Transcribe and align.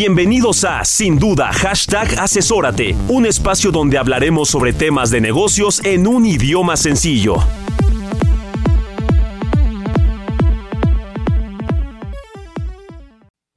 Bienvenidos 0.00 0.62
a 0.62 0.84
Sin 0.84 1.18
Duda 1.18 1.52
Hashtag 1.52 2.20
Asesórate, 2.20 2.94
un 3.08 3.26
espacio 3.26 3.72
donde 3.72 3.98
hablaremos 3.98 4.48
sobre 4.48 4.72
temas 4.72 5.10
de 5.10 5.20
negocios 5.20 5.84
en 5.84 6.06
un 6.06 6.24
idioma 6.24 6.76
sencillo. 6.76 7.38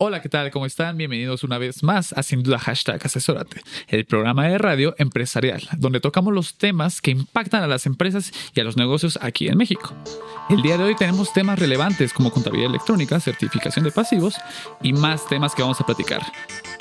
Hola, 0.04 0.20
¿qué 0.20 0.30
tal? 0.30 0.50
¿Cómo 0.50 0.66
están? 0.66 0.98
Bienvenidos 0.98 1.44
una 1.44 1.60
vez 1.60 1.84
más 1.84 2.12
a 2.14 2.24
Sin 2.24 2.42
Duda 2.42 2.58
Hashtag 2.58 3.00
Asesórate, 3.06 3.62
el 3.88 4.06
programa 4.06 4.48
de 4.48 4.58
radio 4.58 4.96
empresarial, 4.98 5.62
donde 5.78 6.00
tocamos 6.00 6.34
los 6.34 6.56
temas 6.56 7.02
que 7.02 7.12
impactan 7.12 7.62
a 7.62 7.68
las 7.68 7.86
empresas 7.86 8.32
y 8.56 8.60
a 8.62 8.64
los 8.64 8.78
negocios 8.78 9.20
aquí 9.22 9.48
en 9.48 9.60
México. 9.60 9.94
El 10.50 10.64
día 10.64 10.80
de 10.80 10.86
hoy 10.86 10.96
tenemos 10.96 11.32
temas 11.34 11.60
relevantes 11.60 12.14
como 12.14 12.32
contabilidad 12.32 12.72
electrónica, 12.72 13.20
certificación 13.20 13.86
de 13.86 13.92
pasivos 13.92 14.38
y 14.82 14.92
más 14.92 15.28
temas 15.28 15.54
que 15.54 15.62
vamos 15.62 15.80
a 15.80 15.86
platicar. 15.86 16.24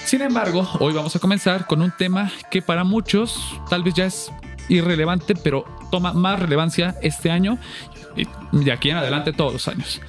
Sin 0.03 0.23
embargo, 0.23 0.67
hoy 0.81 0.95
vamos 0.95 1.15
a 1.15 1.19
comenzar 1.19 1.67
con 1.67 1.83
un 1.83 1.93
tema 1.95 2.33
que 2.51 2.63
para 2.63 2.85
muchos 2.85 3.39
tal 3.69 3.83
vez 3.83 3.93
ya 3.93 4.07
es 4.07 4.33
irrelevante, 4.71 5.35
pero 5.35 5.67
toma 5.91 6.15
más 6.15 6.41
relevancia 6.41 6.97
este 7.03 7.31
año 7.31 7.59
y 8.17 8.27
de 8.53 8.73
aquí 8.73 8.89
en 8.89 8.97
adelante 8.97 9.35
todos 9.35 9.53
los 9.53 9.69
años. 9.69 10.01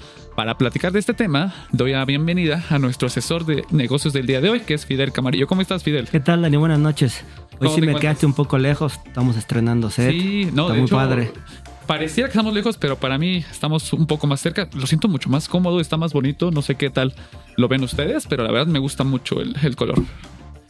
Para 0.41 0.57
platicar 0.57 0.91
de 0.91 0.97
este 0.97 1.13
tema, 1.13 1.53
doy 1.71 1.91
la 1.91 2.03
bienvenida 2.03 2.63
a 2.71 2.79
nuestro 2.79 3.05
asesor 3.05 3.45
de 3.45 3.63
negocios 3.69 4.11
del 4.11 4.25
día 4.25 4.41
de 4.41 4.49
hoy, 4.49 4.61
que 4.61 4.73
es 4.73 4.87
Fidel 4.87 5.11
Camarillo. 5.11 5.45
¿Cómo 5.45 5.61
estás, 5.61 5.83
Fidel? 5.83 6.09
¿Qué 6.09 6.19
tal, 6.19 6.41
Dani? 6.41 6.57
Buenas 6.57 6.79
noches. 6.79 7.23
Hoy 7.59 7.67
¿Cómo 7.67 7.75
sí 7.75 7.81
me 7.81 7.93
quedaste 7.93 8.25
un 8.25 8.33
poco 8.33 8.57
lejos. 8.57 8.99
Estamos 9.05 9.37
estrenando 9.37 9.91
set. 9.91 10.09
Sí, 10.09 10.49
no, 10.51 10.63
Está 10.63 10.73
de 10.73 10.79
muy 10.79 10.87
hecho, 10.87 10.95
padre. 10.95 11.31
Pareciera 11.85 12.27
que 12.27 12.31
estamos 12.31 12.55
lejos, 12.55 12.77
pero 12.77 12.95
para 12.97 13.19
mí 13.19 13.45
estamos 13.51 13.93
un 13.93 14.07
poco 14.07 14.25
más 14.25 14.41
cerca. 14.41 14.67
Lo 14.73 14.87
siento 14.87 15.07
mucho 15.07 15.29
más 15.29 15.47
cómodo, 15.47 15.79
está 15.79 15.97
más 15.97 16.11
bonito. 16.11 16.49
No 16.49 16.63
sé 16.63 16.73
qué 16.73 16.89
tal 16.89 17.13
lo 17.55 17.67
ven 17.67 17.83
ustedes, 17.83 18.25
pero 18.25 18.43
la 18.43 18.51
verdad 18.51 18.65
me 18.65 18.79
gusta 18.79 19.03
mucho 19.03 19.41
el, 19.41 19.55
el 19.61 19.75
color. 19.75 20.01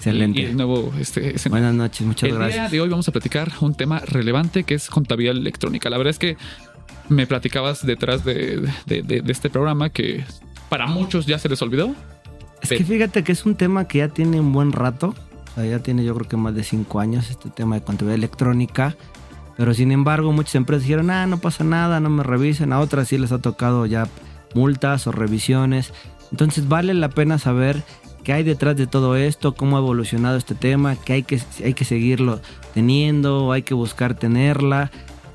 Excelente. 0.01 0.41
Y 0.41 0.45
el 0.45 0.57
nuevo 0.57 0.91
este, 0.99 1.35
escenario. 1.35 1.67
Buenas 1.67 1.75
noches, 1.75 2.07
muchas 2.07 2.29
el 2.29 2.35
gracias. 2.35 2.55
día 2.55 2.69
de 2.69 2.81
hoy 2.81 2.89
vamos 2.89 3.07
a 3.07 3.11
platicar 3.11 3.51
un 3.61 3.75
tema 3.75 3.99
relevante 3.99 4.63
que 4.63 4.73
es 4.73 4.89
contabilidad 4.89 5.37
electrónica. 5.37 5.91
La 5.91 5.97
verdad 5.97 6.09
es 6.09 6.17
que 6.17 6.37
me 7.09 7.27
platicabas 7.27 7.85
detrás 7.85 8.23
de, 8.25 8.61
de- 8.85 9.01
de- 9.03 9.21
de 9.21 9.31
este 9.31 9.49
programa 9.49 9.89
que 9.89 10.23
para 10.69 10.87
muchos 10.87 11.25
ya 11.25 11.37
se 11.39 11.49
les 11.49 11.61
olvidó. 11.61 11.93
Es 12.61 12.69
que 12.69 12.83
fíjate 12.83 13.23
que 13.23 13.31
es 13.31 13.45
un 13.45 13.55
tema 13.55 13.87
que 13.87 13.99
ya 13.99 14.07
tiene 14.07 14.39
un 14.39 14.53
buen 14.53 14.71
rato. 14.71 15.15
O 15.51 15.55
sea, 15.55 15.65
ya 15.65 15.79
tiene 15.79 16.03
yo 16.05 16.13
creo 16.15 16.27
que 16.29 16.37
más 16.37 16.55
de 16.55 16.63
cinco 16.63 16.99
años 16.99 17.29
este 17.29 17.49
tema 17.49 17.75
de 17.75 17.81
contabilidad 17.83 18.15
electrónica. 18.19 18.95
Pero 19.57 19.73
sin 19.73 19.91
embargo, 19.91 20.31
muchas 20.31 20.55
empresas 20.55 20.83
dijeron, 20.83 21.09
ah, 21.09 21.27
no 21.27 21.39
pasa 21.39 21.63
nada, 21.63 21.99
no 21.99 22.09
me 22.09 22.23
revisen. 22.23 22.71
A 22.71 22.79
otras 22.79 23.09
sí 23.09 23.17
les 23.17 23.31
ha 23.31 23.39
tocado 23.39 23.85
ya 23.85 24.07
multas 24.53 25.07
o 25.07 25.11
revisiones. 25.11 25.91
Entonces 26.31 26.67
vale 26.69 26.93
la 26.93 27.09
pena 27.09 27.37
saber 27.37 27.83
qué 28.23 28.33
hay 28.33 28.43
detrás 28.43 28.77
de 28.77 28.87
todo 28.87 29.17
esto, 29.17 29.53
cómo 29.55 29.75
ha 29.75 29.79
evolucionado 29.79 30.37
este 30.37 30.55
tema, 30.55 30.95
que 30.95 31.13
hay 31.13 31.23
que, 31.23 31.41
hay 31.65 31.73
que 31.73 31.83
seguirlo 31.85 32.39
teniendo, 32.73 33.51
hay 33.51 33.63
que 33.63 33.73
buscar 33.73 34.13
tenerla. 34.13 34.91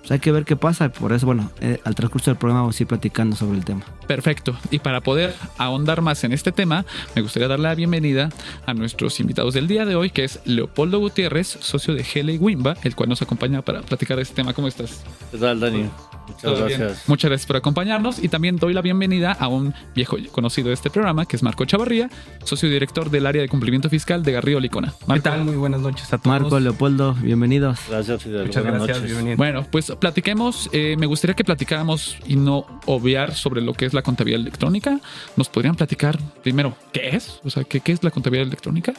Pues 0.07 0.13
hay 0.13 0.21
que 0.21 0.31
ver 0.31 0.45
qué 0.45 0.55
pasa. 0.55 0.89
Por 0.89 1.13
eso, 1.13 1.27
bueno, 1.27 1.51
eh, 1.61 1.81
al 1.83 1.97
transcurso 1.97 2.31
del 2.31 2.39
programa 2.39 2.61
vamos 2.61 2.79
a 2.79 2.83
ir 2.85 2.87
platicando 2.87 3.35
sobre 3.35 3.59
el 3.59 3.65
tema. 3.65 3.83
Perfecto. 4.07 4.57
Y 4.71 4.79
para 4.79 5.01
poder 5.01 5.35
ahondar 5.59 6.01
más 6.01 6.23
en 6.23 6.33
este 6.33 6.53
tema, 6.53 6.87
me 7.17 7.23
gustaría 7.23 7.49
dar 7.49 7.59
la 7.59 7.75
bienvenida 7.75 8.29
a 8.67 8.75
nuestros 8.75 9.19
invitados 9.19 9.55
del 9.55 9.67
día 9.67 9.85
de 9.85 9.97
hoy, 9.97 10.11
que 10.11 10.23
es 10.23 10.39
Leopoldo 10.45 11.01
Gutiérrez, 11.01 11.59
socio 11.61 11.93
de 11.93 12.07
Hele 12.15 12.39
Wimba, 12.39 12.77
el 12.85 12.95
cual 12.95 13.09
nos 13.09 13.21
acompaña 13.21 13.63
para 13.63 13.83
platicar 13.83 14.17
de 14.17 14.23
este 14.23 14.37
tema. 14.37 14.55
¿Cómo 14.55 14.69
estás? 14.69 15.03
¿Qué 15.33 15.39
tal, 15.39 15.59
Dani? 15.59 15.91
Muchas 16.27 16.43
¿Todo 16.43 16.67
bien? 16.67 16.81
gracias. 16.81 17.09
Muchas 17.09 17.31
gracias 17.31 17.47
por 17.47 17.57
acompañarnos 17.57 18.23
y 18.23 18.29
también 18.29 18.57
doy 18.57 18.73
la 18.75 18.83
bienvenida 18.83 19.33
a 19.33 19.49
un 19.49 19.75
viejo 19.95 20.17
conocido 20.33 20.69
de 20.69 20.75
este 20.75 20.91
programa, 20.91 21.27
que 21.27 21.37
es 21.37 21.43
Marco 21.43 21.65
Chavarría, 21.65 22.11
socio 22.45 22.69
director 22.69 23.11
del 23.11 23.27
área 23.27 23.43
de 23.43 23.49
cumplimiento 23.49 23.89
fiscal 23.89 24.23
de 24.23 24.33
Garrido 24.33 24.61
Licona. 24.61 24.93
¿Qué 24.99 25.05
Marco, 25.07 25.23
tal? 25.25 25.45
Muy 25.45 25.57
buenas 25.57 25.81
noches 25.81 26.13
a 26.13 26.19
todos. 26.19 26.27
Marco, 26.41 26.59
Leopoldo, 26.61 27.15
bienvenidos. 27.15 27.79
Gracias, 27.89 28.23
Fidel. 28.23 28.47
Muchas 28.47 28.63
Buenas 28.65 28.87
gracias. 28.87 29.11
noches. 29.13 29.37
Bueno, 29.37 29.67
pues 29.71 29.93
platiquemos. 30.01 30.69
eh, 30.73 30.97
me 30.99 31.07
gustaría 31.07 31.35
que 31.35 31.45
platicáramos 31.45 32.17
y 32.27 32.37
no 32.37 32.67
obviar 32.87 33.35
sobre 33.35 33.61
lo 33.61 33.73
que 33.75 33.87
es 33.87 33.95
la 33.95 34.03
contabilidad 34.03 34.41
electrónica. 34.41 35.01
¿Nos 35.37 35.49
podrían 35.49 35.75
platicar 35.77 36.19
primero 36.43 36.77
qué 36.93 37.11
es? 37.17 37.41
O 37.45 37.51
sea, 37.51 37.65
¿qué, 37.65 37.81
qué 37.81 37.93
es 37.93 38.03
la 38.03 38.11
contabilidad 38.11 38.47
electrónica? 38.49 38.93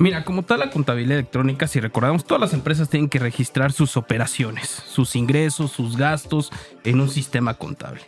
Mira, 0.00 0.24
como 0.24 0.44
tal 0.44 0.60
la 0.60 0.70
contabilidad 0.70 1.18
electrónica, 1.18 1.66
si 1.68 1.78
recordamos, 1.78 2.24
todas 2.24 2.40
las 2.40 2.54
empresas 2.54 2.88
tienen 2.88 3.10
que 3.10 3.18
registrar 3.18 3.70
sus 3.70 3.98
operaciones, 3.98 4.66
sus 4.66 5.14
ingresos, 5.14 5.72
sus 5.72 5.98
gastos 5.98 6.50
en 6.84 7.02
un 7.02 7.10
sistema 7.10 7.52
contable. 7.52 8.00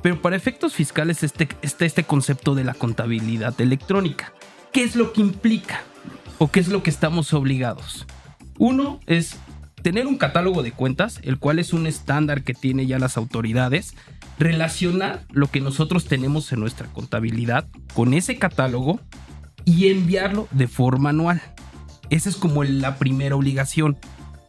Pero 0.00 0.22
para 0.22 0.36
efectos 0.36 0.72
fiscales 0.72 1.22
este, 1.22 1.46
está 1.60 1.84
este 1.84 2.04
concepto 2.04 2.54
de 2.54 2.64
la 2.64 2.72
contabilidad 2.72 3.60
electrónica. 3.60 4.32
¿Qué 4.72 4.84
es 4.84 4.96
lo 4.96 5.12
que 5.12 5.20
implica? 5.20 5.82
¿O 6.38 6.50
qué 6.50 6.60
es 6.60 6.68
lo 6.68 6.82
que 6.82 6.88
estamos 6.88 7.34
obligados? 7.34 8.06
Uno 8.58 9.00
es 9.04 9.36
tener 9.82 10.06
un 10.06 10.16
catálogo 10.16 10.62
de 10.62 10.72
cuentas, 10.72 11.20
el 11.24 11.38
cual 11.38 11.58
es 11.58 11.74
un 11.74 11.86
estándar 11.86 12.42
que 12.42 12.54
tiene 12.54 12.86
ya 12.86 12.98
las 12.98 13.18
autoridades, 13.18 13.94
relacionar 14.38 15.26
lo 15.30 15.48
que 15.48 15.60
nosotros 15.60 16.06
tenemos 16.06 16.50
en 16.54 16.60
nuestra 16.60 16.86
contabilidad 16.86 17.66
con 17.92 18.14
ese 18.14 18.38
catálogo 18.38 18.98
y 19.64 19.88
enviarlo 19.88 20.48
de 20.50 20.68
forma 20.68 21.10
anual. 21.10 21.42
Esa 22.10 22.28
es 22.28 22.36
como 22.36 22.64
la 22.64 22.98
primera 22.98 23.36
obligación. 23.36 23.96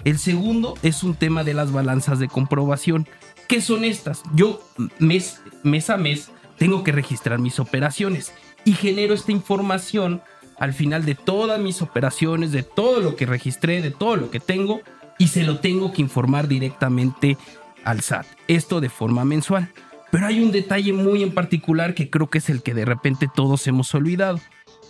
El 0.04 0.20
segundo 0.20 0.76
es 0.84 1.04
un 1.04 1.16
tema 1.16 1.44
de 1.44 1.54
las 1.54 1.72
balanzas 1.72 2.20
de 2.20 2.28
comprobación. 2.28 3.08
¿Qué 3.48 3.62
son 3.62 3.86
estas? 3.86 4.24
Yo 4.36 4.62
mes, 5.00 5.42
mes 5.64 5.90
a 5.90 5.98
mes 5.98 6.30
tengo 6.58 6.84
que 6.84 6.92
registrar 6.92 7.40
mis 7.40 7.60
operaciones 7.60 8.34
y 8.66 8.74
genero 8.74 9.14
esta 9.14 9.32
información 9.32 10.22
al 10.58 10.74
final 10.74 11.06
de 11.06 11.16
todas 11.16 11.60
mis 11.60 11.82
operaciones, 11.82 12.52
de 12.52 12.64
todo 12.64 13.02
lo 13.02 13.16
que 13.16 13.26
registré, 13.26 13.82
de 13.82 13.92
todo 13.92 14.16
lo 14.16 14.32
que 14.32 14.40
tengo 14.40 14.82
y 15.18 15.28
se 15.28 15.44
lo 15.44 15.60
tengo 15.60 15.92
que 15.92 16.02
informar 16.02 16.48
directamente 16.48 17.38
al 17.84 18.02
SAT. 18.02 18.26
Esto 18.48 18.82
de 18.82 18.90
forma 18.90 19.26
mensual. 19.26 19.72
Pero 20.12 20.28
hay 20.28 20.42
un 20.42 20.52
detalle 20.52 20.94
muy 20.94 21.24
en 21.24 21.34
particular 21.34 21.94
que 21.94 22.10
creo 22.10 22.30
que 22.30 22.38
es 22.38 22.50
el 22.50 22.62
que 22.62 22.74
de 22.74 22.86
repente 22.86 23.28
todos 23.34 23.68
hemos 23.68 23.94
olvidado. 23.96 24.40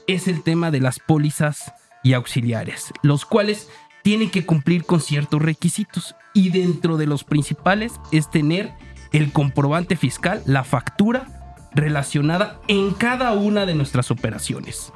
Es 0.07 0.27
el 0.27 0.43
tema 0.43 0.71
de 0.71 0.79
las 0.81 0.99
pólizas 0.99 1.73
y 2.03 2.13
auxiliares, 2.13 2.91
los 3.01 3.25
cuales 3.25 3.69
tienen 4.03 4.29
que 4.29 4.45
cumplir 4.45 4.85
con 4.85 5.01
ciertos 5.01 5.41
requisitos. 5.41 6.15
Y 6.33 6.49
dentro 6.49 6.97
de 6.97 7.07
los 7.07 7.23
principales 7.23 7.93
es 8.11 8.29
tener 8.29 8.73
el 9.13 9.31
comprobante 9.31 9.95
fiscal, 9.95 10.43
la 10.45 10.63
factura 10.63 11.69
relacionada 11.73 12.59
en 12.67 12.91
cada 12.93 13.33
una 13.33 13.65
de 13.65 13.73
nuestras 13.73 14.11
operaciones. 14.11 14.93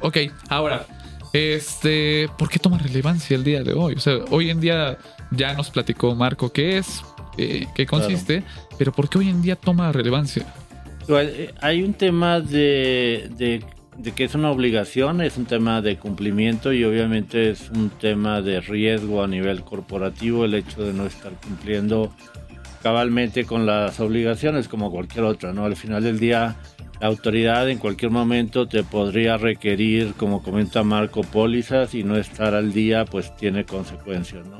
Ok, 0.00 0.16
ahora, 0.48 0.86
este, 1.32 2.28
¿por 2.38 2.48
qué 2.48 2.58
toma 2.58 2.78
relevancia 2.78 3.36
el 3.36 3.44
día 3.44 3.62
de 3.62 3.72
hoy? 3.74 3.94
O 3.94 4.00
sea, 4.00 4.14
hoy 4.30 4.50
en 4.50 4.60
día 4.60 4.96
ya 5.30 5.52
nos 5.54 5.70
platicó 5.70 6.14
Marco 6.14 6.52
qué 6.52 6.78
es, 6.78 7.04
eh, 7.36 7.66
qué 7.74 7.86
consiste, 7.86 8.42
pero 8.78 8.92
¿por 8.92 9.08
qué 9.08 9.18
hoy 9.18 9.28
en 9.28 9.42
día 9.42 9.56
toma 9.56 9.92
relevancia? 9.92 10.46
Eh, 11.08 11.52
Hay 11.60 11.82
un 11.82 11.94
tema 11.94 12.40
de, 12.40 13.30
de- 13.36 13.64
de 13.96 14.12
que 14.12 14.24
es 14.24 14.34
una 14.34 14.50
obligación, 14.50 15.20
es 15.20 15.36
un 15.36 15.44
tema 15.44 15.82
de 15.82 15.96
cumplimiento 15.96 16.72
y 16.72 16.84
obviamente 16.84 17.50
es 17.50 17.70
un 17.70 17.90
tema 17.90 18.40
de 18.40 18.60
riesgo 18.60 19.22
a 19.22 19.26
nivel 19.26 19.62
corporativo 19.62 20.44
el 20.44 20.54
hecho 20.54 20.82
de 20.82 20.92
no 20.92 21.06
estar 21.06 21.32
cumpliendo 21.32 22.12
cabalmente 22.82 23.44
con 23.44 23.66
las 23.66 24.00
obligaciones 24.00 24.66
como 24.66 24.90
cualquier 24.90 25.24
otra, 25.24 25.52
¿no? 25.52 25.64
Al 25.64 25.76
final 25.76 26.02
del 26.02 26.18
día 26.18 26.56
la 27.00 27.08
autoridad 27.08 27.68
en 27.68 27.78
cualquier 27.78 28.10
momento 28.10 28.66
te 28.66 28.82
podría 28.82 29.36
requerir, 29.36 30.14
como 30.14 30.42
comenta 30.42 30.82
Marco, 30.82 31.22
pólizas 31.22 31.94
y 31.94 32.02
no 32.02 32.16
estar 32.16 32.54
al 32.54 32.72
día 32.72 33.04
pues 33.04 33.36
tiene 33.36 33.64
consecuencias, 33.64 34.46
¿no? 34.46 34.58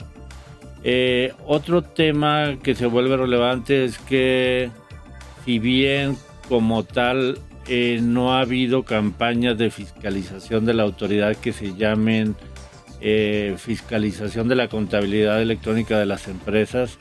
Eh, 0.85 1.33
otro 1.47 1.83
tema 1.83 2.59
que 2.63 2.75
se 2.75 2.87
vuelve 2.87 3.17
relevante 3.17 3.85
es 3.85 3.99
que 3.99 4.71
si 5.45 5.59
bien 5.59 6.17
como 6.49 6.83
tal 6.83 7.39
eh, 7.69 8.01
no 8.03 8.35
ha 8.35 8.41
habido 8.41 8.83
campañas 8.83 9.57
de 9.57 9.71
fiscalización 9.71 10.65
de 10.67 10.75
la 10.75 10.83
autoridad 10.83 11.37
que 11.37 11.53
se 11.53 11.75
llamen 11.75 12.37
eh, 13.01 13.55
fiscalización 13.59 14.49
de 14.49 14.57
la 14.57 14.69
contabilidad 14.69 15.41
electrónica 15.43 15.99
de 15.99 16.07
las 16.07 16.29
empresas, 16.29 16.99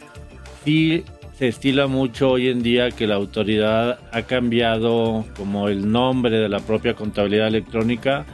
sí 0.64 1.04
se 1.38 1.48
estila 1.48 1.88
mucho 1.88 2.32
hoy 2.32 2.50
en 2.50 2.62
día 2.62 2.92
que 2.92 3.08
la 3.08 3.16
autoridad 3.16 4.00
ha 4.12 4.22
cambiado 4.24 5.26
como 5.36 5.70
el 5.70 5.92
nombre 5.92 6.38
de 6.38 6.50
la 6.50 6.60
propia 6.60 6.94
contabilidad 6.94 7.48
electrónica 7.48 8.26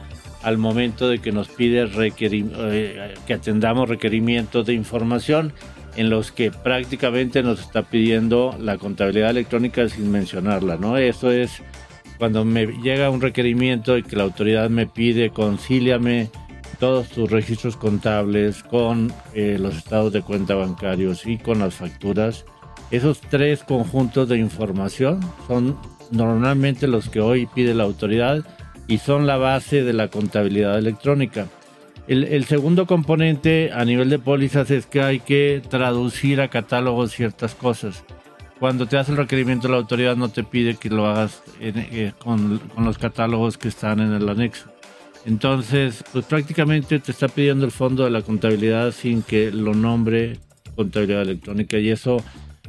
al 0.42 0.58
momento 0.58 1.08
de 1.08 1.18
que 1.18 1.32
nos 1.32 1.48
pide 1.48 1.88
eh, 1.94 3.14
que 3.26 3.34
atendamos 3.34 3.88
requerimientos 3.88 4.66
de 4.66 4.74
información 4.74 5.52
en 5.96 6.10
los 6.10 6.30
que 6.30 6.50
prácticamente 6.50 7.42
nos 7.42 7.60
está 7.60 7.82
pidiendo 7.82 8.54
la 8.60 8.78
contabilidad 8.78 9.30
electrónica 9.30 9.88
sin 9.88 10.10
mencionarla, 10.12 10.76
¿no? 10.76 10.96
Eso 10.96 11.30
es 11.30 11.62
cuando 12.18 12.44
me 12.44 12.66
llega 12.66 13.10
un 13.10 13.20
requerimiento 13.20 13.96
y 13.96 14.02
que 14.02 14.16
la 14.16 14.24
autoridad 14.24 14.68
me 14.70 14.86
pide 14.86 15.30
concíliame 15.30 16.30
todos 16.78 17.08
tus 17.08 17.30
registros 17.30 17.76
contables 17.76 18.62
con 18.62 19.12
eh, 19.34 19.56
los 19.58 19.76
estados 19.76 20.12
de 20.12 20.22
cuenta 20.22 20.54
bancarios 20.54 21.26
y 21.26 21.38
con 21.38 21.60
las 21.60 21.74
facturas. 21.74 22.44
Esos 22.90 23.20
tres 23.20 23.64
conjuntos 23.64 24.28
de 24.28 24.38
información 24.38 25.20
son 25.46 25.76
normalmente 26.10 26.86
los 26.86 27.08
que 27.08 27.20
hoy 27.20 27.46
pide 27.46 27.74
la 27.74 27.84
autoridad 27.84 28.44
y 28.86 28.98
son 28.98 29.26
la 29.26 29.36
base 29.36 29.84
de 29.84 29.92
la 29.92 30.08
contabilidad 30.08 30.78
electrónica. 30.78 31.48
El, 32.06 32.46
segundo 32.46 32.86
componente 32.86 33.70
a 33.74 33.84
nivel 33.84 34.08
de 34.08 34.18
pólizas 34.18 34.70
es 34.70 34.86
que 34.86 35.02
hay 35.02 35.20
que 35.20 35.60
traducir 35.68 36.40
a 36.40 36.48
catálogos 36.48 37.12
ciertas 37.12 37.54
cosas. 37.54 38.02
Cuando 38.58 38.86
te 38.86 38.96
hace 38.96 39.12
el 39.12 39.18
requerimiento 39.18 39.68
la 39.68 39.76
autoridad 39.76 40.16
no 40.16 40.28
te 40.30 40.42
pide 40.42 40.76
que 40.76 40.90
lo 40.90 41.06
hagas 41.06 41.42
eh, 41.60 42.12
con, 42.18 42.58
con, 42.58 42.84
los 42.84 42.98
catálogos 42.98 43.56
que 43.56 43.68
están 43.68 44.00
en 44.00 44.12
el 44.12 44.28
anexo. 44.28 44.68
Entonces, 45.24 46.04
pues 46.12 46.24
prácticamente 46.24 46.98
te 46.98 47.12
está 47.12 47.28
pidiendo 47.28 47.64
el 47.64 47.70
fondo 47.70 48.04
de 48.04 48.10
la 48.10 48.22
contabilidad 48.22 48.92
sin 48.92 49.22
que 49.22 49.50
lo 49.50 49.74
nombre 49.74 50.38
contabilidad 50.78 51.22
electrónica 51.22 51.76
y 51.78 51.90
eso 51.90 52.22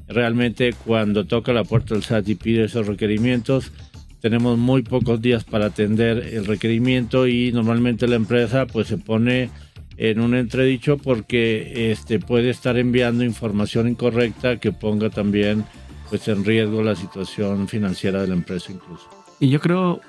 realmente 0.08 0.74
cuando 0.74 1.26
toca 1.26 1.54
la 1.54 1.64
puerta 1.64 1.94
del 1.94 2.04
SAT 2.04 2.28
y 2.30 2.36
pide 2.36 2.66
esos 2.66 2.88
requerimientos, 2.88 3.72
tenemos 4.20 4.58
muy 4.58 4.82
pocos 4.82 5.22
días 5.22 5.44
para 5.44 5.68
atender 5.68 6.18
el 6.34 6.46
requerimiento 6.46 7.28
y 7.28 7.52
normalmente 7.52 8.08
la 8.08 8.16
empresa 8.16 8.66
pues 8.66 8.88
se 8.88 8.98
pone 8.98 9.52
en 10.00 10.22
un 10.22 10.34
entredicho 10.34 10.98
porque 10.98 11.92
este 11.92 12.20
puede 12.20 12.50
estar 12.50 12.78
enviando 12.78 13.26
información 13.26 13.90
incorrecta 13.90 14.58
que 14.58 14.72
ponga 14.72 15.10
también 15.10 15.66
pues 16.10 16.28
en 16.30 16.46
riesgo 16.46 16.82
la 16.82 16.96
situación 16.96 17.68
financiera 17.68 18.22
de 18.22 18.30
la 18.30 18.34
empresa 18.34 18.72
incluso. 18.72 19.10
Y 19.42 19.50
yo 19.50 19.60
creo, 19.60 20.00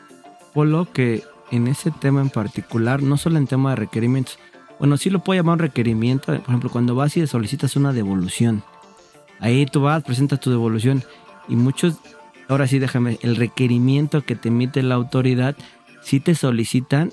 Polo, 0.55 0.89
que 0.93 1.25
en 1.51 1.67
ese 1.67 1.91
tema 1.91 2.21
en 2.21 2.31
particular, 2.31 3.03
no 3.03 3.17
solo 3.17 3.37
en 3.37 3.49
tema 3.49 3.71
de 3.71 3.77
requerimientos, 3.77 4.39
bueno, 4.79 4.97
sí 4.97 5.11
lo 5.11 5.25
puedo 5.25 5.41
llamar 5.41 5.55
un 5.55 5.59
requerimiento, 5.59 6.27
por 6.27 6.49
ejemplo, 6.49 6.71
cuando 6.71 6.95
vas 6.95 7.17
y 7.17 7.27
solicitas 7.27 7.75
una 7.75 7.93
devolución. 7.93 8.63
Ahí 9.41 9.67
tú 9.67 9.83
vas, 9.83 10.05
presentas 10.05 10.39
tu 10.39 10.51
devolución 10.51 11.03
y 11.49 11.57
muchos 11.57 11.97
ahora 12.49 12.69
sí 12.69 12.79
déjame, 12.79 13.19
el 13.23 13.35
requerimiento 13.35 14.23
que 14.23 14.37
te 14.37 14.49
emite 14.49 14.83
la 14.85 14.95
autoridad, 14.95 15.57
si 16.01 16.21
te 16.21 16.37
solicitan 16.37 17.11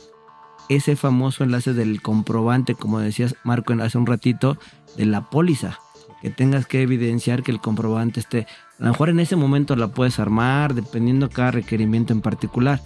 ese 0.69 0.96
famoso 0.96 1.44
enlace 1.44 1.74
del 1.74 2.02
comprobante, 2.02 2.75
como 2.75 3.00
decías 3.00 3.36
Marco 3.44 3.74
hace 3.74 3.98
un 3.98 4.06
ratito, 4.06 4.58
de 4.96 5.06
la 5.06 5.30
póliza, 5.30 5.80
que 6.22 6.30
tengas 6.30 6.66
que 6.66 6.81
evidenciar 6.81 7.44
que 7.44 7.52
el 7.52 7.60
comprobante 7.60 8.19
esté, 8.19 8.48
a 8.80 8.84
lo 8.84 8.92
mejor 8.92 9.10
en 9.10 9.19
ese 9.19 9.36
momento 9.36 9.75
la 9.75 9.90
puedes 9.90 10.19
armar, 10.19 10.74
dependiendo 10.74 11.30
cada 11.30 11.52
requerimiento 11.52 12.14
en 12.14 12.22
particular, 12.22 12.81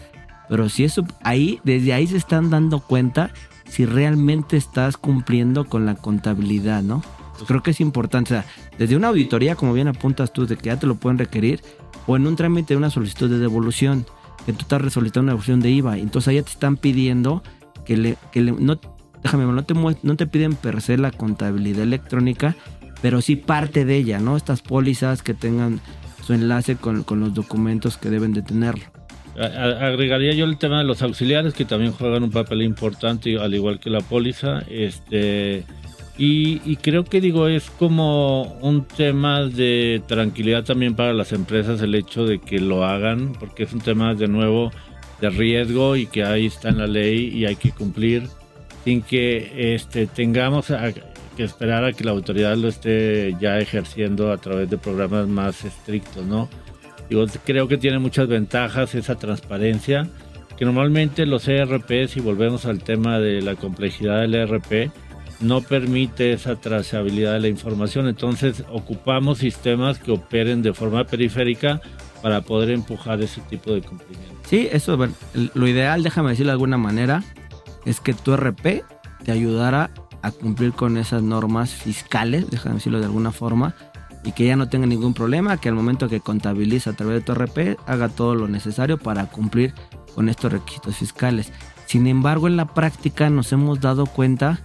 pero 0.50 0.70
si 0.70 0.84
eso, 0.84 1.06
ahí, 1.24 1.60
desde 1.64 1.94
ahí 1.94 2.08
se 2.08 2.18
están 2.18 2.50
dando 2.50 2.80
cuenta 2.80 3.32
si 3.70 3.86
realmente 3.86 4.58
estás 4.58 4.98
cumpliendo 4.98 5.66
con 5.66 5.86
la 5.86 5.96
contabilidad, 5.96 6.84
¿no? 6.84 7.02
creo 7.46 7.64
que 7.64 7.72
es 7.72 7.82
importante, 7.82 8.36
o 8.36 8.42
sea, 8.42 8.46
desde 8.78 8.96
una 8.96 9.08
auditoría, 9.08 9.56
como 9.56 9.74
bien 9.74 9.88
apuntas 9.88 10.32
tú, 10.32 10.46
de 10.46 10.58
que 10.58 10.66
ya 10.66 10.78
te 10.78 10.88
lo 10.88 10.96
pueden 10.96 11.18
requerir, 11.18 11.62
o 12.08 12.16
en 12.16 12.28
un 12.28 12.36
trámite 12.36 12.74
de 12.74 12.78
una 12.78 12.90
solicitud 12.90 13.30
de 13.30 13.40
devolución, 13.40 14.06
que 14.46 14.54
tú 14.54 14.62
estás 14.62 14.94
solicitando 14.94 15.26
una 15.26 15.32
devolución 15.32 15.60
de 15.60 15.70
IVA, 15.72 15.98
entonces 15.98 16.30
ahí 16.30 16.42
te 16.42 16.52
están 16.52 16.78
pidiendo 16.78 17.44
que 17.86 17.98
le, 17.98 18.18
que 18.32 18.42
le 18.42 18.52
no, 18.52 18.80
déjame, 19.24 19.46
no 19.46 19.64
te, 19.64 19.74
no 19.74 20.16
te 20.16 20.28
piden 20.28 20.56
per 20.56 20.82
se 20.82 20.98
la 20.98 21.12
contabilidad 21.12 21.84
electrónica, 21.84 22.56
pero 23.02 23.22
sí 23.22 23.36
parte 23.36 23.86
de 23.86 23.98
ella, 23.98 24.20
¿no? 24.20 24.38
Estas 24.38 24.62
pólizas 24.62 25.24
que 25.24 25.34
tengan 25.34 25.80
su 26.24 26.34
enlace 26.34 26.76
con, 26.76 27.04
con 27.04 27.20
los 27.20 27.34
documentos 27.34 27.98
que 27.98 28.10
deben 28.10 28.34
de 28.34 28.42
tenerlo. 28.42 28.86
Agregaría 29.38 30.34
yo 30.34 30.46
el 30.46 30.58
tema 30.58 30.80
de 30.80 30.84
los 30.84 31.02
auxiliares 31.02 31.54
que 31.54 31.66
también 31.66 31.94
juegan 31.94 32.24
un 32.24 32.32
papel 32.32 32.62
importante 32.64 33.40
al 33.40 33.54
igual 33.54 33.80
que 33.80 33.90
la 33.90 34.02
póliza. 34.02 34.60
Este, 34.70 35.64
y, 36.18 36.76
creo 36.78 37.06
que 37.06 37.22
digo, 37.22 37.48
es 37.48 37.70
como 37.72 38.44
un 38.62 38.86
tema 38.86 39.44
de 39.44 40.04
tranquilidad 40.08 40.64
también 40.64 40.96
para 40.96 41.14
las 41.14 41.32
empresas 41.32 41.82
el 41.82 41.96
hecho 41.96 42.26
de 42.26 42.40
que 42.40 42.60
lo 42.60 42.86
hagan, 42.86 43.34
porque 43.40 43.64
es 43.64 43.74
un 43.74 43.80
tema 43.80 44.14
de 44.14 44.28
nuevo 44.28 44.72
de 45.22 45.30
riesgo 45.30 45.96
y 45.96 46.08
que 46.08 46.24
ahí 46.24 46.48
está 46.48 46.70
en 46.70 46.80
la 46.80 46.88
ley 46.88 47.30
y 47.30 47.46
hay 47.46 47.56
que 47.56 47.72
cumplir 47.72 48.28
sin 48.84 49.02
que 49.02 49.76
este, 49.76 50.08
tengamos 50.08 50.74
que 51.38 51.44
esperar 51.44 51.86
a 51.86 51.94
que 51.94 52.04
la 52.04 52.12
autoridad 52.12 52.58
lo 52.58 52.68
esté 52.68 53.36
ya 53.40 53.60
ejerciendo 53.60 54.32
a 54.32 54.38
través 54.38 54.70
de 54.70 54.78
programas 54.78 55.28
más 55.28 55.64
estrictos, 55.64 56.26
¿no? 56.26 56.50
Digo, 57.10 57.26
creo 57.46 57.68
que 57.68 57.78
tiene 57.78 58.00
muchas 58.00 58.28
ventajas 58.28 58.96
esa 58.96 59.16
transparencia, 59.16 60.08
que 60.58 60.66
normalmente 60.66 61.26
los 61.26 61.48
ERP, 61.48 62.08
si 62.08 62.20
volvemos 62.20 62.66
al 62.66 62.84
tema 62.84 63.20
de 63.20 63.42
la 63.42 63.56
complejidad 63.56 64.22
del 64.22 64.34
ERP, 64.34 64.92
no 65.42 65.62
permite 65.62 66.34
esa 66.34 66.56
trazabilidad 66.56 67.34
de 67.34 67.40
la 67.42 67.48
información. 67.48 68.08
Entonces 68.08 68.64
ocupamos 68.72 69.40
sistemas 69.40 70.00
que 70.00 70.12
operen 70.12 70.62
de 70.62 70.74
forma 70.74 71.04
periférica 71.04 71.82
para 72.22 72.42
poder 72.42 72.72
empujar 72.72 73.22
ese 73.22 73.42
tipo 73.42 73.72
de 73.72 73.82
cumplimiento. 73.82 74.36
Sí, 74.48 74.68
eso, 74.72 74.98
lo 75.54 75.68
ideal, 75.68 76.04
déjame 76.04 76.30
decirlo 76.30 76.52
de 76.52 76.54
alguna 76.54 76.78
manera, 76.78 77.24
es 77.86 78.00
que 78.00 78.14
tu 78.14 78.36
RP 78.36 78.84
te 79.24 79.32
ayudara 79.32 79.92
a 80.22 80.32
cumplir 80.32 80.74
con 80.74 80.98
esas 80.98 81.24
normas 81.24 81.72
fiscales, 81.72 82.50
déjame 82.50 82.76
decirlo 82.76 83.00
de 83.00 83.06
alguna 83.06 83.32
forma, 83.32 83.76
y 84.24 84.34
que 84.34 84.46
ya 84.46 84.56
no 84.56 84.70
tenga 84.70 84.86
ningún 84.86 85.14
problema, 85.14 85.58
que 85.58 85.70
al 85.70 85.76
momento 85.76 86.08
que 86.08 86.20
contabiliza 86.20 86.92
a 86.92 86.94
través 86.94 87.16
de 87.16 87.22
tu 87.22 87.34
RP 87.34 87.80
haga 87.88 88.10
todo 88.10 88.36
lo 88.36 88.48
necesario 88.48 88.98
para 88.98 89.26
cumplir 89.26 89.74
con 90.14 90.30
estos 90.30 90.52
requisitos 90.52 90.96
fiscales. 90.98 91.52
Sin 91.86 92.08
embargo, 92.08 92.48
en 92.48 92.56
la 92.56 92.66
práctica 92.66 93.30
nos 93.30 93.52
hemos 93.52 93.82
dado 93.82 94.06
cuenta 94.06 94.62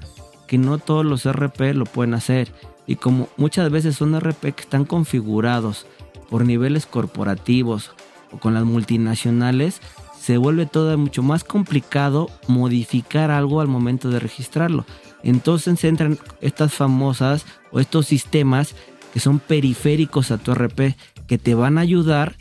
que 0.46 0.58
no 0.58 0.78
todos 0.78 1.04
los 1.04 1.30
RP 1.30 1.74
lo 1.74 1.84
pueden 1.84 2.14
hacer. 2.14 2.52
Y 2.86 2.96
como 2.96 3.28
muchas 3.36 3.70
veces 3.70 3.96
son 3.96 4.18
RP 4.18 4.54
que 4.54 4.62
están 4.62 4.84
configurados 4.84 5.86
por 6.30 6.44
niveles 6.44 6.86
corporativos 6.86 7.92
o 8.32 8.38
con 8.38 8.54
las 8.54 8.64
multinacionales, 8.64 9.80
se 10.20 10.38
vuelve 10.38 10.66
todo 10.66 10.96
mucho 10.98 11.22
más 11.22 11.44
complicado 11.44 12.28
modificar 12.48 13.30
algo 13.30 13.60
al 13.60 13.68
momento 13.68 14.10
de 14.10 14.18
registrarlo. 14.18 14.84
Entonces 15.22 15.82
entran 15.84 16.18
estas 16.40 16.74
famosas 16.74 17.46
o 17.70 17.80
estos 17.80 18.06
sistemas 18.06 18.74
que 19.12 19.20
son 19.20 19.38
periféricos 19.38 20.30
a 20.30 20.38
tu 20.38 20.54
RP 20.54 20.96
que 21.26 21.38
te 21.38 21.54
van 21.54 21.78
a 21.78 21.82
ayudar 21.82 22.36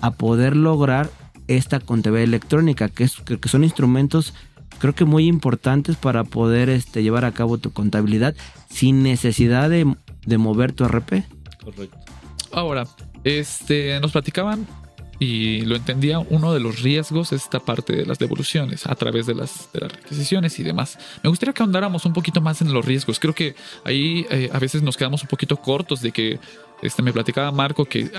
a 0.00 0.12
poder 0.12 0.56
lograr 0.56 1.10
esta 1.48 1.80
contabilidad 1.80 2.28
electrónica, 2.28 2.88
que, 2.88 3.04
es, 3.04 3.16
que 3.16 3.48
son 3.48 3.64
instrumentos 3.64 4.34
creo 4.78 4.94
que 4.94 5.04
muy 5.04 5.26
importantes 5.26 5.96
para 5.96 6.24
poder 6.24 6.68
este, 6.68 7.02
llevar 7.02 7.24
a 7.24 7.32
cabo 7.32 7.58
tu 7.58 7.72
contabilidad 7.72 8.34
sin 8.70 9.02
necesidad 9.02 9.68
de, 9.70 9.94
de 10.26 10.38
mover 10.38 10.72
tu 10.72 10.84
RP. 10.86 11.24
Correcto. 11.62 11.98
Ahora, 12.52 12.86
este, 13.24 13.98
nos 14.00 14.12
platicaban 14.12 14.66
y 15.18 15.62
lo 15.62 15.74
entendía, 15.74 16.20
uno 16.20 16.54
de 16.54 16.60
los 16.60 16.80
riesgos 16.80 17.32
es 17.32 17.42
esta 17.42 17.58
parte 17.58 17.94
de 17.94 18.06
las 18.06 18.18
devoluciones 18.18 18.86
a 18.86 18.94
través 18.94 19.26
de 19.26 19.34
las, 19.34 19.68
de 19.72 19.80
las 19.80 19.92
requisiciones 19.92 20.58
y 20.60 20.62
demás. 20.62 20.96
Me 21.24 21.28
gustaría 21.28 21.52
que 21.52 21.62
ahondáramos 21.62 22.04
un 22.04 22.12
poquito 22.12 22.40
más 22.40 22.60
en 22.62 22.72
los 22.72 22.84
riesgos. 22.84 23.18
Creo 23.18 23.34
que 23.34 23.56
ahí 23.84 24.26
eh, 24.30 24.48
a 24.52 24.58
veces 24.60 24.82
nos 24.82 24.96
quedamos 24.96 25.22
un 25.22 25.28
poquito 25.28 25.56
cortos 25.56 26.02
de 26.02 26.12
que 26.12 26.38
este, 26.82 27.02
me 27.02 27.12
platicaba 27.12 27.50
Marco 27.50 27.84
que 27.84 28.10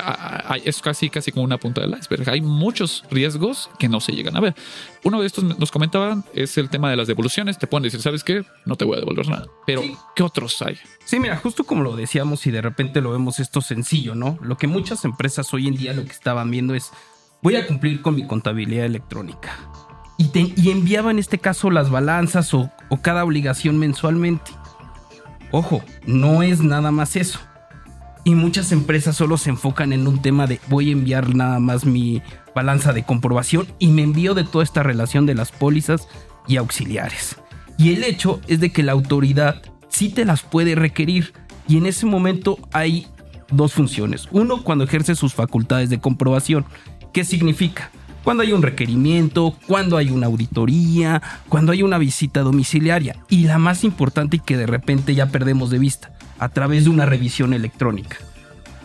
es 0.66 0.82
casi, 0.82 1.10
casi 1.10 1.32
como 1.32 1.46
una 1.46 1.58
punta 1.58 1.82
del 1.82 1.98
iceberg. 1.98 2.30
Hay 2.30 2.42
muchos 2.42 3.04
riesgos 3.10 3.70
que 3.80 3.88
no 3.88 4.00
se 4.00 4.12
llegan 4.12 4.36
a 4.36 4.42
ver. 4.42 4.56
Uno 5.04 5.22
de 5.22 5.28
estos 5.28 5.44
nos 5.44 5.72
comentaban 5.72 6.26
es 6.34 6.58
el 6.58 6.70
tema 6.70 6.90
de 6.90 6.98
las 6.98 7.08
devoluciones. 7.08 7.58
Te 7.58 7.68
pueden 7.68 7.84
decir, 7.84 8.02
¿sabes 8.02 8.24
qué? 8.24 8.44
No 8.66 8.76
te 8.76 8.86
voy 8.86 8.98
a 8.98 9.00
devolver 9.00 9.28
nada. 9.28 9.48
Pero, 9.66 9.82
¿qué 10.16 10.24
otros 10.24 10.62
hay? 10.62 10.78
Sí, 11.06 11.20
mira, 11.20 11.38
justo 11.38 11.64
como 11.64 11.84
lo 11.84 11.96
decíamos 11.96 12.46
y 12.48 12.52
de 12.52 12.62
repente 12.62 13.02
lo 13.02 13.12
vemos 13.12 13.40
esto 13.40 13.62
sencillo, 13.62 14.16
¿no? 14.16 14.38
Lo 14.42 14.58
que 14.58 14.68
muchas 14.68 15.06
empresas 15.06 15.54
hoy 15.54 15.68
en 15.68 15.76
día 15.76 15.94
lo 15.94 16.04
que 16.04 16.12
estaban 16.12 16.52
viendo 16.52 16.76
es, 16.76 16.92
voy 17.42 17.56
a 17.56 17.66
cumplir 17.66 18.02
con 18.02 18.16
mi 18.16 18.28
contabilidad 18.28 18.86
electrónica. 18.86 19.56
Y, 20.18 20.54
y 20.62 20.72
enviaba 20.72 21.12
en 21.12 21.20
este 21.20 21.38
caso 21.38 21.72
las 21.72 21.90
balanzas 21.90 22.54
o 22.54 22.70
cada 23.02 23.24
obligación 23.24 23.78
mensualmente. 23.78 24.52
Ojo, 25.52 25.82
no 26.06 26.44
es 26.44 26.60
nada 26.60 26.92
más 26.92 27.16
eso 27.16 27.40
y 28.30 28.36
muchas 28.36 28.72
empresas 28.72 29.16
solo 29.16 29.38
se 29.38 29.50
enfocan 29.50 29.92
en 29.92 30.08
un 30.08 30.22
tema 30.22 30.46
de 30.46 30.60
voy 30.68 30.90
a 30.90 30.92
enviar 30.92 31.34
nada 31.34 31.60
más 31.60 31.88
mi 31.88 32.22
balanza 32.54 32.94
de 32.94 33.02
comprobación 33.02 33.66
y 33.80 33.88
me 33.88 34.04
envío 34.04 34.36
de 34.36 34.44
toda 34.44 34.64
esta 34.64 34.84
relación 34.84 35.26
de 35.26 35.34
las 35.34 35.52
pólizas 35.52 36.08
y 36.48 36.58
auxiliares. 36.58 37.38
Y 37.80 37.92
el 37.92 38.04
hecho 38.04 38.40
es 38.48 38.60
de 38.60 38.72
que 38.72 38.84
la 38.84 38.92
autoridad 38.92 39.64
sí 39.88 40.10
te 40.10 40.26
las 40.26 40.44
puede 40.44 40.76
requerir 40.76 41.34
y 41.68 41.78
en 41.78 41.88
ese 41.88 42.06
momento 42.06 42.60
hay 42.72 43.08
dos 43.50 43.74
funciones. 43.74 44.28
Uno, 44.30 44.64
cuando 44.64 44.84
ejerce 44.84 45.16
sus 45.16 45.34
facultades 45.34 45.90
de 45.90 46.00
comprobación. 46.00 46.66
¿Qué 47.12 47.24
significa? 47.26 47.90
cuando 48.24 48.44
hay 48.44 48.52
un 48.52 48.62
requerimiento, 48.62 49.56
cuando 49.66 49.98
hay 49.98 50.12
una 50.12 50.28
auditoría, 50.28 51.22
cuando 51.48 51.72
hay 51.72 51.82
una 51.82 51.98
visita 51.98 52.42
domiciliaria 52.42 53.16
y 53.30 53.46
la 53.46 53.58
más 53.58 53.84
importante 53.84 54.36
y 54.36 54.40
que 54.40 54.58
de 54.58 54.68
repente 54.68 55.16
ya 55.16 55.28
perdemos 55.28 55.72
de 55.72 55.80
vista, 55.80 56.12
a 56.40 56.50
través 56.50 56.86
de 56.86 56.90
una 56.90 57.06
revisión 57.06 57.54
electrónica 57.54 58.18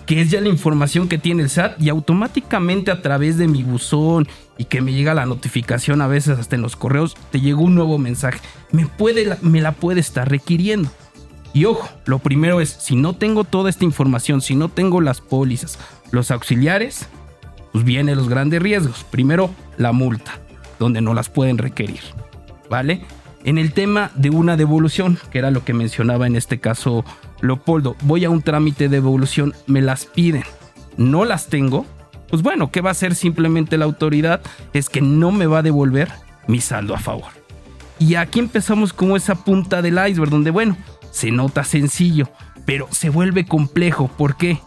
que 0.07 0.21
es 0.21 0.31
ya 0.31 0.41
la 0.41 0.49
información 0.49 1.09
que 1.09 1.19
tiene 1.19 1.43
el 1.43 1.51
SAT 1.51 1.81
y 1.81 1.89
automáticamente 1.89 2.91
a 2.91 3.01
través 3.01 3.39
de 3.39 3.49
mi 3.49 3.63
buzón 3.63 4.29
y 4.59 4.65
que 4.65 4.81
me 4.81 4.93
llega 4.93 5.15
la 5.15 5.27
notificación 5.27 6.01
a 6.01 6.07
veces 6.07 6.39
hasta 6.39 6.57
en 6.57 6.63
los 6.63 6.77
correos, 6.77 7.17
te 7.31 7.41
llegó 7.41 7.63
un 7.63 7.75
nuevo 7.75 7.99
mensaje. 7.99 8.41
Me, 8.71 8.87
puede, 8.87 9.37
me 9.43 9.61
la 9.61 9.73
puede 9.73 10.01
estar 10.01 10.29
requiriendo. 10.29 10.91
Y 11.53 11.67
ojo, 11.67 11.89
lo 12.05 12.19
primero 12.19 12.61
es, 12.61 12.69
si 12.69 12.97
no 12.97 13.15
tengo 13.15 13.45
toda 13.45 13.71
esta 13.71 13.85
información, 13.85 14.41
si 14.41 14.57
no 14.57 14.69
tengo 14.69 15.01
las 15.01 15.21
pólizas, 15.21 15.79
los 16.11 16.31
auxiliares, 16.31 17.09
pues 17.73 17.85
vienen 17.85 18.17
los 18.17 18.29
grandes 18.29 18.61
riesgos. 18.61 19.05
Primero, 19.11 19.51
la 19.79 19.93
multa, 19.93 20.39
donde 20.79 21.01
no 21.01 21.15
las 21.15 21.29
pueden 21.29 21.59
requerir. 21.59 22.01
¿Vale? 22.69 23.03
En 23.45 23.59
el 23.59 23.75
tema 23.75 24.11
de 24.15 24.31
una 24.31 24.57
devolución, 24.57 25.19
que 25.31 25.39
era 25.39 25.51
lo 25.51 25.65
que 25.65 25.75
mencionaba 25.75 26.27
en 26.27 26.35
este 26.35 26.61
caso 26.61 27.05
Leopoldo, 27.43 27.95
voy 28.01 28.25
a 28.25 28.31
un 28.31 28.41
trámite 28.41 28.85
de 28.85 28.97
devolución, 28.97 29.53
me 29.67 29.83
las 29.83 30.07
piden, 30.07 30.45
no 30.97 31.27
las 31.27 31.49
tengo, 31.49 31.85
pues 32.31 32.43
bueno, 32.43 32.71
¿qué 32.71 32.81
va 32.81 32.89
a 32.89 32.93
hacer 32.93 33.15
simplemente 33.15 33.77
la 33.77 33.85
autoridad? 33.85 34.41
Es 34.73 34.89
que 34.89 35.03
no 35.03 35.31
me 35.31 35.45
va 35.47 35.59
a 35.59 35.63
devolver 35.63 36.11
mi 36.49 36.63
saldo 36.63 36.95
a 36.95 36.99
favor. 36.99 37.33
Y 37.99 38.15
aquí 38.15 38.39
empezamos 38.39 38.95
como 38.95 39.15
esa 39.15 39.35
punta 39.35 39.83
del 39.83 40.01
iceberg, 40.09 40.31
donde 40.31 40.51
bueno, 40.51 40.79
se 41.11 41.31
nota 41.31 41.65
sencillo, 41.65 42.31
pero 42.65 42.89
se 42.93 43.11
vuelve 43.11 43.45
complejo. 43.45 44.09
¿Por 44.09 44.39
qué? 44.39 44.59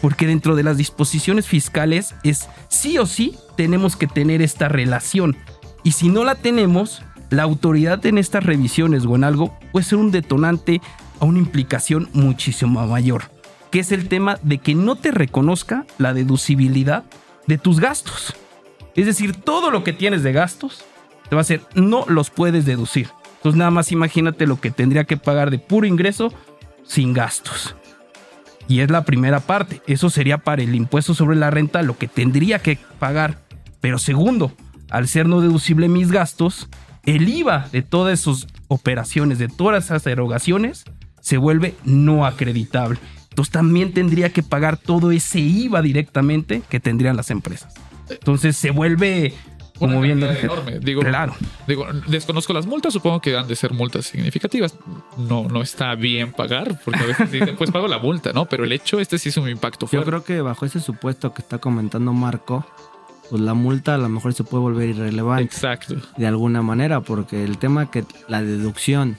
Porque 0.00 0.26
dentro 0.26 0.56
de 0.56 0.62
las 0.62 0.78
disposiciones 0.78 1.46
fiscales 1.46 2.14
es 2.24 2.48
sí 2.68 2.96
o 2.96 3.04
sí 3.04 3.36
tenemos 3.54 3.96
que 3.96 4.06
tener 4.06 4.40
esta 4.40 4.68
relación. 4.68 5.36
Y 5.82 5.92
si 5.92 6.08
no 6.08 6.24
la 6.24 6.34
tenemos, 6.36 7.02
la 7.34 7.42
autoridad 7.42 8.04
en 8.06 8.18
estas 8.18 8.44
revisiones 8.44 9.04
o 9.04 9.16
en 9.16 9.24
algo 9.24 9.58
puede 9.72 9.84
ser 9.84 9.98
un 9.98 10.10
detonante 10.10 10.80
a 11.20 11.24
una 11.24 11.38
implicación 11.38 12.08
muchísimo 12.12 12.86
mayor, 12.86 13.24
que 13.70 13.80
es 13.80 13.92
el 13.92 14.08
tema 14.08 14.38
de 14.42 14.58
que 14.58 14.74
no 14.74 14.96
te 14.96 15.10
reconozca 15.10 15.84
la 15.98 16.14
deducibilidad 16.14 17.04
de 17.46 17.58
tus 17.58 17.80
gastos. 17.80 18.34
Es 18.94 19.06
decir, 19.06 19.34
todo 19.34 19.70
lo 19.70 19.84
que 19.84 19.92
tienes 19.92 20.22
de 20.22 20.32
gastos 20.32 20.84
te 21.28 21.34
va 21.34 21.42
a 21.42 21.44
ser 21.44 21.62
no 21.74 22.04
los 22.08 22.30
puedes 22.30 22.64
deducir. 22.64 23.08
Entonces 23.36 23.58
nada 23.58 23.70
más 23.70 23.92
imagínate 23.92 24.46
lo 24.46 24.60
que 24.60 24.70
tendría 24.70 25.04
que 25.04 25.16
pagar 25.16 25.50
de 25.50 25.58
puro 25.58 25.86
ingreso 25.86 26.32
sin 26.84 27.12
gastos. 27.12 27.74
Y 28.68 28.80
es 28.80 28.90
la 28.90 29.04
primera 29.04 29.40
parte. 29.40 29.82
Eso 29.86 30.08
sería 30.08 30.38
para 30.38 30.62
el 30.62 30.74
impuesto 30.74 31.14
sobre 31.14 31.36
la 31.36 31.50
renta 31.50 31.82
lo 31.82 31.98
que 31.98 32.08
tendría 32.08 32.60
que 32.60 32.78
pagar. 32.98 33.38
Pero 33.80 33.98
segundo, 33.98 34.52
al 34.88 35.08
ser 35.08 35.28
no 35.28 35.42
deducible 35.42 35.88
mis 35.88 36.10
gastos, 36.10 36.68
el 37.06 37.28
IVA 37.28 37.68
de 37.72 37.82
todas 37.82 38.20
esas 38.20 38.46
operaciones, 38.68 39.38
de 39.38 39.48
todas 39.48 39.86
esas 39.86 40.06
erogaciones, 40.06 40.84
se 41.20 41.38
vuelve 41.38 41.74
no 41.84 42.26
acreditable. 42.26 42.98
Entonces 43.30 43.52
también 43.52 43.92
tendría 43.92 44.30
que 44.30 44.42
pagar 44.42 44.76
todo 44.76 45.10
ese 45.10 45.40
IVA 45.40 45.82
directamente 45.82 46.62
que 46.68 46.80
tendrían 46.80 47.16
las 47.16 47.30
empresas. 47.30 47.74
Entonces 48.08 48.56
se 48.56 48.70
vuelve 48.70 49.34
como 49.78 50.00
bien 50.00 50.22
enorme. 50.22 50.78
Digo, 50.78 51.02
claro. 51.02 51.34
Digo, 51.66 51.86
desconozco 52.06 52.52
las 52.52 52.66
multas, 52.66 52.92
supongo 52.92 53.20
que 53.20 53.36
han 53.36 53.48
de 53.48 53.56
ser 53.56 53.72
multas 53.72 54.06
significativas. 54.06 54.76
No, 55.18 55.48
no 55.48 55.62
está 55.62 55.94
bien 55.96 56.32
pagar, 56.32 56.80
porque 56.84 57.00
a 57.00 57.06
veces 57.06 57.32
dicen, 57.32 57.56
pues 57.56 57.70
pago 57.70 57.88
la 57.88 57.98
multa, 57.98 58.32
¿no? 58.32 58.46
Pero 58.46 58.64
el 58.64 58.72
hecho, 58.72 59.00
este 59.00 59.18
sí 59.18 59.30
es 59.30 59.36
un 59.36 59.48
impacto 59.48 59.86
fuerte. 59.86 60.04
Yo 60.04 60.10
creo 60.10 60.24
que 60.24 60.40
bajo 60.42 60.64
ese 60.64 60.80
supuesto 60.80 61.34
que 61.34 61.42
está 61.42 61.58
comentando 61.58 62.12
Marco, 62.12 62.64
pues 63.30 63.42
la 63.42 63.54
multa 63.54 63.94
a 63.94 63.98
lo 63.98 64.08
mejor 64.08 64.34
se 64.34 64.44
puede 64.44 64.62
volver 64.62 64.90
irrelevante. 64.90 65.44
Exacto. 65.44 65.96
De 66.16 66.26
alguna 66.26 66.62
manera, 66.62 67.00
porque 67.00 67.44
el 67.44 67.58
tema 67.58 67.90
que 67.90 68.04
la 68.28 68.42
deducción, 68.42 69.18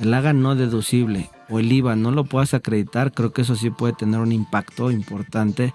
el 0.00 0.12
haga 0.14 0.32
no 0.32 0.54
deducible 0.54 1.30
o 1.48 1.58
el 1.58 1.70
IVA 1.70 1.96
no 1.96 2.10
lo 2.10 2.24
puedas 2.24 2.54
acreditar, 2.54 3.12
creo 3.12 3.32
que 3.32 3.42
eso 3.42 3.56
sí 3.56 3.70
puede 3.70 3.92
tener 3.92 4.20
un 4.20 4.32
impacto 4.32 4.90
importante 4.90 5.74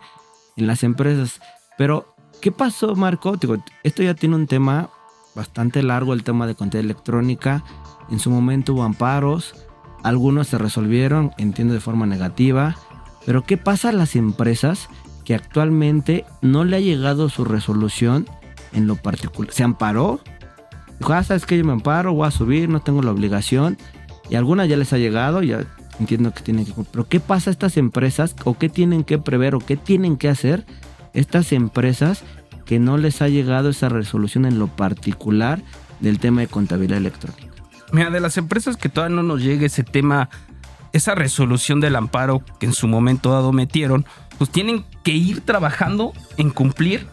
en 0.55 0.67
las 0.67 0.83
empresas. 0.83 1.39
Pero, 1.77 2.15
¿qué 2.41 2.51
pasó, 2.51 2.95
Marco? 2.95 3.37
Digo, 3.37 3.57
esto 3.83 4.03
ya 4.03 4.13
tiene 4.13 4.35
un 4.35 4.47
tema 4.47 4.89
bastante 5.35 5.83
largo, 5.83 6.13
el 6.13 6.23
tema 6.23 6.47
de 6.47 6.55
contabilidad 6.55 6.91
electrónica. 6.91 7.63
En 8.09 8.19
su 8.19 8.31
momento 8.31 8.73
hubo 8.73 8.83
amparos, 8.83 9.55
algunos 10.03 10.47
se 10.47 10.57
resolvieron, 10.57 11.31
entiendo, 11.37 11.73
de 11.73 11.79
forma 11.79 12.05
negativa. 12.05 12.75
Pero, 13.25 13.43
¿qué 13.43 13.57
pasa 13.57 13.89
a 13.89 13.93
las 13.93 14.15
empresas 14.15 14.89
que 15.27 15.35
actualmente 15.35 16.23
no 16.41 16.63
le 16.63 16.77
ha 16.77 16.79
llegado 16.79 17.27
su 17.27 17.43
resolución 17.43 18.25
en 18.71 18.87
lo 18.87 18.95
particular. 18.95 19.51
Se 19.51 19.61
amparó. 19.61 20.21
Dijo, 20.99 21.11
ah, 21.11 21.21
sabes 21.21 21.45
que 21.45 21.57
yo 21.57 21.65
me 21.65 21.73
amparo, 21.73 22.13
voy 22.13 22.29
a 22.29 22.31
subir, 22.31 22.69
no 22.69 22.79
tengo 22.79 23.01
la 23.01 23.11
obligación. 23.11 23.77
Y 24.29 24.35
algunas 24.35 24.69
ya 24.69 24.77
les 24.77 24.93
ha 24.93 24.97
llegado, 24.97 25.43
ya 25.43 25.65
entiendo 25.99 26.33
que 26.33 26.43
tienen 26.43 26.65
que 26.65 26.71
Pero 26.89 27.09
¿qué 27.09 27.19
pasa 27.19 27.49
a 27.49 27.51
estas 27.51 27.75
empresas? 27.75 28.37
¿O 28.45 28.57
qué 28.57 28.69
tienen 28.69 29.03
que 29.03 29.17
prever? 29.17 29.53
¿O 29.55 29.59
qué 29.59 29.75
tienen 29.75 30.15
que 30.15 30.29
hacer 30.29 30.65
estas 31.13 31.51
empresas 31.51 32.23
que 32.65 32.79
no 32.79 32.97
les 32.97 33.21
ha 33.21 33.27
llegado 33.27 33.67
esa 33.67 33.89
resolución 33.89 34.45
en 34.45 34.59
lo 34.59 34.67
particular 34.67 35.61
del 35.99 36.19
tema 36.19 36.39
de 36.39 36.47
contabilidad 36.47 36.99
electrónica? 36.99 37.53
Mira, 37.91 38.11
de 38.11 38.21
las 38.21 38.37
empresas 38.37 38.77
que 38.77 38.87
todavía 38.87 39.17
no 39.17 39.23
nos 39.23 39.43
llegue 39.43 39.65
ese 39.65 39.83
tema, 39.83 40.29
esa 40.93 41.15
resolución 41.15 41.81
del 41.81 41.97
amparo 41.97 42.41
que 42.61 42.65
en 42.65 42.73
su 42.73 42.87
momento 42.87 43.31
dado 43.31 43.51
metieron, 43.51 44.05
pues 44.37 44.49
tienen 44.49 44.85
que 45.03 45.11
ir 45.11 45.41
trabajando 45.41 46.13
en 46.37 46.49
cumplir 46.49 47.07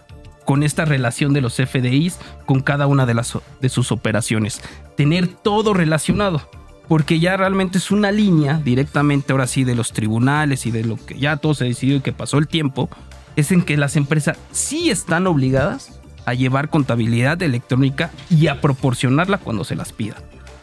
con 0.44 0.62
esta 0.62 0.84
relación 0.84 1.32
de 1.32 1.40
los 1.40 1.54
FDIs 1.56 2.18
con 2.46 2.60
cada 2.60 2.86
una 2.86 3.06
de, 3.06 3.14
las, 3.14 3.38
de 3.60 3.68
sus 3.68 3.92
operaciones. 3.92 4.60
Tener 4.96 5.28
todo 5.28 5.74
relacionado, 5.74 6.48
porque 6.88 7.18
ya 7.18 7.36
realmente 7.36 7.78
es 7.78 7.90
una 7.90 8.12
línea 8.12 8.60
directamente 8.62 9.32
ahora 9.32 9.46
sí 9.46 9.64
de 9.64 9.74
los 9.74 9.92
tribunales 9.92 10.66
y 10.66 10.70
de 10.70 10.84
lo 10.84 10.96
que 10.96 11.18
ya 11.18 11.36
todo 11.38 11.54
se 11.54 11.64
decidió 11.64 11.96
y 11.96 12.00
que 12.00 12.12
pasó 12.12 12.38
el 12.38 12.48
tiempo, 12.48 12.90
es 13.36 13.52
en 13.52 13.62
que 13.62 13.76
las 13.76 13.96
empresas 13.96 14.36
sí 14.52 14.90
están 14.90 15.26
obligadas 15.26 16.00
a 16.26 16.34
llevar 16.34 16.70
contabilidad 16.70 17.42
electrónica 17.42 18.10
y 18.30 18.46
a 18.46 18.60
proporcionarla 18.60 19.38
cuando 19.38 19.64
se 19.64 19.76
las 19.76 19.92
pida. 19.92 20.16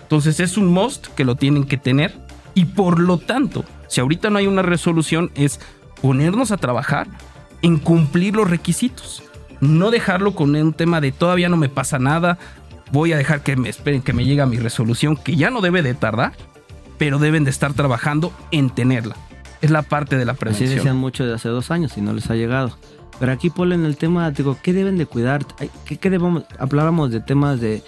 Entonces 0.04 0.40
es 0.40 0.58
un 0.58 0.68
must 0.68 1.08
que 1.08 1.26
lo 1.26 1.36
tienen 1.36 1.66
que 1.66 1.78
tener 1.78 2.14
y 2.54 2.66
por 2.66 3.00
lo 3.00 3.18
tanto, 3.18 3.64
si 3.88 4.02
ahorita 4.02 4.30
no 4.30 4.40
hay 4.40 4.48
una 4.48 4.62
resolución 4.62 5.32
es 5.36 5.60
ponernos 6.02 6.52
a 6.52 6.58
trabajar 6.58 7.08
en 7.62 7.78
cumplir 7.78 8.36
los 8.36 8.50
requisitos. 8.50 9.24
No 9.60 9.92
dejarlo 9.92 10.34
con 10.34 10.56
un 10.56 10.74
tema 10.74 11.02
de 11.02 11.12
todavía 11.12 11.50
no 11.50 11.58
me 11.58 11.70
pasa 11.70 12.00
nada, 12.00 12.40
voy 12.92 13.14
a 13.14 13.18
dejar 13.18 13.42
que 13.42 13.56
me 13.56 13.70
esperen 13.70 14.02
que 14.02 14.14
me 14.14 14.26
llegue 14.26 14.46
mi 14.46 14.58
resolución, 14.58 15.16
que 15.16 15.36
ya 15.36 15.50
no 15.50 15.62
debe 15.62 15.82
de 15.82 15.94
tardar, 15.94 16.34
pero 16.98 17.20
deben 17.20 17.44
de 17.44 17.52
estar 17.52 17.74
trabajando 17.74 18.34
en 18.52 18.70
tenerla. 18.70 19.16
Es 19.62 19.70
la 19.70 19.84
parte 19.84 20.18
de 20.18 20.26
la 20.26 20.34
prevención. 20.34 20.70
Así 20.70 20.76
decían 20.78 20.98
mucho 20.98 21.26
de 21.26 21.36
hace 21.36 21.50
dos 21.50 21.70
años 21.70 21.98
y 21.98 22.02
no 22.02 22.14
les 22.14 22.30
ha 22.32 22.36
llegado. 22.36 22.76
Pero 23.20 23.32
aquí 23.32 23.52
ponen 23.52 23.86
el 23.86 23.98
tema, 23.98 24.32
digo, 24.32 24.58
¿qué 24.64 24.74
deben 24.74 24.98
de 24.98 25.06
cuidar? 25.06 25.46
¿Qué, 25.86 25.98
qué 25.98 26.10
debemos? 26.10 26.44
Hablábamos 26.58 27.12
de 27.12 27.20
temas 27.20 27.62
de 27.62 27.84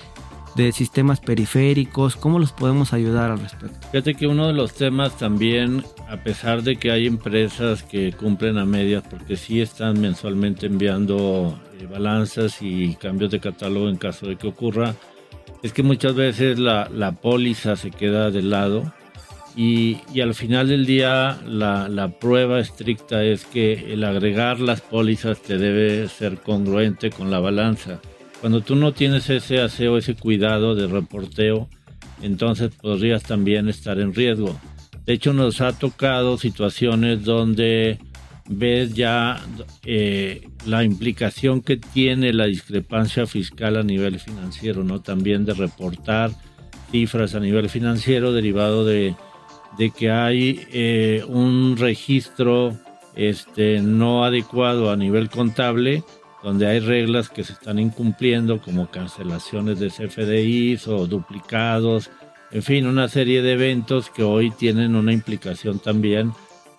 de 0.56 0.72
sistemas 0.72 1.20
periféricos, 1.20 2.16
¿cómo 2.16 2.40
los 2.40 2.52
podemos 2.52 2.94
ayudar 2.94 3.32
al 3.32 3.40
respecto? 3.40 3.88
Fíjate 3.92 4.16
que 4.16 4.28
uno 4.28 4.48
de 4.48 4.54
los 4.54 4.74
temas 4.74 5.18
también, 5.18 5.84
a 6.08 6.18
pesar 6.18 6.64
de 6.64 6.76
que 6.76 6.92
hay 6.92 7.08
empresas 7.08 7.84
que 7.84 8.12
cumplen 8.14 8.58
a 8.58 8.66
medias, 8.66 9.04
porque 9.10 9.36
sí 9.36 9.62
están 9.62 10.00
mensualmente 10.00 10.68
enviando 10.68 11.60
eh, 11.80 11.88
balanzas 11.88 12.62
y 12.62 12.96
cambios 12.96 13.32
de 13.32 13.40
catálogo 13.40 13.90
en 13.90 13.98
caso 13.98 14.28
de 14.28 14.36
que 14.36 14.48
ocurra, 14.48 14.96
es 15.64 15.74
que 15.74 15.84
muchas 15.84 16.14
veces 16.14 16.60
la, 16.60 16.90
la 16.90 17.14
póliza 17.14 17.76
se 17.76 17.90
queda 17.90 18.32
de 18.32 18.42
lado 18.42 18.94
y, 19.56 20.00
y, 20.14 20.22
al 20.22 20.34
final 20.34 20.70
del 20.70 20.86
día 20.86 21.40
la, 21.46 21.88
la, 21.88 22.10
prueba 22.10 22.60
estricta 22.60 23.24
es 23.24 23.46
que 23.46 23.94
el 23.94 24.04
agregar 24.04 24.60
las 24.60 24.82
pólizas 24.82 25.42
te 25.42 25.60
debe 25.60 26.08
ser 26.10 26.40
congruente 26.40 27.12
con 27.12 27.30
la 27.30 27.40
balanza. 27.40 28.02
Cuando 28.44 28.60
tú 28.60 28.76
no 28.76 28.92
tienes 28.92 29.30
ese 29.30 29.62
aseo, 29.62 29.98
ese 29.98 30.16
cuidado 30.16 30.76
de 30.76 30.88
reporteo, 30.88 31.70
entonces 32.22 32.76
podrías 32.76 33.24
también 33.24 33.70
estar 33.70 34.02
en 34.02 34.14
riesgo. 34.14 34.60
De 35.06 35.14
hecho, 35.14 35.32
nos 35.32 35.62
ha 35.62 35.72
tocado 35.72 36.38
situaciones 36.38 37.24
donde 37.24 38.00
ves 38.50 38.96
ya 38.96 39.42
eh, 39.86 40.46
la 40.66 40.84
implicación 40.84 41.62
que 41.62 41.78
tiene 41.78 42.34
la 42.34 42.44
discrepancia 42.44 43.26
fiscal 43.28 43.78
a 43.78 43.84
nivel 43.84 44.20
financiero, 44.20 44.84
¿no? 44.84 45.00
También 45.00 45.46
de 45.46 45.54
reportar 45.54 46.32
cifras 46.92 47.36
a 47.36 47.40
nivel 47.40 47.70
financiero 47.70 48.34
derivado 48.34 48.84
de, 48.84 49.16
que 49.98 50.12
hay 50.12 50.68
eh, 50.74 51.24
un 51.30 51.78
registro 51.78 52.78
este, 53.16 53.80
no 53.80 54.26
adecuado 54.26 54.92
a 54.92 54.98
nivel 54.98 55.30
contable 55.30 56.04
donde 56.44 56.68
hay 56.68 56.80
reglas 56.80 57.30
que 57.30 57.44
se 57.44 57.54
están 57.54 57.80
incumpliendo, 57.80 58.62
como 58.62 58.92
cancelaciones 58.92 59.80
de 59.80 59.90
CFDIs 59.90 60.88
o 60.88 61.08
duplicados, 61.08 62.12
en 62.52 62.62
fin, 62.62 62.86
una 62.86 63.08
serie 63.08 63.42
de 63.42 63.54
eventos 63.54 64.12
que 64.12 64.22
hoy 64.22 64.52
tienen 64.52 64.96
una 64.96 65.12
implicación 65.12 65.80
también 65.80 66.34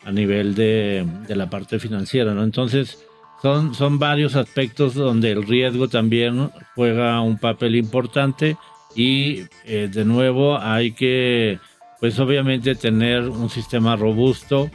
a 0.04 0.12
nivel 0.12 0.54
de, 0.54 1.04
la 1.28 1.50
parte 1.50 1.80
financiera, 1.80 2.32
¿no? 2.32 2.44
Entonces, 2.44 3.04
son, 3.42 3.74
son 3.74 3.98
varios 3.98 4.36
aspectos 4.36 4.94
donde 4.94 5.32
el 5.32 5.42
riesgo 5.42 5.88
también 5.88 6.50
juega 6.76 7.20
un 7.20 7.38
papel 7.38 7.74
importante 7.74 8.56
y 8.94 9.46
eh, 9.64 9.88
de 9.92 10.04
nuevo 10.04 10.58
hay 10.58 10.92
que, 10.92 11.58
pues 11.98 12.20
obviamente 12.20 12.76
tener 12.76 13.28
un 13.28 13.50
sistema 13.50 13.96
robusto 13.96 14.70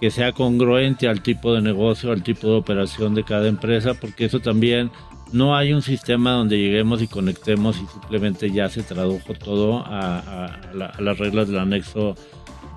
que 0.00 0.10
sea 0.10 0.32
congruente 0.32 1.08
al 1.08 1.22
tipo 1.22 1.54
de 1.54 1.62
negocio, 1.62 2.12
al 2.12 2.22
tipo 2.22 2.48
de 2.48 2.56
operación 2.56 3.14
de 3.14 3.24
cada 3.24 3.48
empresa, 3.48 3.94
porque 3.94 4.26
eso 4.26 4.40
también 4.40 4.90
no 5.32 5.56
hay 5.56 5.72
un 5.72 5.82
sistema 5.82 6.32
donde 6.32 6.58
lleguemos 6.58 7.02
y 7.02 7.08
conectemos 7.08 7.76
y 7.76 7.86
simplemente 7.86 8.50
ya 8.50 8.68
se 8.68 8.82
tradujo 8.82 9.34
todo 9.34 9.82
a, 9.86 10.60
las 10.72 11.18
reglas 11.18 11.48
del 11.48 11.58
anexo 11.58 12.14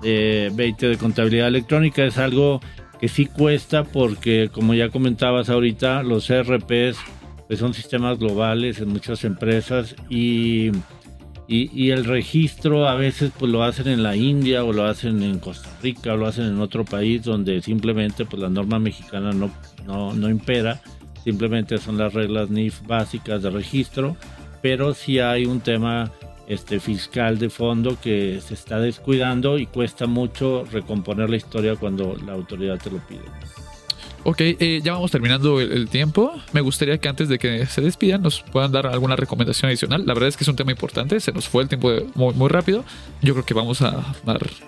de 0.02 0.50
20 0.54 0.88
de 0.88 0.96
contabilidad 0.98 1.48
electrónica. 1.48 2.04
Es 2.04 2.18
algo 2.18 2.60
que 3.00 3.08
sí 3.08 3.26
cuesta 3.26 3.84
porque, 3.84 4.50
como 4.52 4.74
ya 4.74 4.88
comentabas 4.88 5.48
ahorita, 5.48 6.02
los 6.02 6.28
ERPs 6.28 6.98
pues 7.46 7.58
son 7.58 7.74
sistemas 7.74 8.18
globales 8.18 8.80
en 8.80 8.90
muchas 8.90 9.24
empresas 9.24 9.96
y, 10.08 10.70
y, 11.52 11.90
el 11.90 12.04
registro 12.04 12.88
a 12.88 12.94
veces 12.94 13.32
pues 13.36 13.50
lo 13.50 13.64
hacen 13.64 13.88
en 13.88 14.04
la 14.04 14.14
India 14.14 14.62
o 14.62 14.72
lo 14.72 14.84
hacen 14.84 15.22
en 15.22 15.40
Costa 15.40 15.68
Rica 15.82 16.14
o 16.14 16.16
lo 16.16 16.26
hacen 16.26 16.44
en 16.44 16.60
otro 16.60 16.84
país 16.84 17.24
donde 17.24 17.60
simplemente 17.60 18.24
pues 18.24 18.40
la 18.40 18.48
norma 18.48 18.78
mexicana 18.78 19.32
no, 19.32 19.50
no, 19.84 20.14
no 20.14 20.30
impera 20.30 20.80
simplemente 21.24 21.78
son 21.78 21.98
las 21.98 22.14
reglas 22.14 22.50
NIF 22.50 22.82
básicas 22.86 23.42
de 23.42 23.50
registro, 23.50 24.16
pero 24.62 24.94
sí 24.94 25.18
hay 25.18 25.46
un 25.46 25.60
tema 25.60 26.10
este, 26.46 26.80
fiscal 26.80 27.38
de 27.38 27.50
fondo 27.50 27.98
que 28.00 28.40
se 28.40 28.54
está 28.54 28.78
descuidando 28.78 29.58
y 29.58 29.66
cuesta 29.66 30.06
mucho 30.06 30.64
recomponer 30.70 31.30
la 31.30 31.36
historia 31.36 31.76
cuando 31.76 32.16
la 32.26 32.32
autoridad 32.32 32.78
te 32.78 32.90
lo 32.90 32.98
pide. 33.06 33.20
Ok, 34.22 34.40
eh, 34.40 34.80
ya 34.84 34.92
vamos 34.92 35.10
terminando 35.10 35.60
el, 35.60 35.88
tiempo. 35.88 36.32
Me 36.52 36.60
gustaría 36.60 36.98
que 36.98 37.08
antes 37.08 37.28
de 37.28 37.38
que 37.38 37.64
se 37.66 37.80
despidan 37.80 38.22
nos 38.22 38.42
puedan 38.42 38.70
dar 38.70 38.86
alguna 38.86 39.16
recomendación 39.16 39.70
adicional. 39.70 40.04
La 40.06 40.12
verdad 40.12 40.28
es 40.28 40.36
que 40.36 40.44
es 40.44 40.48
un 40.48 40.56
tema 40.56 40.72
importante, 40.72 41.18
se 41.20 41.32
nos 41.32 41.48
fue 41.48 41.62
el 41.62 41.68
tiempo 41.68 41.90
muy, 42.14 42.34
muy 42.34 42.48
rápido. 42.48 42.84
Yo 43.22 43.32
creo 43.32 43.46
que 43.46 43.54
vamos 43.54 43.80
a, 43.80 44.14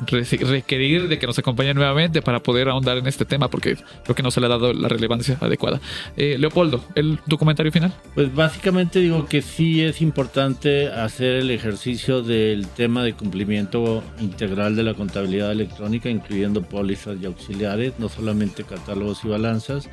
requerir 0.07 1.09
de 1.09 1.19
que 1.19 1.27
nos 1.27 1.39
acompañen 1.39 1.77
nuevamente 1.77 2.23
para 2.23 2.41
poder 2.41 2.69
ahondar 2.71 2.97
en 2.97 3.07
este 3.07 3.25
tema 3.25 3.49
porque 3.49 3.77
creo 4.05 4.15
que 4.15 4.23
no 4.23 4.31
se 4.31 4.41
le 4.41 4.47
ha 4.47 4.51
dado 4.51 4.73
la 4.73 4.89
relevancia 4.89 5.37
adecuada. 5.41 5.81
Eh, 6.17 6.37
Leopoldo, 6.39 6.83
¿el 6.95 7.19
documentario 7.27 7.71
final? 7.73 7.93
Pues 8.15 8.35
básicamente 8.35 9.01
digo 9.01 9.27
que 9.27 9.43
sí 9.43 9.83
es 9.83 10.01
importante 10.01 10.89
hacer 10.89 11.37
el 11.37 11.51
ejercicio 11.51 12.23
del 12.23 12.69
tema 12.69 13.05
de 13.05 13.13
cumplimiento 13.13 14.03
integral 14.19 14.77
de 14.77 14.83
la 14.83 14.95
contabilidad 14.95 15.53
electrónica, 15.53 16.09
incluyendo 16.09 16.63
pólizas 16.63 17.19
y 17.21 17.27
auxiliares, 17.27 17.93
no 17.99 18.09
solamente 18.09 18.65
catálogos 18.65 19.25
y 19.25 19.29
balanzas 19.43 19.89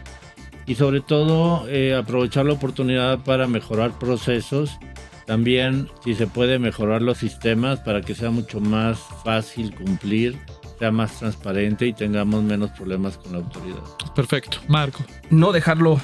y 0.65 0.75
sobre 0.75 1.01
todo 1.01 1.67
eh, 1.67 1.95
aprovechar 1.95 2.45
la 2.45 2.53
oportunidad 2.53 3.19
para 3.19 3.47
mejorar 3.47 3.97
procesos. 3.97 4.77
También 5.25 5.89
si 6.03 6.15
se 6.15 6.27
puede 6.27 6.59
mejorar 6.59 7.01
los 7.01 7.17
sistemas 7.17 7.79
para 7.79 8.01
que 8.01 8.15
sea 8.15 8.29
mucho 8.31 8.59
más 8.59 8.99
fácil 9.23 9.73
cumplir, 9.75 10.37
sea 10.77 10.91
más 10.91 11.19
transparente 11.19 11.87
y 11.87 11.93
tengamos 11.93 12.43
menos 12.43 12.71
problemas 12.71 13.17
con 13.17 13.33
la 13.33 13.39
autoridad. 13.39 13.81
Perfecto. 14.15 14.57
Marco. 14.67 15.03
No 15.29 15.51
dejarlo 15.51 15.99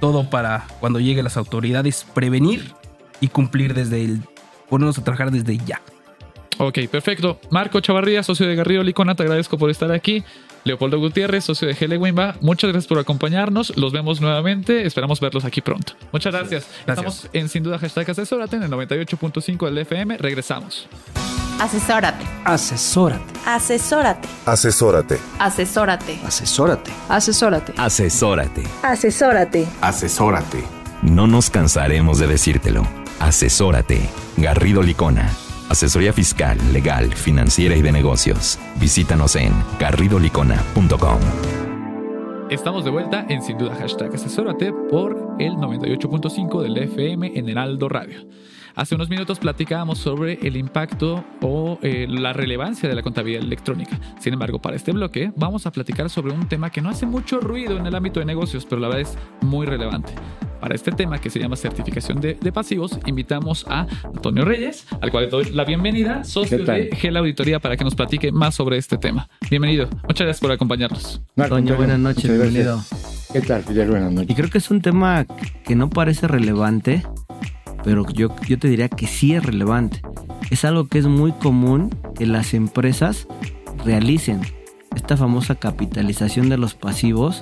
todo 0.00 0.28
para 0.28 0.66
cuando 0.80 0.98
lleguen 0.98 1.24
las 1.24 1.36
autoridades, 1.36 2.06
prevenir 2.14 2.72
y 3.20 3.28
cumplir 3.28 3.74
desde 3.74 4.04
el... 4.04 4.20
ponernos 4.68 4.98
a 4.98 5.04
trabajar 5.04 5.30
desde 5.30 5.58
ya. 5.58 5.80
Ok, 6.58 6.78
perfecto. 6.90 7.38
Marco 7.50 7.80
Chavarría, 7.80 8.22
socio 8.22 8.46
de 8.46 8.54
Garrido 8.54 8.82
Licona, 8.82 9.14
te 9.14 9.22
agradezco 9.22 9.58
por 9.58 9.70
estar 9.70 9.92
aquí. 9.92 10.24
Leopoldo 10.64 10.98
Gutiérrez, 10.98 11.44
socio 11.44 11.68
de 11.68 11.76
Hele 11.78 11.96
Wimba, 11.96 12.34
muchas 12.40 12.70
gracias 12.72 12.88
por 12.88 12.98
acompañarnos. 12.98 13.76
Los 13.76 13.92
vemos 13.92 14.20
nuevamente. 14.20 14.84
Esperamos 14.84 15.20
verlos 15.20 15.44
aquí 15.44 15.60
pronto. 15.60 15.92
Muchas 16.10 16.34
gracias. 16.34 16.66
Estamos 16.86 17.28
en 17.32 17.48
Sin 17.48 17.62
Duda 17.62 17.78
Hashtag 17.78 18.10
Asesórate 18.10 18.56
en 18.56 18.64
el 18.64 18.70
98.5 18.70 19.64
del 19.66 19.78
FM. 19.78 20.18
Regresamos. 20.18 20.88
Asesórate. 21.60 22.24
Asesórate. 22.44 23.22
Asesórate. 23.46 24.28
Asesórate. 24.44 25.18
Asesórate. 25.38 26.18
Asesórate. 26.24 26.92
Asesórate. 27.08 27.72
Asesórate. 27.78 28.62
Asesórate. 28.82 29.68
Asesórate. 29.80 30.64
No 31.02 31.28
nos 31.28 31.48
cansaremos 31.48 32.18
de 32.18 32.26
decírtelo. 32.26 32.86
Asesórate. 33.20 34.00
Garrido 34.36 34.82
Licona. 34.82 35.30
Asesoría 35.68 36.12
fiscal, 36.12 36.56
legal, 36.72 37.12
financiera 37.12 37.76
y 37.76 37.82
de 37.82 37.90
negocios. 37.90 38.58
Visítanos 38.80 39.34
en 39.36 39.52
garridolicona.com. 39.80 41.20
Estamos 42.50 42.84
de 42.84 42.90
vuelta 42.90 43.26
en 43.28 43.42
Sin 43.42 43.58
Duda 43.58 43.74
Hashtag 43.74 44.14
Asesórate 44.14 44.72
por 44.72 45.34
el 45.40 45.54
98.5 45.54 46.62
del 46.62 46.78
FM 46.78 47.32
en 47.36 47.48
Heraldo 47.48 47.88
Radio. 47.88 48.20
Hace 48.76 48.94
unos 48.94 49.08
minutos 49.08 49.38
platicábamos 49.38 49.96
sobre 49.96 50.34
el 50.42 50.54
impacto 50.54 51.24
o 51.40 51.78
eh, 51.80 52.06
la 52.10 52.34
relevancia 52.34 52.86
de 52.86 52.94
la 52.94 53.00
contabilidad 53.00 53.42
electrónica. 53.42 53.98
Sin 54.20 54.34
embargo, 54.34 54.58
para 54.60 54.76
este 54.76 54.92
bloque 54.92 55.32
vamos 55.34 55.64
a 55.64 55.72
platicar 55.72 56.10
sobre 56.10 56.34
un 56.34 56.46
tema 56.46 56.68
que 56.68 56.82
no 56.82 56.90
hace 56.90 57.06
mucho 57.06 57.40
ruido 57.40 57.78
en 57.78 57.86
el 57.86 57.94
ámbito 57.94 58.20
de 58.20 58.26
negocios, 58.26 58.66
pero 58.66 58.82
la 58.82 58.88
verdad 58.88 59.10
es 59.10 59.18
muy 59.40 59.64
relevante. 59.64 60.12
Para 60.60 60.74
este 60.74 60.92
tema 60.92 61.18
que 61.18 61.30
se 61.30 61.38
llama 61.38 61.56
certificación 61.56 62.20
de, 62.20 62.34
pasivos, 62.52 62.98
invitamos 63.06 63.64
a 63.66 63.86
Antonio 64.04 64.44
Reyes, 64.44 64.86
al 65.00 65.10
cual 65.10 65.24
le 65.24 65.30
doy 65.30 65.44
la 65.52 65.64
bienvenida, 65.64 66.22
socio 66.24 66.58
de 66.58 66.94
GEL 66.94 67.16
Auditoría, 67.16 67.60
para 67.60 67.78
que 67.78 67.84
nos 67.84 67.94
platique 67.94 68.30
más 68.30 68.56
sobre 68.56 68.76
este 68.76 68.98
tema. 68.98 69.26
Bienvenido. 69.48 69.88
Muchas 70.02 70.26
gracias 70.26 70.40
por 70.40 70.52
acompañarnos. 70.52 71.22
Antonio, 71.36 71.76
buenas 71.76 71.98
noches, 71.98 72.24
bienvenido. 72.24 72.82
¿Qué 73.32 73.40
tal, 73.40 73.62
Fidel? 73.62 73.90
Buenas 73.90 74.12
noches. 74.12 74.30
Y 74.30 74.34
creo 74.34 74.50
que 74.50 74.58
es 74.58 74.70
un 74.70 74.82
tema 74.82 75.26
que 75.64 75.76
no 75.76 75.90
parece 75.90 76.28
relevante, 76.28 77.02
pero 77.86 78.04
yo, 78.04 78.34
yo 78.48 78.58
te 78.58 78.66
diría 78.66 78.88
que 78.88 79.06
sí 79.06 79.32
es 79.32 79.44
relevante. 79.44 80.02
Es 80.50 80.64
algo 80.64 80.88
que 80.88 80.98
es 80.98 81.06
muy 81.06 81.30
común 81.30 81.94
que 82.16 82.26
las 82.26 82.52
empresas 82.52 83.28
realicen. 83.84 84.40
Esta 84.96 85.16
famosa 85.16 85.54
capitalización 85.54 86.48
de 86.48 86.58
los 86.58 86.74
pasivos. 86.74 87.40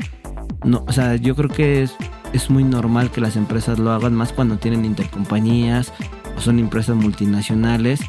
No, 0.62 0.84
o 0.86 0.92
sea, 0.92 1.16
yo 1.16 1.34
creo 1.34 1.48
que 1.48 1.82
es, 1.82 1.96
es 2.34 2.50
muy 2.50 2.62
normal 2.62 3.10
que 3.10 3.22
las 3.22 3.36
empresas 3.36 3.78
lo 3.78 3.90
hagan 3.90 4.14
más 4.14 4.34
cuando 4.34 4.58
tienen 4.58 4.84
intercompañías 4.84 5.94
o 6.36 6.40
son 6.42 6.58
empresas 6.58 6.94
multinacionales. 6.94 8.00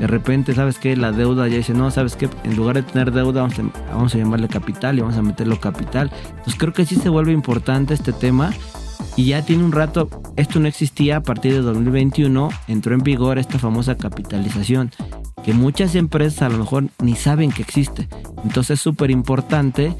De 0.00 0.08
repente, 0.08 0.52
¿sabes 0.52 0.80
qué? 0.80 0.96
La 0.96 1.12
deuda 1.12 1.46
ya 1.46 1.58
dice, 1.58 1.74
no, 1.74 1.92
¿sabes 1.92 2.16
qué? 2.16 2.28
En 2.42 2.56
lugar 2.56 2.74
de 2.74 2.82
tener 2.82 3.12
deuda, 3.12 3.42
vamos 3.42 3.56
a, 3.60 3.92
vamos 3.92 4.12
a 4.16 4.18
llamarle 4.18 4.48
capital 4.48 4.98
y 4.98 5.02
vamos 5.02 5.16
a 5.16 5.22
meterlo 5.22 5.60
capital. 5.60 6.10
Entonces 6.30 6.56
creo 6.58 6.72
que 6.72 6.86
sí 6.86 6.96
se 6.96 7.08
vuelve 7.08 7.30
importante 7.30 7.94
este 7.94 8.12
tema 8.12 8.52
y 9.16 9.26
ya 9.26 9.42
tiene 9.42 9.64
un 9.64 9.72
rato, 9.72 10.08
esto 10.36 10.58
no 10.58 10.68
existía 10.68 11.18
a 11.18 11.22
partir 11.22 11.52
de 11.52 11.60
2021, 11.60 12.48
entró 12.68 12.94
en 12.94 13.02
vigor 13.02 13.38
esta 13.38 13.58
famosa 13.58 13.96
capitalización, 13.96 14.90
que 15.44 15.52
muchas 15.52 15.94
empresas 15.94 16.42
a 16.42 16.48
lo 16.48 16.58
mejor 16.58 16.88
ni 17.02 17.14
saben 17.14 17.52
que 17.52 17.62
existe. 17.62 18.08
Entonces 18.44 18.78
es 18.78 18.80
súper 18.80 19.10
importante 19.10 19.94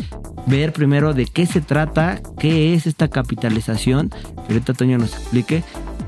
ver 0.46 0.72
primero 0.72 1.14
de 1.14 1.26
qué 1.26 1.46
se 1.46 1.60
trata, 1.60 2.20
qué 2.38 2.74
es 2.74 2.86
esta 2.86 3.08
capitalización, 3.08 4.08
que 4.08 4.54
ahorita 4.54 4.74
Toño 4.74 4.98
nos 4.98 5.14
explique, 5.14 5.62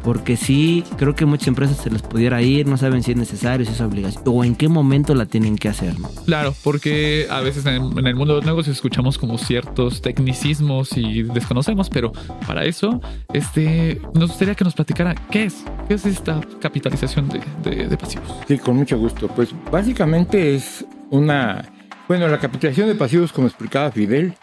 porque 0.07 0.37
sí, 0.37 0.85
creo 0.99 1.17
que 1.17 1.27
muchas 1.27 1.49
empresas 1.49 1.79
se 1.79 1.91
les 1.91 2.01
pudiera 2.01 2.41
ir, 2.41 2.69
no 2.69 2.77
saben 2.77 3.03
si 3.03 3.11
es 3.11 3.17
necesario, 3.17 3.67
si 3.67 3.73
es 3.73 3.81
obligación, 3.81 4.23
o 4.25 4.45
en 4.45 4.55
qué 4.55 4.69
momento 4.69 5.17
la 5.17 5.27
tienen 5.27 5.57
que 5.57 5.69
hacer. 5.69 5.95
Claro, 6.27 6.55
porque 6.63 7.27
a 7.29 7.41
veces 7.41 7.67
en, 7.67 8.07
el 8.07 8.15
mundo 8.15 8.35
de 8.35 8.41
los 8.41 8.45
negocios 8.47 8.77
escuchamos 8.77 9.19
como 9.19 9.37
ciertos 9.37 10.03
tecnicismos 10.03 10.97
y 10.97 11.25
desconocemos, 11.25 11.91
pero 11.91 12.13
para 12.47 12.67
eso 12.67 13.01
este, 13.33 14.01
nos 14.15 14.29
gustaría 14.29 14.55
que 14.55 14.63
nos 14.63 14.75
platicara 14.75 15.13
qué 15.29 15.47
es, 15.47 15.65
qué 15.89 15.95
es 15.95 16.07
esta 16.07 16.41
capitalización 16.61 17.29
de, 17.65 17.89
de 17.89 17.97
pasivos. 17.97 18.33
Sí, 18.47 18.59
con 18.59 18.77
mucho 18.77 18.97
gusto. 18.99 19.27
Pues 19.27 19.49
básicamente 19.73 20.55
es 20.55 20.87
una... 21.11 21.65
Bueno, 22.07 22.29
la 22.29 22.39
capitalización 22.39 22.87
de 22.87 22.95
pasivos, 22.95 23.33
como 23.33 23.49
explicaba 23.49 23.91
Fidel, 23.91 24.35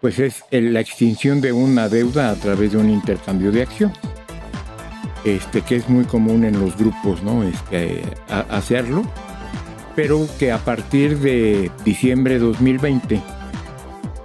pues 0.00 0.20
es 0.20 0.44
la 0.52 0.78
extinción 0.78 1.40
de 1.40 1.50
una 1.50 1.88
deuda 1.88 2.30
a 2.30 2.36
través 2.36 2.70
de 2.70 2.78
un 2.78 2.88
intercambio 2.88 3.50
de 3.50 3.62
acción 3.62 3.92
este, 5.36 5.62
que 5.62 5.76
es 5.76 5.88
muy 5.88 6.04
común 6.04 6.44
en 6.44 6.60
los 6.60 6.76
grupos, 6.76 7.22
¿no? 7.22 7.42
Este, 7.42 8.02
hacerlo, 8.28 9.02
pero 9.96 10.26
que 10.38 10.52
a 10.52 10.58
partir 10.58 11.18
de 11.18 11.70
diciembre 11.84 12.34
de 12.34 12.40
2020 12.40 13.20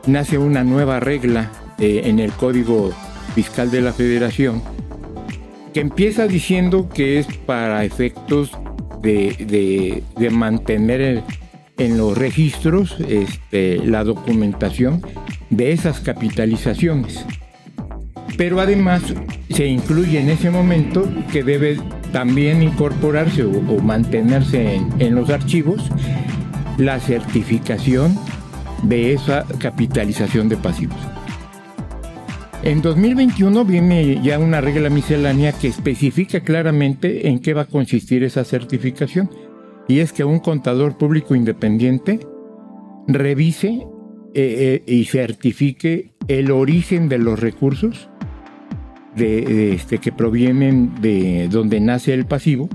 nace 0.07 0.37
una 0.37 0.63
nueva 0.63 0.99
regla 0.99 1.51
eh, 1.79 2.01
en 2.05 2.19
el 2.19 2.31
Código 2.31 2.91
Fiscal 3.35 3.71
de 3.71 3.81
la 3.81 3.93
Federación 3.93 4.61
que 5.73 5.79
empieza 5.79 6.27
diciendo 6.27 6.87
que 6.87 7.17
es 7.19 7.25
para 7.25 7.83
efectos 7.83 8.51
de, 9.01 10.03
mantener 10.31 11.23
en 11.77 11.97
los 11.97 12.17
registros 12.17 12.95
este, 13.09 13.79
la 13.79 14.03
documentación 14.03 15.01
de 15.49 15.71
esas 15.71 15.99
capitalizaciones 15.99 17.25
pero 18.37 18.59
además 18.59 19.01
se 19.49 19.67
incluye 19.67 20.19
en 20.19 20.29
ese 20.29 20.49
momento 20.49 21.07
que 21.31 21.43
debe 21.43 21.77
también 22.11 22.63
incorporarse 22.63 23.43
o, 23.43 23.79
mantenerse 23.81 24.75
en, 24.99 25.15
los 25.15 25.29
archivos 25.29 25.89
la 26.77 26.99
certificación 26.99 28.17
de 28.83 29.13
esa 29.13 29.45
capitalización 29.59 30.49
de 30.49 30.57
pasivos. 30.57 30.97
En 32.63 32.81
2021 32.81 33.65
viene 33.65 34.21
ya 34.23 34.39
una 34.39 34.61
regla 34.61 34.89
miscelánea 34.89 35.51
que 35.51 35.67
especifica 35.67 36.39
claramente 36.39 37.27
en 37.27 37.39
qué 37.39 37.53
va 37.53 37.63
a 37.63 37.67
consistir 37.67 38.23
esa 38.23 38.45
certificación. 38.45 39.29
Y 39.87 39.99
es 39.99 40.13
que 40.13 40.23
un 40.23 40.39
contador 40.39 40.97
público 40.97 41.35
independiente 41.35 42.21
revise 43.05 43.85
eh, 44.33 44.81
eh, 44.81 44.83
y 44.87 45.03
certifique 45.05 46.13
el 46.29 46.51
origen 46.51 47.09
de 47.09 47.17
los 47.17 47.39
recursos 47.39 48.09
de, 49.15 49.41
de 49.41 49.73
este, 49.73 49.97
que 49.99 50.11
provienen 50.11 50.93
de 51.01 51.47
donde 51.49 51.79
nace 51.79 52.13
el 52.13 52.25
pasivo, 52.25 52.69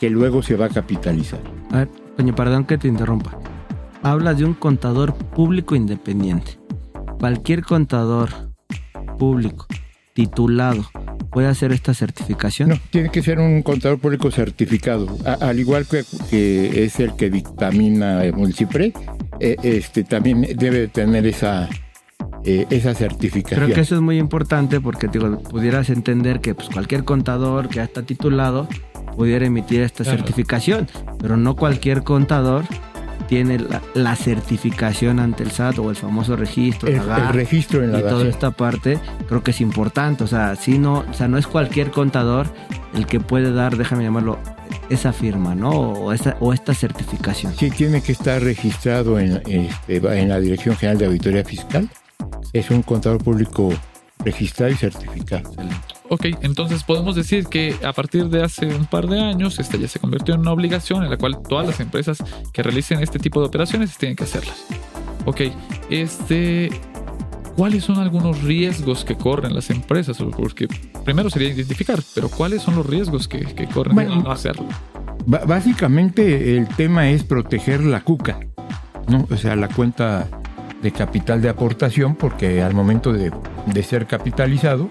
que 0.00 0.10
luego 0.10 0.42
se 0.42 0.56
va 0.56 0.66
a 0.66 0.68
capitalizar. 0.68 1.40
A 1.70 1.78
ver, 1.78 1.88
Toño, 2.16 2.34
perdón 2.34 2.64
que 2.64 2.78
te 2.78 2.88
interrumpa. 2.88 3.38
Hablas 4.02 4.38
de 4.38 4.44
un 4.44 4.54
contador 4.54 5.14
público 5.14 5.76
independiente. 5.76 6.58
Cualquier 7.20 7.62
contador 7.62 8.30
público 9.18 9.66
titulado 10.12 10.84
puede 11.30 11.46
hacer 11.48 11.72
esta 11.72 11.94
certificación. 11.94 12.70
No, 12.70 12.74
tiene 12.90 13.10
que 13.10 13.22
ser 13.22 13.38
un 13.38 13.62
contador 13.62 13.98
público 13.98 14.30
certificado, 14.30 15.06
A- 15.24 15.34
al 15.48 15.58
igual 15.60 15.86
que, 15.86 16.02
que 16.28 16.84
es 16.84 17.00
el 17.00 17.14
que 17.16 17.30
dictamina 17.30 18.24
el 18.24 18.34
eh, 19.40 19.56
este 19.62 20.04
también 20.04 20.46
debe 20.56 20.88
tener 20.88 21.26
esa, 21.26 21.68
eh, 22.44 22.66
esa 22.70 22.94
certificación. 22.94 23.60
Creo 23.64 23.74
que 23.74 23.80
eso 23.82 23.94
es 23.94 24.00
muy 24.00 24.18
importante 24.18 24.80
porque 24.80 25.08
digo, 25.08 25.38
pudieras 25.42 25.90
entender 25.90 26.40
que 26.40 26.54
pues, 26.54 26.68
cualquier 26.68 27.04
contador 27.04 27.68
que 27.68 27.76
ya 27.76 27.84
está 27.84 28.02
titulado 28.02 28.68
pudiera 29.16 29.46
emitir 29.46 29.82
esta 29.82 30.04
Claro. 30.04 30.18
certificación, 30.18 30.88
pero 31.18 31.36
no 31.36 31.54
cualquier 31.54 32.02
contador 32.02 32.64
tiene 33.28 33.58
la, 33.58 33.80
la 33.94 34.16
certificación 34.16 35.20
ante 35.20 35.42
el 35.44 35.50
SAT 35.52 35.78
o 35.78 35.90
el 35.90 35.96
famoso 35.96 36.34
registro, 36.36 36.88
el, 36.88 36.96
la 36.96 37.02
el 37.02 37.08
GAR, 37.08 37.34
registro 37.34 37.82
en 37.82 37.92
la 37.92 38.00
y 38.00 38.02
toda 38.02 38.26
esta 38.26 38.50
parte 38.50 38.98
creo 39.28 39.42
que 39.42 39.52
es 39.52 39.60
importante, 39.60 40.24
o 40.24 40.26
sea, 40.26 40.56
si 40.56 40.78
no, 40.78 41.04
o 41.08 41.14
sea, 41.14 41.28
no 41.28 41.38
es 41.38 41.46
cualquier 41.46 41.90
contador 41.90 42.46
el 42.94 43.06
que 43.06 43.20
puede 43.20 43.52
dar, 43.52 43.76
déjame 43.76 44.02
llamarlo, 44.02 44.38
esa 44.90 45.12
firma, 45.12 45.54
¿no? 45.54 45.70
O 45.70 46.12
esa, 46.12 46.36
o 46.40 46.52
esta 46.52 46.74
certificación. 46.74 47.54
Sí, 47.56 47.70
tiene 47.70 48.02
que 48.02 48.12
estar 48.12 48.42
registrado 48.42 49.18
en, 49.18 49.40
este, 49.46 49.96
en 49.96 50.28
la 50.28 50.40
Dirección 50.40 50.76
General 50.76 50.98
de 50.98 51.06
Auditoría 51.06 51.44
Fiscal. 51.44 51.88
Es 52.52 52.70
un 52.70 52.82
contador 52.82 53.22
público 53.22 53.72
registrado 54.24 54.72
y 54.72 54.76
certificado. 54.76 55.50
Ok, 56.08 56.26
entonces 56.42 56.84
podemos 56.84 57.16
decir 57.16 57.46
que 57.46 57.74
a 57.82 57.92
partir 57.92 58.28
de 58.28 58.42
hace 58.42 58.66
un 58.66 58.86
par 58.86 59.08
de 59.08 59.20
años, 59.20 59.58
esta 59.58 59.76
ya 59.76 59.88
se 59.88 59.98
convirtió 59.98 60.34
en 60.34 60.40
una 60.40 60.52
obligación 60.52 61.02
en 61.04 61.10
la 61.10 61.16
cual 61.16 61.38
todas 61.42 61.66
las 61.66 61.80
empresas 61.80 62.18
que 62.52 62.62
realicen 62.62 63.00
este 63.00 63.18
tipo 63.18 63.40
de 63.40 63.46
operaciones 63.46 63.96
tienen 63.96 64.16
que 64.16 64.24
hacerlas. 64.24 64.64
Ok, 65.24 65.40
este, 65.88 66.70
¿cuáles 67.56 67.84
son 67.84 67.98
algunos 67.98 68.42
riesgos 68.42 69.04
que 69.04 69.16
corren 69.16 69.54
las 69.54 69.70
empresas? 69.70 70.18
Porque 70.18 70.68
primero 71.04 71.30
sería 71.30 71.48
identificar, 71.48 72.00
pero 72.14 72.28
¿cuáles 72.28 72.62
son 72.62 72.76
los 72.76 72.86
riesgos 72.86 73.28
que, 73.28 73.40
que 73.40 73.66
corren 73.66 73.94
Bueno, 73.94 74.14
al 74.14 74.24
no 74.24 74.32
hacerlo? 74.32 74.66
Básicamente 75.24 76.56
el 76.56 76.66
tema 76.68 77.08
es 77.08 77.22
proteger 77.22 77.82
la 77.84 78.00
cuca, 78.00 78.40
¿no? 79.08 79.26
O 79.30 79.36
sea, 79.36 79.54
la 79.54 79.68
cuenta 79.68 80.28
de 80.82 80.92
capital 80.92 81.40
de 81.40 81.48
aportación, 81.48 82.14
porque 82.16 82.62
al 82.62 82.74
momento 82.74 83.12
de, 83.12 83.30
de 83.66 83.82
ser 83.82 84.06
capitalizado 84.06 84.88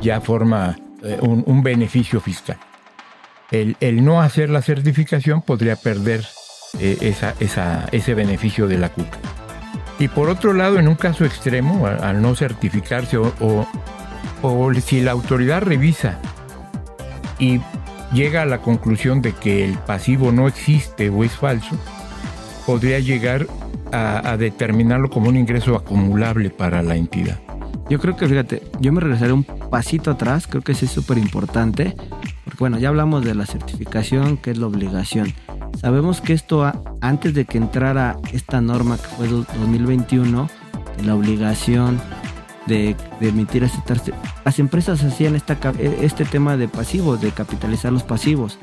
ya 0.00 0.20
forma 0.20 0.76
eh, 1.02 1.18
un, 1.20 1.62
beneficio 1.62 2.20
fiscal. 2.20 2.56
El, 3.50 3.76
el 3.80 4.04
no 4.04 4.20
hacer 4.20 4.50
la 4.50 4.62
certificación 4.62 5.42
podría 5.42 5.76
perder 5.76 6.24
eh, 6.80 6.98
esa, 7.02 7.34
esa- 7.40 7.86
ese 7.92 8.14
beneficio 8.14 8.66
de 8.66 8.78
la 8.78 8.88
cuca. 8.88 9.18
Y 9.98 10.08
por 10.08 10.28
otro 10.28 10.52
lado, 10.52 10.78
en 10.78 10.88
un 10.88 10.94
caso 10.96 11.24
extremo, 11.24 11.86
al, 11.86 12.02
al 12.02 12.20
no 12.22 12.34
certificarse 12.34 13.16
o, 13.18 13.32
o- 13.40 13.66
o 14.42 14.74
si 14.74 15.00
la 15.00 15.12
autoridad 15.12 15.62
revisa 15.62 16.18
y 17.38 17.60
llega 18.12 18.42
a 18.42 18.46
la 18.46 18.58
conclusión 18.58 19.22
de 19.22 19.32
que 19.32 19.64
el 19.64 19.74
pasivo 19.78 20.32
no 20.32 20.48
existe 20.48 21.08
o 21.08 21.24
es 21.24 21.32
falso, 21.32 21.76
podría 22.66 22.98
llegar 22.98 23.46
a, 23.92 24.36
determinarlo 24.36 25.08
como 25.10 25.28
un 25.28 25.36
ingreso 25.36 25.74
acumulable 25.76 26.50
para 26.50 26.82
la 26.82 26.96
entidad. 26.96 27.38
Yo 27.88 27.98
creo 28.00 28.16
que, 28.16 28.26
fíjate, 28.26 28.62
yo 28.80 28.92
me 28.92 29.00
regresaré 29.00 29.32
un 29.32 29.44
pasito 29.44 30.10
atrás, 30.10 30.46
creo 30.48 30.62
que 30.62 30.72
eso 30.72 30.84
es 30.86 30.90
súper 30.90 31.18
importante, 31.18 31.94
porque 32.44 32.58
bueno, 32.58 32.78
ya 32.78 32.88
hablamos 32.88 33.24
de 33.24 33.34
la 33.34 33.46
certificación, 33.46 34.36
que 34.38 34.50
es 34.50 34.58
la 34.58 34.66
obligación. 34.66 35.32
Sabemos 35.80 36.20
que 36.20 36.32
esto, 36.32 36.70
antes 37.00 37.34
de 37.34 37.44
que 37.44 37.58
entrara 37.58 38.16
esta 38.32 38.60
norma 38.60 38.96
que 38.96 39.04
fue 39.16 39.28
do- 39.28 39.46
2021, 39.60 40.48
de 40.96 41.02
la 41.04 41.14
obligación 41.14 42.00
de, 42.66 42.96
de 43.20 43.28
emitir 43.28 43.62
este 43.62 43.78
tar- 43.86 44.00
las 44.44 44.58
empresas 44.58 45.04
hacían 45.04 45.36
e- 45.36 45.98
este 46.00 46.24
tema 46.24 46.56
de 46.56 46.66
pasivos, 46.66 47.20
de 47.20 47.30
capitalizar 47.30 47.92
los 47.92 48.02
pasivos. 48.02 48.58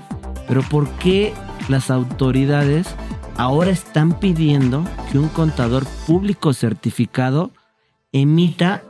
Pero 0.48 0.62
¿por 0.64 0.90
qué 0.96 1.32
las 1.70 1.90
autoridades 1.90 2.88
ahora 3.38 3.72
están 3.72 4.20
pidiendo 4.20 4.84
que 5.12 5.20
un 5.20 5.30
contador 5.30 5.86
público 6.08 6.54
certificado 6.54 7.52
emita 8.12 8.84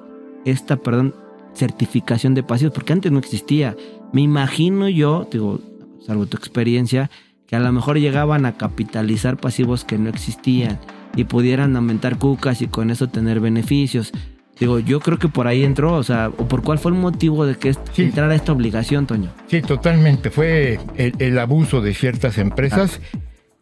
esta, 0.45 0.77
perdón, 0.77 1.15
certificación 1.53 2.33
de 2.33 2.43
pasivos, 2.43 2.73
porque 2.73 2.93
antes 2.93 3.11
no 3.11 3.19
existía. 3.19 3.75
Me 4.11 4.21
imagino 4.21 4.89
yo, 4.89 5.27
digo, 5.31 5.59
salvo 6.05 6.25
tu 6.25 6.37
experiencia, 6.37 7.09
que 7.47 7.55
a 7.55 7.59
lo 7.59 7.71
mejor 7.71 7.99
llegaban 7.99 8.45
a 8.45 8.57
capitalizar 8.57 9.37
pasivos 9.37 9.85
que 9.85 9.97
no 9.97 10.09
existían 10.09 10.79
y 11.15 11.25
pudieran 11.25 11.75
aumentar 11.75 12.17
cucas 12.17 12.61
y 12.61 12.67
con 12.67 12.89
eso 12.89 13.07
tener 13.07 13.39
beneficios. 13.39 14.11
Digo, 14.59 14.79
yo 14.79 14.99
creo 14.99 15.17
que 15.17 15.27
por 15.29 15.47
ahí 15.47 15.63
entró, 15.63 15.93
o 15.95 16.03
sea, 16.03 16.29
o 16.37 16.47
por 16.47 16.61
cuál 16.63 16.77
fue 16.79 16.91
el 16.91 16.97
motivo 16.97 17.45
de 17.45 17.55
que 17.55 17.73
Sí. 17.93 18.03
entrara 18.03 18.35
esta 18.35 18.51
obligación, 18.51 19.07
Toño. 19.07 19.31
Sí, 19.47 19.61
totalmente. 19.61 20.29
Fue 20.29 20.79
el, 20.95 21.13
el 21.19 21.39
abuso 21.39 21.81
de 21.81 21.93
ciertas 21.93 22.37
empresas, 22.37 23.01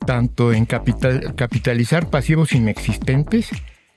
tanto 0.05 0.53
en 0.53 0.65
capital- 0.65 1.33
capitalizar 1.35 2.09
pasivos 2.09 2.53
inexistentes 2.53 3.49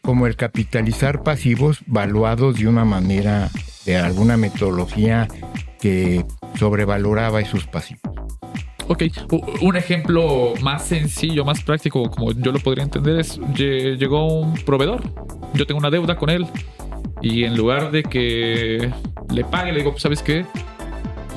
como 0.02 0.26
el 0.26 0.36
capitalizar 0.36 1.22
pasivos 1.22 1.78
valuados 1.86 2.58
de 2.58 2.68
una 2.68 2.84
manera, 2.84 3.50
de 3.86 3.96
alguna 3.96 4.36
metodología 4.36 5.28
que 5.80 6.24
sobrevaloraba 6.58 7.40
esos 7.40 7.66
pasivos. 7.66 8.02
Ok, 8.86 9.04
un 9.62 9.76
ejemplo 9.76 10.52
más 10.60 10.84
sencillo, 10.84 11.42
más 11.44 11.62
práctico, 11.62 12.10
como 12.10 12.32
yo 12.32 12.52
lo 12.52 12.58
podría 12.58 12.84
entender, 12.84 13.18
es 13.18 13.40
lle- 13.40 13.96
llegó 13.96 14.40
un 14.40 14.54
proveedor, 14.56 15.02
yo 15.54 15.66
tengo 15.66 15.78
una 15.78 15.88
deuda 15.90 16.16
con 16.16 16.28
él 16.28 16.46
y 17.22 17.44
en 17.44 17.56
lugar 17.56 17.90
de 17.90 18.02
que 18.02 18.90
le 19.32 19.44
pague, 19.44 19.72
le 19.72 19.78
digo, 19.78 19.92
"Pues, 19.92 20.02
¿sabes 20.02 20.22
qué? 20.22 20.44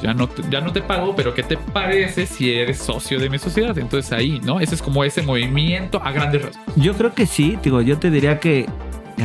Ya 0.02 0.14
no, 0.14 0.28
te, 0.28 0.44
ya 0.50 0.62
no 0.62 0.72
te 0.72 0.82
pago, 0.82 1.16
pero 1.16 1.34
¿qué 1.34 1.44
te 1.44 1.58
parece 1.58 2.26
si 2.26 2.54
eres 2.54 2.78
socio 2.78 3.20
de 3.20 3.30
mi 3.30 3.40
sociedad? 3.40 3.78
Entonces 3.78 4.12
ahí, 4.12 4.40
¿no? 4.44 4.60
Ese 4.60 4.76
es 4.76 4.82
como 4.82 5.04
ese 5.04 5.22
movimiento 5.22 6.02
a 6.04 6.12
grandes 6.12 6.44
rasgos. 6.44 6.64
Yo 6.76 6.94
creo 6.94 7.14
que 7.14 7.26
sí, 7.26 7.58
digo, 7.64 7.82
yo 7.82 7.98
te 7.98 8.12
diría 8.12 8.40
que 8.40 8.68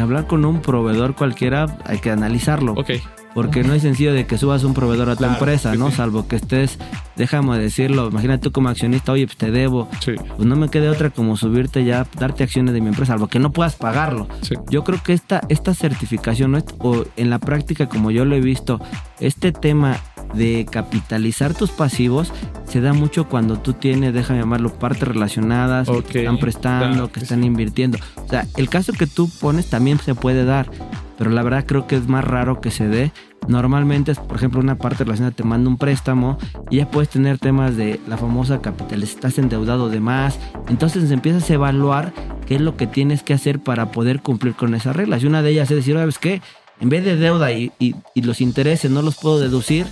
hablar 0.00 0.26
con 0.26 0.44
un 0.44 0.62
proveedor 0.62 1.14
cualquiera 1.14 1.66
hay 1.84 1.98
que 1.98 2.10
analizarlo. 2.10 2.72
Ok, 2.72 2.90
Porque 3.34 3.64
no 3.64 3.72
es 3.72 3.82
sencillo 3.82 4.12
de 4.12 4.26
que 4.26 4.36
subas 4.36 4.62
un 4.64 4.74
proveedor 4.74 5.08
a 5.08 5.12
tu 5.14 5.18
Claro, 5.20 5.34
empresa, 5.34 5.74
¿no? 5.74 5.90
sí. 5.90 5.96
Salvo 5.96 6.28
que 6.28 6.36
estés, 6.36 6.78
déjame 7.16 7.58
decirlo, 7.58 8.08
imagínate 8.08 8.42
tú 8.44 8.52
como 8.52 8.68
accionista, 8.68 9.12
oye, 9.12 9.26
pues 9.26 9.38
te 9.38 9.50
debo. 9.50 9.88
sí, 10.00 10.12
Pues 10.36 10.46
no 10.46 10.54
me 10.56 10.68
quede 10.68 10.88
otra 10.90 11.10
como 11.10 11.36
subirte 11.36 11.84
ya, 11.84 12.06
darte 12.18 12.42
acciones 12.44 12.74
de 12.74 12.80
mi 12.80 12.88
empresa, 12.88 13.12
salvo 13.14 13.28
que 13.28 13.38
no 13.38 13.50
puedas 13.52 13.74
pagarlo. 13.76 14.28
sí. 14.42 14.54
Yo 14.68 14.84
creo 14.84 15.02
que 15.02 15.12
esta, 15.14 15.40
esta 15.48 15.74
certificación, 15.74 16.62
o 16.78 17.04
en 17.16 17.30
la 17.30 17.38
práctica, 17.38 17.88
como 17.88 18.10
yo 18.10 18.24
lo 18.24 18.34
he 18.36 18.40
visto, 18.40 18.80
este 19.20 19.52
tema 19.52 19.96
de 20.34 20.66
capitalizar 20.70 21.52
tus 21.52 21.70
pasivos 21.70 22.32
se 22.66 22.80
da 22.80 22.92
mucho 22.94 23.28
cuando 23.28 23.58
tú 23.58 23.74
tienes, 23.74 24.14
déjame 24.14 24.40
llamarlo, 24.40 24.72
partes 24.72 25.06
relacionadas, 25.06 25.88
que 25.88 26.02
te 26.02 26.18
están 26.20 26.38
prestando, 26.38 26.88
claro, 26.88 27.12
que 27.12 27.20
están 27.20 27.44
invirtiendo. 27.44 27.98
O 28.24 28.28
sea, 28.28 28.46
el 28.56 28.68
caso 28.70 28.92
que 28.94 29.06
tú 29.06 29.28
pones 29.40 29.66
también 29.68 29.98
se 29.98 30.14
puede 30.14 30.44
dar, 30.46 30.70
pero 31.18 31.30
la 31.30 31.42
verdad 31.42 31.64
creo 31.66 31.86
que 31.86 31.96
es 31.96 32.08
más 32.08 32.24
raro 32.24 32.60
que 32.60 32.70
se 32.70 32.88
dé. 32.88 33.12
Normalmente 33.48 34.14
por 34.14 34.36
ejemplo, 34.36 34.60
una 34.60 34.76
parte 34.76 35.04
relacionada 35.04 35.34
te 35.34 35.42
manda 35.44 35.68
un 35.68 35.76
préstamo 35.76 36.38
y 36.70 36.76
ya 36.76 36.90
puedes 36.90 37.08
tener 37.10 37.38
temas 37.38 37.76
de 37.76 38.00
la 38.08 38.16
famosa 38.16 38.60
capital, 38.60 39.02
estás 39.02 39.38
endeudado 39.38 39.88
de 39.88 40.00
más. 40.00 40.38
Entonces 40.68 41.10
empiezas 41.10 41.48
a 41.50 41.54
evaluar 41.54 42.12
qué 42.46 42.54
es 42.56 42.60
lo 42.60 42.76
que 42.76 42.86
tienes 42.86 43.22
que 43.22 43.34
hacer 43.34 43.58
para 43.60 43.90
poder 43.90 44.20
cumplir 44.20 44.54
con 44.54 44.74
esas 44.74 44.94
reglas. 44.96 45.22
Y 45.22 45.26
una 45.26 45.42
de 45.42 45.50
ellas 45.50 45.70
es 45.70 45.76
decir, 45.76 45.96
¿sabes 45.96 46.18
qué? 46.18 46.40
En 46.80 46.88
vez 46.88 47.04
de 47.04 47.16
deuda 47.16 47.52
y, 47.52 47.70
y- 47.78 47.94
y 48.14 48.22
los 48.22 48.40
intereses 48.40 48.90
no 48.90 49.02
los 49.02 49.16
puedo 49.16 49.38
deducir, 49.38 49.86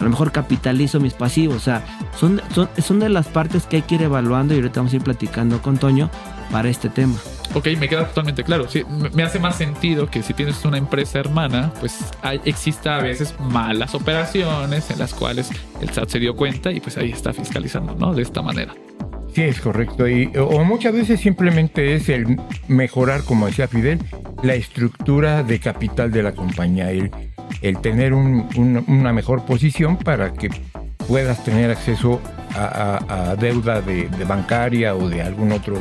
a 0.00 0.04
lo 0.04 0.10
mejor 0.10 0.32
capitalizo 0.32 0.98
mis 0.98 1.12
pasivos. 1.14 1.56
O 1.56 1.60
sea, 1.60 1.84
son, 2.18 2.40
son, 2.54 2.68
son 2.78 2.98
de 3.00 3.08
las 3.08 3.28
partes 3.28 3.66
que 3.66 3.76
hay 3.76 3.82
que 3.82 3.96
ir 3.96 4.02
evaluando 4.02 4.54
y 4.54 4.56
ahorita 4.56 4.80
vamos 4.80 4.92
a 4.92 4.96
ir 4.96 5.02
platicando 5.02 5.60
con 5.62 5.76
Toño 5.78 6.10
para 6.50 6.68
este 6.68 6.88
tema. 6.88 7.14
Ok, 7.54 7.66
me 7.78 7.88
queda 7.88 8.06
totalmente 8.06 8.44
claro. 8.44 8.68
Sí, 8.68 8.82
me- 9.14 9.22
hace 9.22 9.38
más 9.40 9.56
sentido 9.56 10.08
que 10.08 10.22
si 10.22 10.34
tienes 10.34 10.64
una 10.64 10.78
empresa 10.78 11.18
hermana, 11.18 11.72
pues 11.80 11.98
hay, 12.22 12.40
exista 12.44 12.96
a 12.96 13.02
veces 13.02 13.34
malas 13.40 13.94
operaciones 13.94 14.90
en 14.90 14.98
las 14.98 15.12
cuales 15.14 15.50
el 15.80 15.90
SAT 15.90 16.08
se 16.08 16.18
dio 16.20 16.36
cuenta 16.36 16.70
y 16.70 16.80
pues 16.80 16.96
ahí 16.96 17.10
está 17.10 17.32
fiscalizando, 17.32 17.94
¿no? 17.96 18.14
De 18.14 18.22
esta 18.22 18.40
manera. 18.42 18.72
Sí, 19.34 19.42
es 19.42 19.60
correcto. 19.60 20.08
Y, 20.08 20.30
o 20.36 20.64
muchas 20.64 20.92
veces 20.92 21.20
simplemente 21.20 21.94
es 21.94 22.08
el 22.08 22.40
mejorar, 22.66 23.22
como 23.22 23.46
decía 23.46 23.68
Fidel, 23.68 24.00
la 24.42 24.54
estructura 24.54 25.42
de 25.44 25.60
capital 25.60 26.10
de 26.10 26.22
la 26.24 26.32
compañía, 26.32 26.90
el, 26.90 27.10
el 27.62 27.78
tener 27.80 28.12
un- 28.14 28.48
un- 28.56 28.84
una 28.88 29.12
mejor 29.12 29.44
posición 29.44 29.96
para 29.96 30.32
que 30.32 30.48
puedas 31.08 31.42
tener 31.44 31.70
acceso 31.70 32.20
a, 32.54 32.98
a- 33.08 33.30
a 33.30 33.36
deuda 33.36 33.80
de, 33.80 34.08
de 34.08 34.24
bancaria 34.24 34.94
o 34.94 35.08
de 35.08 35.22
algún 35.22 35.52
otro 35.52 35.74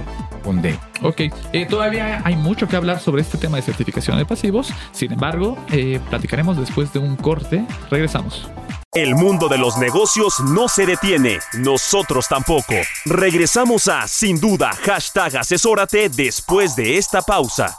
fondo. 0.43 0.69
Ok, 1.01 1.21
eh, 1.53 1.65
todavía 1.69 2.21
hay 2.23 2.36
mucho 2.36 2.67
que 2.67 2.75
hablar 2.75 2.99
sobre 2.99 3.21
este 3.21 3.38
tema 3.38 3.58
de 3.58 3.63
certificación 3.63 4.17
de 4.17 4.25
pasivos. 4.25 4.73
Sin 4.91 5.12
embargo, 5.12 5.58
eh, 5.71 5.99
platicaremos 6.10 6.58
después 6.58 6.91
de 6.93 6.99
un 6.99 7.15
corte. 7.15 7.65
Regresamos. 7.91 8.49
El 8.93 9.13
mundo 9.15 9.47
de 9.49 9.60
los 9.60 9.77
negocios 9.77 10.39
no 10.39 10.67
se 10.67 10.86
detiene, 10.88 11.38
nosotros 11.60 12.27
tampoco. 12.27 12.73
Regresamos 13.05 13.88
a 13.88 14.08
Sin 14.08 14.39
Duda, 14.39 14.71
hashtag 14.84 15.38
asesórate 15.38 16.10
después 16.10 16.75
de 16.75 16.97
esta 16.97 17.21
pausa. 17.21 17.75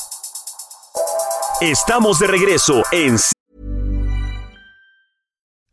Estamos 1.61 2.21
de 2.21 2.27
regreso 2.29 2.83
en 2.93 3.17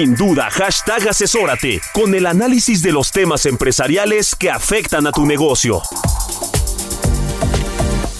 Sin 0.00 0.16
Duda, 0.16 0.48
hashtag 0.50 1.10
asesórate 1.10 1.78
con 1.92 2.14
el 2.14 2.24
análisis 2.24 2.80
de 2.80 2.90
los 2.90 3.12
temas 3.12 3.44
empresariales 3.44 4.34
que 4.34 4.50
afectan 4.50 5.06
a 5.06 5.12
tu 5.12 5.26
negocio. 5.26 5.82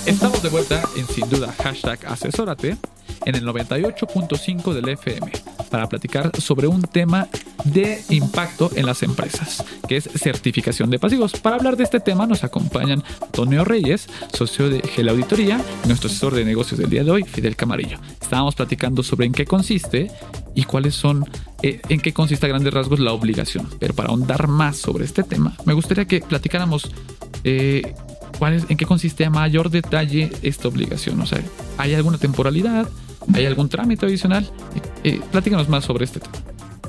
Estamos 0.04 0.42
de 0.42 0.50
vuelta 0.50 0.82
en 0.94 1.06
Sin 1.06 1.26
Duda, 1.30 1.54
hashtag 1.62 2.04
asesórate, 2.04 2.76
en 3.24 3.34
el 3.34 3.46
98.5 3.46 4.74
del 4.74 4.90
FM, 4.90 5.32
para 5.70 5.88
platicar 5.88 6.30
sobre 6.38 6.66
un 6.66 6.82
tema 6.82 7.28
de 7.64 8.02
impacto 8.10 8.70
en 8.74 8.84
las 8.84 9.02
empresas, 9.02 9.64
que 9.88 9.96
es 9.96 10.04
certificación 10.04 10.90
de 10.90 10.98
pasivos. 10.98 11.32
Para 11.32 11.56
hablar 11.56 11.78
de 11.78 11.84
este 11.84 12.00
tema 12.00 12.26
nos 12.26 12.44
acompañan 12.44 13.02
Antonio 13.22 13.64
Reyes, 13.64 14.06
socio 14.32 14.68
de 14.68 14.80
Gel 14.82 15.08
Auditoría, 15.08 15.58
nuestro 15.86 16.10
asesor 16.10 16.34
de 16.34 16.44
negocios 16.44 16.78
del 16.78 16.90
día 16.90 17.04
de 17.04 17.10
hoy, 17.10 17.24
Fidel 17.24 17.56
Camarillo. 17.56 17.98
Estábamos 18.20 18.54
platicando 18.54 19.02
sobre 19.02 19.26
en 19.26 19.32
qué 19.32 19.46
consiste 19.46 20.10
y 20.54 20.64
cuáles 20.64 20.94
son, 20.94 21.24
eh, 21.62 21.81
en 21.88 22.01
qué 22.01 22.12
consiste 22.12 22.46
a 22.46 22.49
grandes 22.49 22.73
rasgos 22.73 23.01
la 23.01 23.12
obligación. 23.12 23.68
Pero 23.79 23.94
para 23.94 24.09
ahondar 24.11 24.49
más 24.49 24.77
sobre 24.77 25.05
este 25.05 25.23
tema, 25.23 25.57
me 25.64 25.75
gustaría 25.75 26.05
que 26.07 26.20
platicáramos 26.20 26.90
eh, 27.44 27.94
cuál 28.38 28.55
es, 28.55 28.66
en 28.68 28.77
qué 28.77 28.87
consiste 28.87 29.25
a 29.25 29.31
mayor 29.31 29.70
detalle 29.70 30.31
esta 30.42 30.68
obligación. 30.68 31.20
O 31.20 31.27
sea, 31.27 31.40
¿hay 31.79 31.94
alguna 31.94 32.18
temporalidad? 32.18 32.88
¿Hay 33.35 33.46
algún 33.46 33.68
trámite 33.68 34.07
adicional? 34.07 34.51
Eh, 34.75 34.81
eh, 35.12 35.20
platícanos 35.31 35.68
más 35.68 35.85
sobre 35.85 36.05
este 36.05 36.20
tema. 36.20 36.35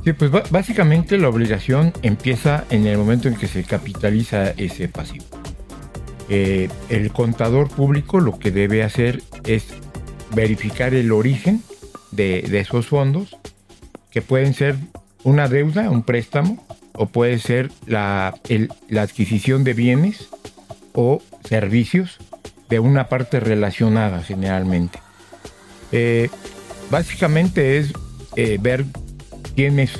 Sí, 0.03 0.13
pues 0.13 0.31
básicamente 0.49 1.17
la 1.17 1.29
obligación 1.29 1.93
empieza 2.01 2.65
en 2.71 2.87
el 2.87 2.97
momento 2.97 3.27
en 3.27 3.35
que 3.35 3.47
se 3.47 3.63
capitaliza 3.63 4.49
ese 4.51 4.87
pasivo. 4.87 5.25
Eh, 6.27 6.69
el 6.89 7.11
contador 7.11 7.69
público 7.69 8.19
lo 8.19 8.39
que 8.39 8.51
debe 8.51 8.83
hacer 8.83 9.21
es 9.43 9.65
verificar 10.33 10.95
el 10.95 11.11
origen 11.11 11.61
de, 12.11 12.41
de 12.49 12.59
esos 12.61 12.87
fondos, 12.87 13.35
que 14.11 14.21
pueden 14.21 14.53
ser 14.53 14.75
una 15.23 15.47
deuda, 15.47 15.89
un 15.89 16.03
préstamo, 16.03 16.63
o 16.93 17.07
puede 17.07 17.39
ser 17.39 17.71
la, 17.85 18.35
la 18.89 19.01
adquisición 19.01 19.63
de 19.63 19.73
bienes 19.73 20.29
o 20.93 21.21
servicios 21.47 22.17
de 22.69 22.79
una 22.79 23.07
parte 23.09 23.39
relacionada 23.39 24.23
generalmente. 24.23 24.99
Eh, 25.91 26.29
básicamente 26.89 27.77
es 27.77 27.93
eh, 28.35 28.57
ver 28.61 28.85
quién 29.55 29.79
es 29.79 29.91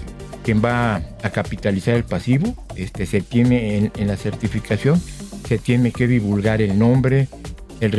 quien 0.44 0.64
va 0.64 0.96
a 0.96 1.30
capitalizar 1.30 1.96
el 1.96 2.04
pasivo. 2.04 2.56
Este, 2.76 3.06
se 3.06 3.22
tiene 3.22 3.92
en, 3.96 4.08
la 4.08 4.18
certificación, 4.18 5.00
se 5.48 5.60
tiene 5.60 5.92
que 5.92 6.08
divulgar 6.08 6.62
el 6.62 6.80
nombre, 6.80 7.28
el 7.80 7.94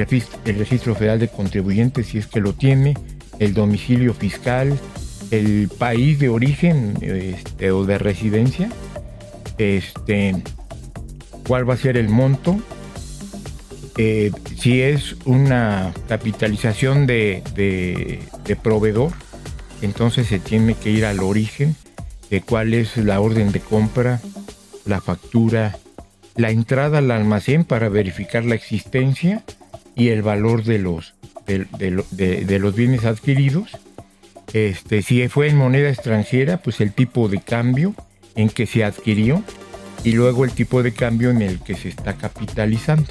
el 0.44 0.58
registro 0.58 0.94
federal 0.94 1.20
de 1.20 1.28
contribuyentes 1.28 2.06
si 2.08 2.18
es 2.18 2.26
que 2.26 2.40
lo 2.40 2.52
tiene, 2.52 2.94
el 3.38 3.54
domicilio 3.54 4.14
fiscal, 4.14 4.76
el 5.32 5.68
país 5.78 6.18
de 6.18 6.28
origen 6.28 6.94
este, 7.00 7.72
o 7.72 7.84
de 7.84 7.98
residencia, 7.98 8.68
este, 9.58 10.34
cuál 11.48 11.68
va 11.68 11.74
a 11.74 11.78
ser 11.78 11.96
el 11.96 12.08
monto, 12.08 12.60
eh, 13.96 14.30
si 14.58 14.80
es 14.82 15.16
una 15.24 15.92
capitalización 16.08 17.06
de, 17.06 17.42
de- 17.54 18.20
de 18.44 18.56
proveedor, 18.56 19.12
entonces 19.80 20.26
se 20.28 20.38
tiene 20.38 20.74
que 20.74 20.90
ir 20.90 21.04
al 21.04 21.20
origen 21.20 21.76
de 22.30 22.40
cuál 22.42 22.72
es 22.74 22.96
la 22.96 23.20
orden 23.20 23.52
de 23.52 23.60
compra, 23.60 24.20
la 24.86 25.00
factura, 25.00 25.76
la 26.36 26.50
entrada 26.50 26.98
al 26.98 27.10
almacén 27.10 27.64
para 27.64 27.88
verificar 27.88 28.44
la 28.44 28.54
existencia 28.54 29.42
y 29.94 30.08
el 30.08 30.22
valor 30.22 30.64
de 30.64 30.78
los, 30.78 31.14
de, 31.46 31.66
de 31.78 31.90
lo- 31.90 32.06
de- 32.10 32.44
de 32.44 32.58
los 32.58 32.74
bienes 32.74 33.04
adquiridos. 33.04 33.70
Este, 34.52 35.02
si 35.02 35.26
fue 35.28 35.48
en 35.48 35.56
moneda 35.56 35.88
extranjera, 35.88 36.58
pues 36.58 36.80
el 36.80 36.92
tipo 36.92 37.28
de 37.28 37.40
cambio 37.40 37.94
en 38.34 38.48
que 38.48 38.66
se 38.66 38.84
adquirió 38.84 39.42
y 40.04 40.12
luego 40.12 40.44
el 40.44 40.50
tipo 40.52 40.82
de 40.82 40.92
cambio 40.92 41.30
en 41.30 41.42
el 41.42 41.60
que 41.60 41.74
se 41.74 41.88
está 41.88 42.14
capitalizando. 42.14 43.08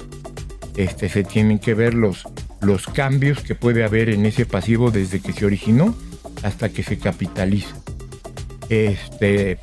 Este, 0.75 1.09
se 1.09 1.23
tienen 1.23 1.59
que 1.59 1.73
ver 1.73 1.93
los, 1.93 2.23
los 2.61 2.85
cambios 2.87 3.39
que 3.41 3.55
puede 3.55 3.83
haber 3.83 4.09
en 4.09 4.25
ese 4.25 4.45
pasivo 4.45 4.91
desde 4.91 5.19
que 5.19 5.33
se 5.33 5.45
originó 5.45 5.95
hasta 6.43 6.69
que 6.69 6.83
se 6.83 6.97
capitaliza. 6.97 7.75
Este, 8.69 9.57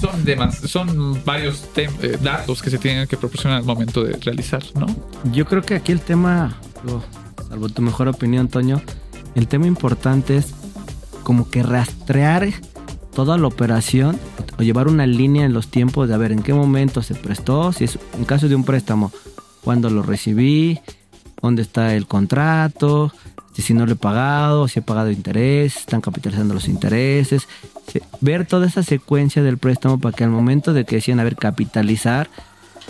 Son, 0.00 0.24
demas- 0.24 0.60
son 0.68 1.22
varios 1.24 1.64
tem- 1.74 1.90
eh, 2.02 2.16
datos 2.22 2.62
que 2.62 2.70
se 2.70 2.78
tienen 2.78 3.08
que 3.08 3.16
proporcionar 3.16 3.58
al 3.58 3.64
momento 3.64 4.04
de 4.04 4.12
realizar, 4.18 4.62
¿no? 4.76 4.86
Yo 5.32 5.44
creo 5.46 5.62
que 5.62 5.74
aquí 5.74 5.90
el 5.90 6.00
tema, 6.00 6.56
salvo 7.48 7.68
tu 7.68 7.82
mejor 7.82 8.06
opinión, 8.08 8.46
Toño, 8.48 8.80
el 9.34 9.48
tema 9.48 9.66
importante 9.66 10.36
es 10.36 10.54
como 11.22 11.48
que 11.50 11.62
rastrear 11.62 12.48
toda 13.14 13.36
la 13.38 13.46
operación 13.46 14.18
o 14.58 14.62
llevar 14.62 14.88
una 14.88 15.06
línea 15.06 15.44
en 15.44 15.52
los 15.52 15.68
tiempos 15.68 16.08
de 16.08 16.14
a 16.14 16.18
ver 16.18 16.32
en 16.32 16.42
qué 16.42 16.54
momento 16.54 17.02
se 17.02 17.14
prestó, 17.14 17.72
si 17.72 17.84
es 17.84 17.98
en 18.18 18.24
caso 18.24 18.48
de 18.48 18.54
un 18.54 18.64
préstamo, 18.64 19.12
cuándo 19.62 19.90
lo 19.90 20.02
recibí, 20.02 20.80
dónde 21.40 21.62
está 21.62 21.94
el 21.94 22.06
contrato, 22.06 23.12
si 23.54 23.74
no 23.74 23.84
lo 23.86 23.92
he 23.92 23.96
pagado, 23.96 24.66
si 24.66 24.78
he 24.78 24.82
pagado 24.82 25.10
interés, 25.10 25.76
están 25.76 26.00
capitalizando 26.00 26.54
los 26.54 26.68
intereses, 26.68 27.46
se- 27.86 28.02
ver 28.20 28.46
toda 28.46 28.66
esa 28.66 28.82
secuencia 28.82 29.42
del 29.42 29.58
préstamo 29.58 29.98
para 30.00 30.16
que 30.16 30.24
al 30.24 30.30
momento 30.30 30.72
de 30.72 30.84
que 30.84 30.96
decían 30.96 31.20
a 31.20 31.24
ver 31.24 31.36
capitalizar, 31.36 32.30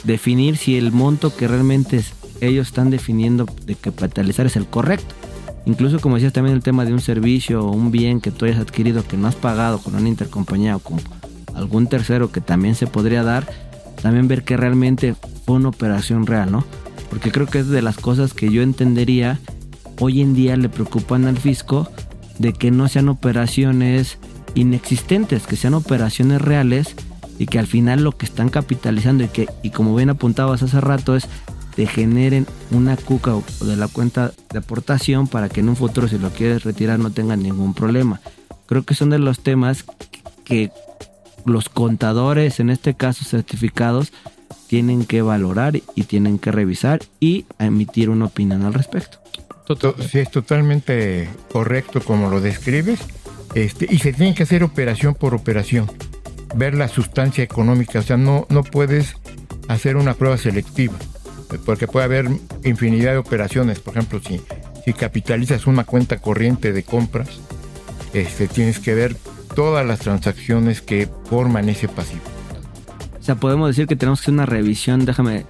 definir 0.04 0.56
si 0.56 0.78
el 0.78 0.92
monto 0.92 1.34
que 1.34 1.48
realmente 1.48 2.02
ellos 2.40 2.68
están 2.68 2.90
definiendo 2.90 3.46
de 3.66 3.74
capitalizar 3.74 4.46
es 4.46 4.56
el 4.56 4.66
correcto. 4.66 5.14
Incluso 5.64 6.00
como 6.00 6.16
decías 6.16 6.32
también 6.32 6.56
el 6.56 6.62
tema 6.62 6.84
de 6.84 6.92
un 6.92 7.00
servicio 7.00 7.64
o 7.64 7.70
un 7.70 7.90
bien 7.92 8.20
que 8.20 8.30
tú 8.30 8.46
hayas 8.46 8.58
adquirido 8.58 9.06
que 9.06 9.16
no 9.16 9.28
has 9.28 9.36
pagado 9.36 9.78
con 9.78 9.94
una 9.94 10.08
intercompañía 10.08 10.76
o 10.76 10.80
con 10.80 11.00
algún 11.54 11.86
tercero 11.86 12.32
que 12.32 12.40
también 12.40 12.74
se 12.74 12.86
podría 12.86 13.22
dar, 13.22 13.46
también 14.02 14.26
ver 14.26 14.42
que 14.42 14.56
realmente 14.56 15.14
fue 15.46 15.56
una 15.56 15.68
operación 15.68 16.26
real, 16.26 16.50
¿no? 16.50 16.64
Porque 17.10 17.30
creo 17.30 17.46
que 17.46 17.60
es 17.60 17.68
de 17.68 17.82
las 17.82 17.96
cosas 17.96 18.34
que 18.34 18.50
yo 18.50 18.62
entendería 18.62 19.38
hoy 20.00 20.20
en 20.20 20.34
día 20.34 20.56
le 20.56 20.68
preocupan 20.68 21.26
al 21.26 21.38
fisco 21.38 21.88
de 22.38 22.52
que 22.52 22.70
no 22.70 22.88
sean 22.88 23.08
operaciones 23.08 24.18
inexistentes, 24.54 25.46
que 25.46 25.56
sean 25.56 25.74
operaciones 25.74 26.40
reales 26.42 26.96
y 27.38 27.46
que 27.46 27.58
al 27.58 27.66
final 27.66 28.02
lo 28.02 28.12
que 28.12 28.26
están 28.26 28.48
capitalizando 28.48 29.24
y 29.24 29.28
que 29.28 29.48
y 29.62 29.70
como 29.70 29.94
bien 29.94 30.10
apuntabas 30.10 30.62
hace 30.62 30.80
rato 30.80 31.14
es 31.14 31.28
te 31.74 31.86
generen 31.86 32.46
una 32.70 32.96
cuca 32.96 33.34
o 33.34 33.42
de 33.64 33.76
la 33.76 33.88
cuenta 33.88 34.32
de 34.50 34.58
aportación 34.58 35.26
para 35.26 35.48
que 35.48 35.60
en 35.60 35.68
un 35.68 35.76
futuro 35.76 36.08
si 36.08 36.18
lo 36.18 36.30
quieres 36.30 36.64
retirar 36.64 36.98
no 36.98 37.10
tengan 37.10 37.42
ningún 37.42 37.74
problema. 37.74 38.20
Creo 38.66 38.84
que 38.84 38.94
son 38.94 39.10
de 39.10 39.18
los 39.18 39.40
temas 39.40 39.84
que 40.44 40.70
los 41.44 41.68
contadores, 41.68 42.60
en 42.60 42.70
este 42.70 42.94
caso 42.94 43.24
certificados, 43.24 44.12
tienen 44.68 45.04
que 45.04 45.22
valorar 45.22 45.76
y 45.94 46.04
tienen 46.04 46.38
que 46.38 46.52
revisar 46.52 47.00
y 47.20 47.44
emitir 47.58 48.10
una 48.10 48.26
opinión 48.26 48.64
al 48.64 48.74
respecto. 48.74 49.18
Sí, 50.10 50.18
es 50.18 50.30
totalmente 50.30 51.28
correcto 51.50 52.00
como 52.00 52.30
lo 52.30 52.40
describes. 52.40 53.00
Este, 53.54 53.86
y 53.90 53.98
se 53.98 54.12
tiene 54.12 54.34
que 54.34 54.42
hacer 54.42 54.62
operación 54.64 55.14
por 55.14 55.34
operación. 55.34 55.90
Ver 56.54 56.74
la 56.74 56.88
sustancia 56.88 57.44
económica. 57.44 57.98
O 57.98 58.02
sea, 58.02 58.16
no, 58.16 58.46
no 58.48 58.64
puedes 58.64 59.16
hacer 59.68 59.96
una 59.96 60.14
prueba 60.14 60.36
selectiva. 60.36 60.94
Porque 61.58 61.86
puede 61.86 62.04
haber 62.04 62.28
infinidad 62.64 63.12
de 63.12 63.18
operaciones. 63.18 63.80
Por 63.80 63.96
ejemplo, 63.96 64.20
si, 64.26 64.40
si 64.84 64.92
capitalizas 64.92 65.66
una 65.66 65.84
cuenta 65.84 66.18
corriente 66.18 66.72
de 66.72 66.82
compras, 66.82 67.28
este, 68.12 68.48
tienes 68.48 68.78
que 68.78 68.94
ver 68.94 69.16
todas 69.54 69.86
las 69.86 70.00
transacciones 70.00 70.80
que 70.80 71.08
forman 71.24 71.68
ese 71.68 71.88
pasivo. 71.88 72.22
O 73.20 73.24
sea, 73.24 73.36
podemos 73.36 73.68
decir 73.68 73.86
que 73.86 73.96
tenemos 73.96 74.20
que 74.20 74.24
hacer 74.24 74.34
una 74.34 74.46
revisión, 74.46 75.04
déjame 75.04 75.46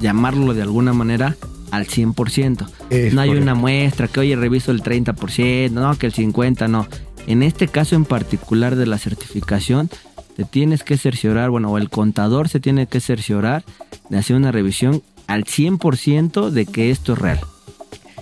llamarlo 0.00 0.52
de 0.54 0.62
alguna 0.62 0.92
manera, 0.92 1.36
al 1.70 1.86
100%. 1.86 3.12
no 3.12 3.20
hay 3.20 3.30
una 3.30 3.54
muestra 3.54 4.08
que, 4.08 4.20
oye, 4.20 4.36
reviso 4.36 4.70
el 4.70 4.82
30%, 4.82 5.70
no, 5.70 5.96
que 5.96 6.06
el 6.06 6.12
50%, 6.12 6.68
no. 6.68 6.86
En 7.26 7.42
este 7.42 7.68
caso 7.68 7.96
en 7.96 8.04
particular 8.04 8.76
de 8.76 8.86
la 8.86 8.98
certificación, 8.98 9.88
te 10.36 10.44
tienes 10.44 10.82
que 10.82 10.96
cerciorar, 10.96 11.50
bueno, 11.50 11.70
o 11.70 11.78
el 11.78 11.90
contador 11.90 12.48
se 12.48 12.60
tiene 12.60 12.86
que 12.86 13.00
cerciorar 13.00 13.64
de 14.08 14.18
hacer 14.18 14.36
una 14.36 14.52
revisión 14.52 15.02
al 15.26 15.44
100% 15.44 16.50
de 16.50 16.66
que 16.66 16.90
esto 16.90 17.14
es 17.14 17.18
real. 17.18 17.40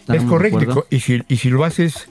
Es 0.09 0.23
correcto. 0.25 0.87
Y 0.91 1.01
si, 1.01 1.23
y 1.29 1.37
si 1.37 1.51
lo 1.51 1.65
haces, 1.65 2.09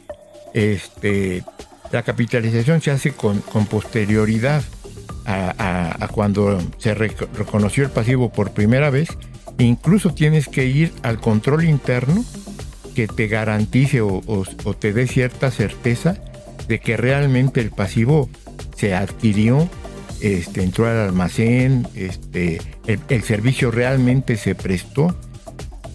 este, 0.54 1.44
la 1.92 2.04
capitalización 2.04 2.82
se 2.82 2.92
hace 2.92 3.12
con, 3.12 3.40
con 3.42 3.66
posterioridad 3.66 4.64
a, 5.26 6.08
cuando 6.12 6.60
se 6.78 6.94
reconoció 6.94 7.84
el 7.84 7.90
pasivo 7.90 8.30
por 8.32 8.52
primera 8.52 8.90
vez. 8.90 9.10
Incluso 9.58 10.14
tienes 10.14 10.48
que 10.48 10.66
ir 10.66 10.92
al 11.04 11.20
control 11.20 11.66
interno 11.66 12.24
que 12.96 13.08
te 13.08 13.28
garantice 13.28 14.02
o, 14.02 14.22
te 14.80 14.94
dé 14.94 15.08
cierta 15.08 15.52
certeza 15.52 16.18
de 16.68 16.80
que 16.80 16.98
realmente 16.98 17.60
el 17.62 17.72
pasivo 17.72 18.30
se 18.76 18.96
adquirió, 18.96 19.70
este, 20.22 20.64
entró 20.64 20.88
al 20.88 20.98
almacén, 20.98 21.88
este, 21.96 22.62
el, 22.88 23.24
servicio 23.24 23.72
realmente 23.72 24.38
se 24.38 24.56
prestó 24.56 25.16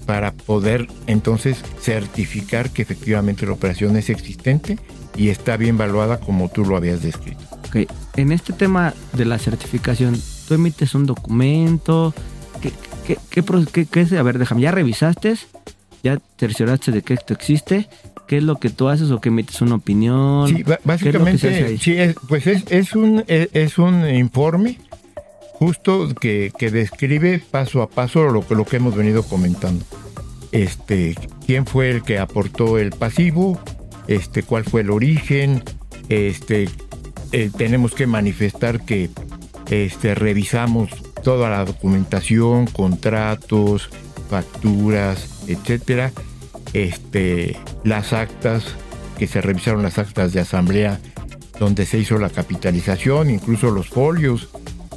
para 0.05 0.33
poder 0.33 0.89
entonces 1.07 1.59
certificar 1.81 2.71
que 2.71 2.83
efectivamente 2.83 3.47
la 3.47 3.53
operación 3.53 3.97
es 3.97 4.11
existente 4.11 4.79
y 5.17 5.29
está 5.29 5.57
bien 5.57 5.79
valuada 5.79 6.19
como 6.19 6.49
tú 6.49 6.65
lo 6.65 6.77
habías 6.77 7.03
descrito. 7.03 7.43
Ok, 7.69 7.91
en 8.17 8.33
este 8.33 8.53
tema 8.53 8.95
de 9.13 9.25
la 9.25 9.39
certificación, 9.39 10.21
tú 10.47 10.55
emites 10.55 10.95
un 10.95 11.07
documento, 11.07 12.15
¿qué, 12.61 12.73
qué? 13.35 14.19
A 14.19 14.23
ver, 14.23 14.39
déjame, 14.39 14.63
¿ya 14.63 14.71
revisaste? 14.71 15.37
¿Ya 16.03 16.19
cercioraste 16.39 16.93
de 16.93 17.03
que 17.03 17.15
esto 17.15 17.33
existe? 17.33 17.89
¿Qué 18.27 18.39
es 18.39 18.43
lo 18.43 18.57
que 18.57 18.71
tú 18.71 18.89
haces 18.89 19.11
o 19.11 19.21
que 19.21 19.29
emites 19.29 19.61
una 19.61 19.77
opinión? 19.77 20.49
Sí, 20.49 20.65
básicamente, 20.85 21.79
sí, 21.79 21.97
pues 22.29 22.47
es, 22.47 22.65
es, 22.71 22.95
un, 22.95 23.25
es, 23.29 23.79
un 23.79 24.09
informe 24.09 24.79
justo 25.53 26.13
que, 26.15 26.53
que, 26.59 26.71
describe 26.71 27.41
paso 27.51 27.83
a 27.83 27.89
paso 27.89 28.25
lo, 28.25 28.45
lo 28.49 28.65
que 28.65 28.77
hemos 28.77 28.97
venido 28.97 29.23
comentando. 29.23 29.85
Este, 30.51 31.15
quién 31.47 31.67
fue 31.67 31.91
el 31.91 32.03
que 32.03 32.19
aportó 32.19 32.79
el 32.79 32.91
pasivo, 32.91 33.61
este, 34.09 34.43
cuál 34.43 34.65
fue 34.65 34.81
el 34.81 34.91
origen, 34.91 35.63
este, 36.09 36.69
eh, 37.33 37.51
tenemos 37.57 37.95
que 37.95 38.07
manifestar 38.07 38.85
que 38.85 39.11
este, 39.71 40.15
revisamos 40.15 40.91
toda 41.23 41.51
la 41.51 41.65
documentación, 41.65 42.67
contratos, 42.67 43.91
facturas, 44.29 45.45
etcétera, 45.49 46.13
este, 46.73 47.57
las 47.85 48.13
actas, 48.13 48.65
que 49.19 49.27
se 49.27 49.41
revisaron 49.41 49.83
las 49.83 49.99
actas 49.99 50.33
de 50.33 50.41
asamblea 50.41 51.01
donde 51.59 51.87
se 51.87 51.99
hizo 51.99 52.19
la 52.19 52.29
capitalización, 52.29 53.31
incluso 53.31 53.71
los 53.71 53.89
folios 53.89 54.51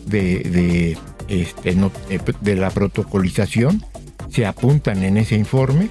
de, 0.06 0.98
este, 1.28 1.70
eh, 1.70 2.20
de 2.42 2.56
la 2.56 2.70
protocolización 2.70 3.84
se 4.30 4.46
apuntan 4.46 5.04
en 5.04 5.18
ese 5.18 5.36
informe 5.36 5.90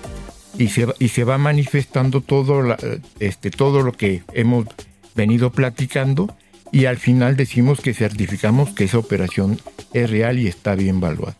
y 0.58 0.68
se, 0.68 0.86
y 0.98 1.08
se 1.08 1.24
va 1.24 1.38
manifestando 1.38 2.20
todo, 2.20 2.76
este, 3.18 3.50
todo 3.50 3.82
lo 3.82 3.92
que 3.92 4.22
hemos 4.32 4.66
venido 5.14 5.50
platicando 5.50 6.34
y 6.70 6.84
al 6.84 6.98
final 6.98 7.36
decimos 7.36 7.80
que 7.80 7.94
certificamos 7.94 8.70
que 8.70 8.84
esa 8.84 8.98
operación 8.98 9.58
es 9.94 10.10
real 10.10 10.38
y 10.38 10.48
está 10.48 10.74
bien 10.74 10.98
evaluada. 10.98 11.36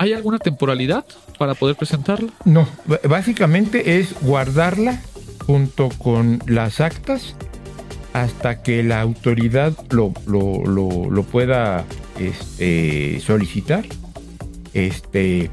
¿Hay 0.00 0.14
alguna 0.14 0.38
temporalidad 0.38 1.04
para 1.36 1.54
poder 1.54 1.76
presentarla? 1.76 2.32
No, 2.46 2.66
básicamente 3.06 3.98
es 3.98 4.14
guardarla 4.22 4.98
junto 5.44 5.90
con 5.90 6.42
las 6.46 6.80
actas 6.80 7.34
hasta 8.14 8.62
que 8.62 8.82
la 8.82 9.02
autoridad 9.02 9.74
lo, 9.90 10.14
lo, 10.26 11.22
pueda 11.24 11.84
este, 12.18 13.20
solicitar. 13.20 13.84
Este, 14.72 15.50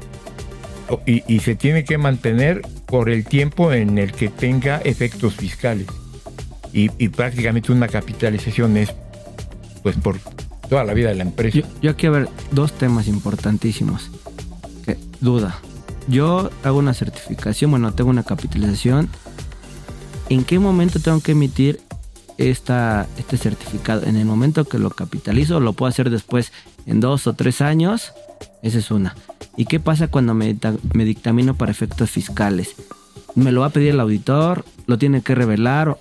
y, 1.04 1.40
se 1.40 1.54
tiene 1.54 1.84
que 1.84 1.98
mantener 1.98 2.62
por 2.86 3.10
el 3.10 3.26
tiempo 3.26 3.74
en 3.74 3.98
el 3.98 4.12
que 4.12 4.30
tenga 4.30 4.78
efectos 4.78 5.34
fiscales. 5.34 5.88
Y, 6.72 6.88
prácticamente 7.10 7.70
una 7.70 7.88
capitalización 7.88 8.78
es 8.78 8.94
pues 9.82 9.96
por 9.96 10.18
toda 10.70 10.84
la 10.84 10.94
vida 10.94 11.10
de 11.10 11.16
la 11.16 11.24
empresa. 11.24 11.58
Yo, 11.82 11.90
aquí 11.90 12.06
a 12.06 12.10
ver 12.10 12.28
dos 12.50 12.72
temas 12.72 13.08
importantísimos. 13.08 14.10
Duda. 15.20 15.58
Yo 16.08 16.50
hago 16.64 16.78
una 16.78 16.94
certificación, 16.94 17.70
bueno, 17.70 17.92
tengo 17.92 18.10
una 18.10 18.22
capitalización. 18.22 19.08
¿En 20.28 20.44
qué 20.44 20.58
momento 20.58 21.00
tengo 21.00 21.20
que 21.20 21.32
emitir 21.32 21.80
esta, 22.38 23.06
este 23.18 23.36
certificado? 23.36 24.04
¿En 24.04 24.16
el 24.16 24.24
momento 24.24 24.64
que 24.64 24.78
lo 24.78 24.90
capitalizo? 24.90 25.60
¿Lo 25.60 25.74
puedo 25.74 25.88
hacer 25.88 26.10
después 26.10 26.52
en 26.86 27.00
dos 27.00 27.26
o 27.26 27.34
tres 27.34 27.60
años? 27.60 28.12
Esa 28.62 28.78
es 28.78 28.90
una. 28.90 29.14
¿Y 29.56 29.66
qué 29.66 29.80
pasa 29.80 30.08
cuando 30.08 30.34
me, 30.34 30.56
me 30.94 31.04
dictamino 31.04 31.54
para 31.54 31.72
efectos 31.72 32.10
fiscales? 32.10 32.74
¿Me 33.34 33.52
lo 33.52 33.60
va 33.60 33.66
a 33.66 33.70
pedir 33.70 33.90
el 33.90 34.00
auditor? 34.00 34.64
¿Lo 34.86 34.98
tiene 34.98 35.22
que 35.22 35.34
revelar? 35.34 35.98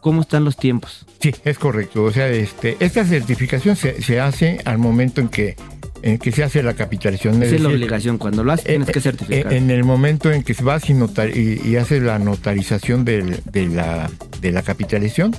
¿Cómo 0.00 0.22
están 0.22 0.44
los 0.44 0.56
tiempos? 0.56 1.04
Sí, 1.20 1.34
es 1.44 1.58
correcto. 1.58 2.04
O 2.04 2.10
sea, 2.10 2.28
este, 2.28 2.76
esta 2.80 3.04
certificación 3.04 3.76
se, 3.76 4.20
hace 4.20 4.60
al 4.64 4.78
momento 4.78 5.20
en 5.20 5.28
que, 5.28 5.56
en 6.02 6.18
que 6.18 6.32
se 6.32 6.42
hace 6.42 6.62
la 6.62 6.74
capitalización. 6.74 7.42
Esa 7.42 7.56
es 7.56 7.60
la 7.60 7.68
obligación. 7.68 8.16
Cuando 8.16 8.42
lo 8.42 8.52
haces, 8.52 8.66
tienes 8.66 8.88
eh, 8.88 8.92
que 8.92 9.00
certificar. 9.00 9.52
Eh, 9.52 9.56
en 9.56 9.70
el 9.70 9.84
momento 9.84 10.32
en 10.32 10.42
que 10.42 10.54
vas 10.62 10.88
y, 10.88 10.94
y, 10.94 11.68
y 11.68 11.76
haces 11.76 12.02
la 12.02 12.18
notarización 12.18 13.04
de, 13.04 13.42
la, 13.68 14.10
de 14.40 14.52
la 14.52 14.62
capitalización, 14.62 15.36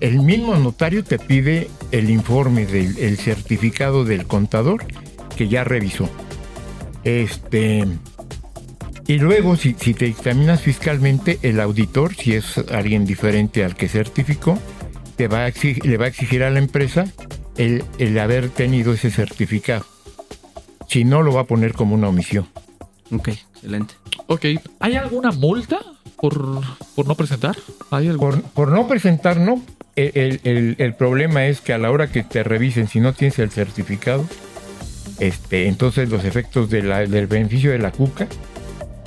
el 0.00 0.20
mismo 0.20 0.54
notario 0.54 1.02
te 1.02 1.18
pide 1.18 1.68
el 1.90 2.10
informe 2.10 2.66
del 2.66 3.16
certificado 3.16 4.04
del 4.04 4.26
contador 4.26 4.84
que 5.36 5.48
ya 5.48 5.64
revisó. 5.64 6.08
Este. 7.02 7.84
Y 9.08 9.18
luego, 9.20 9.56
si, 9.56 9.72
te 9.72 10.04
examinas 10.04 10.60
fiscalmente, 10.60 11.38
el 11.40 11.60
auditor, 11.60 12.14
si 12.14 12.34
es 12.34 12.58
alguien 12.70 13.06
diferente 13.06 13.64
al 13.64 13.74
que 13.74 13.88
certificó, 13.88 14.58
te 15.16 15.28
va 15.28 15.46
a 15.46 15.52
le 15.82 15.96
va 15.96 16.04
a 16.04 16.08
exigir 16.08 16.42
a 16.42 16.50
la 16.50 16.58
empresa 16.58 17.06
el, 17.56 17.82
el, 17.98 18.18
haber 18.18 18.50
tenido 18.50 18.92
ese 18.92 19.10
certificado. 19.10 19.86
Si 20.88 21.04
no, 21.04 21.22
lo 21.22 21.32
va 21.32 21.40
a 21.40 21.44
poner 21.44 21.72
como 21.72 21.94
una 21.94 22.08
omisión. 22.08 22.48
Ok, 23.10 23.28
excelente. 23.28 23.94
Ok, 24.26 24.44
¿hay 24.78 24.96
alguna 24.96 25.30
multa 25.30 25.78
por, 26.18 26.60
por 26.94 27.06
no 27.06 27.14
presentar? 27.14 27.56
¿Hay 27.90 28.10
por, 28.10 28.42
por, 28.42 28.70
no 28.70 28.86
presentar, 28.88 29.38
no. 29.38 29.62
El, 29.96 30.38
el, 30.44 30.76
el, 30.76 30.94
problema 30.96 31.46
es 31.46 31.62
que 31.62 31.72
a 31.72 31.78
la 31.78 31.90
hora 31.90 32.12
que 32.12 32.24
te 32.24 32.42
revisen, 32.44 32.88
si 32.88 33.00
no 33.00 33.14
tienes 33.14 33.38
el 33.38 33.50
certificado, 33.50 34.26
este, 35.18 35.66
entonces 35.66 36.10
los 36.10 36.26
efectos 36.26 36.68
del 36.68 37.26
beneficio 37.26 37.70
de 37.70 37.78
la 37.78 37.90
cuca 37.90 38.28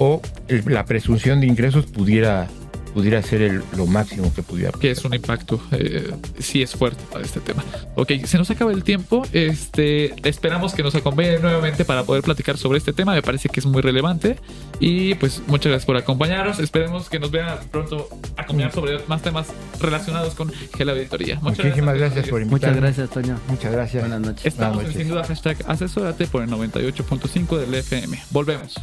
o 0.04 0.20
la 0.66 0.84
presunción 0.86 1.40
de 1.42 1.46
ingresos 1.48 1.86
pudiera 1.86 2.48
pudiera 2.94 3.22
ser 3.24 3.42
el- 3.42 3.64
lo 3.78 3.86
máximo 3.86 4.34
que 4.34 4.44
pudiera. 4.44 4.78
que 4.78 4.92
es 4.92 5.06
un 5.06 5.14
impacto, 5.14 5.62
eh, 5.72 6.12
sí 6.40 6.62
es 6.62 6.72
fuerte 6.76 7.02
para 7.10 7.24
este 7.24 7.40
tema. 7.40 7.64
Ok, 7.96 8.12
se 8.26 8.38
nos 8.38 8.52
acaba 8.52 8.74
el 8.74 8.84
tiempo. 8.84 9.24
Este, 9.32 10.14
esperamos 10.28 10.74
que 10.74 10.84
nos 10.84 10.94
acompañen 10.94 11.42
nuevamente 11.42 11.86
para 11.86 12.04
poder 12.04 12.22
platicar 12.22 12.58
sobre 12.58 12.80
este 12.80 12.92
tema. 12.92 13.14
Me 13.14 13.22
parece 13.22 13.48
que 13.48 13.62
es 13.62 13.66
muy 13.66 13.82
relevante. 13.82 14.36
Y 14.82 15.16
pues 15.16 15.42
muchas 15.48 15.70
gracias 15.70 15.86
por 15.86 15.96
acompañarnos. 15.96 16.60
Esperemos 16.60 17.08
que 17.08 17.18
nos 17.20 17.32
vean 17.32 17.60
pronto 17.72 18.10
acompañar 18.36 18.74
sobre 18.74 19.00
más 19.08 19.22
temas 19.22 19.48
relacionados 19.80 20.36
con 20.36 20.52
Gela 20.76 20.92
Auditoría. 20.92 21.40
Muchas 21.42 21.64
Muchísimas 21.64 21.96
gracias 21.98 22.28
por 22.28 22.42
invitarme. 22.42 22.76
Muchas 22.82 22.96
gracias, 22.98 23.10
Toño. 23.10 23.40
Muchas 23.48 23.72
gracias. 23.72 24.04
Buenas 24.04 24.20
noches. 24.20 24.46
Estamos 24.46 24.76
Buenas 24.76 24.92
en 24.96 24.98
noches. 25.00 25.08
sin 25.08 25.16
duda 25.16 25.24
hashtag 25.24 25.58
asesórate 25.72 26.28
por 26.28 26.44
el 26.44 26.50
98.5 26.50 27.58
del 27.58 27.74
FM. 27.76 28.22
Volvemos. 28.32 28.74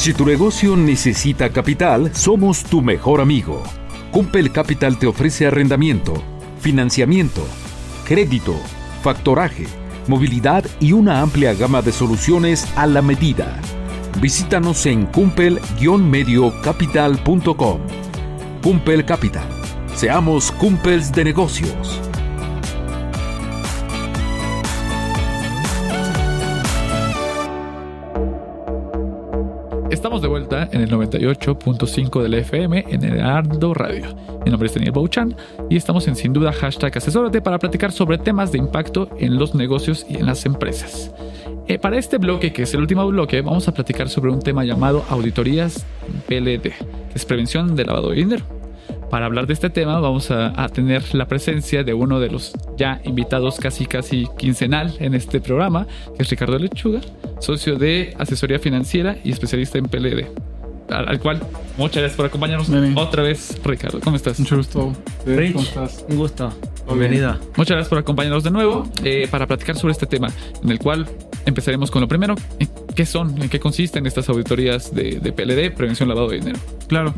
Si 0.00 0.14
tu 0.14 0.24
negocio 0.24 0.78
necesita 0.78 1.50
capital, 1.50 2.14
somos 2.14 2.64
tu 2.64 2.80
mejor 2.80 3.20
amigo. 3.20 3.62
Cumpel 4.10 4.50
Capital 4.50 4.98
te 4.98 5.06
ofrece 5.06 5.46
arrendamiento, 5.46 6.14
financiamiento, 6.58 7.46
crédito, 8.06 8.54
factoraje, 9.02 9.66
movilidad 10.08 10.64
y 10.80 10.92
una 10.92 11.20
amplia 11.20 11.52
gama 11.52 11.82
de 11.82 11.92
soluciones 11.92 12.66
a 12.76 12.86
la 12.86 13.02
medida. 13.02 13.60
Visítanos 14.22 14.86
en 14.86 15.04
cumpel-mediocapital.com. 15.04 17.80
Cumpel 18.62 19.04
Capital. 19.04 19.48
Seamos 19.94 20.50
cumpels 20.52 21.12
de 21.12 21.24
negocios. 21.24 22.09
Estamos 29.90 30.22
de 30.22 30.28
vuelta 30.28 30.68
en 30.70 30.82
el 30.82 30.90
98.5 30.90 32.22
del 32.22 32.34
FM 32.34 32.84
en 32.88 33.02
el 33.02 33.20
Ardo 33.20 33.74
Radio. 33.74 34.14
Mi 34.44 34.50
nombre 34.50 34.68
es 34.68 34.74
Daniel 34.74 34.92
Bouchan 34.92 35.34
y 35.68 35.76
estamos 35.76 36.06
en 36.06 36.14
sin 36.14 36.32
duda 36.32 36.52
hashtag 36.52 36.96
asesórate 36.96 37.42
para 37.42 37.58
platicar 37.58 37.90
sobre 37.90 38.16
temas 38.16 38.52
de 38.52 38.58
impacto 38.58 39.10
en 39.18 39.36
los 39.36 39.56
negocios 39.56 40.06
y 40.08 40.18
en 40.18 40.26
las 40.26 40.46
empresas. 40.46 41.12
Eh, 41.66 41.80
para 41.80 41.98
este 41.98 42.18
bloque, 42.18 42.52
que 42.52 42.62
es 42.62 42.72
el 42.72 42.80
último 42.80 43.04
bloque, 43.08 43.40
vamos 43.40 43.66
a 43.66 43.74
platicar 43.74 44.08
sobre 44.08 44.30
un 44.30 44.38
tema 44.38 44.64
llamado 44.64 45.04
auditorías 45.08 45.84
PLD, 46.28 46.62
que 46.62 46.74
es 47.12 47.24
prevención 47.24 47.74
del 47.74 47.88
lavado 47.88 48.10
de 48.10 48.16
dinero. 48.16 48.44
Para 49.10 49.26
hablar 49.26 49.48
de 49.48 49.54
este 49.54 49.70
tema 49.70 49.98
vamos 49.98 50.30
a, 50.30 50.62
a 50.62 50.68
tener 50.68 51.02
la 51.16 51.26
presencia 51.26 51.82
de 51.82 51.94
uno 51.94 52.20
de 52.20 52.30
los 52.30 52.52
ya 52.76 53.00
invitados 53.02 53.58
casi 53.58 53.86
casi 53.86 54.28
quincenal 54.38 54.94
en 55.00 55.14
este 55.14 55.40
programa, 55.40 55.88
que 56.16 56.22
es 56.22 56.30
Ricardo 56.30 56.60
Lechuga, 56.60 57.00
socio 57.40 57.76
de 57.76 58.14
asesoría 58.18 58.58
financiera 58.58 59.16
y 59.24 59.32
especialista 59.32 59.78
en 59.78 59.86
PLD. 59.86 60.26
Al, 60.90 61.08
al 61.08 61.20
cual, 61.20 61.40
muchas 61.78 61.98
gracias 61.98 62.16
por 62.16 62.26
acompañarnos 62.26 62.68
Bien. 62.68 62.96
otra 62.98 63.22
vez, 63.22 63.60
Ricardo. 63.64 64.00
¿Cómo 64.00 64.16
estás? 64.16 64.40
Mucho 64.40 64.56
gusto. 64.56 64.92
Rich, 65.24 65.52
¿Cómo 65.52 65.64
estás? 65.64 66.04
un 66.08 66.16
gusto. 66.16 66.48
Todo 66.84 66.96
bien. 66.96 67.10
Bienvenido. 67.10 67.38
Muchas 67.56 67.76
gracias 67.76 67.88
por 67.88 67.98
acompañarnos 67.98 68.42
de 68.42 68.50
nuevo 68.50 68.88
eh, 69.04 69.28
para 69.30 69.46
platicar 69.46 69.76
sobre 69.76 69.92
este 69.92 70.06
tema, 70.06 70.28
en 70.62 70.68
el 70.70 70.78
cual 70.80 71.06
empezaremos 71.46 71.90
con 71.92 72.00
lo 72.02 72.08
primero. 72.08 72.34
¿En 72.58 72.68
¿Qué 72.94 73.06
son? 73.06 73.40
¿En 73.40 73.48
qué 73.48 73.60
consisten 73.60 74.04
estas 74.06 74.28
auditorías 74.28 74.92
de, 74.92 75.20
de 75.20 75.32
PLD, 75.32 75.72
prevención 75.76 76.08
lavado 76.08 76.28
de 76.30 76.38
dinero? 76.40 76.58
Claro. 76.88 77.14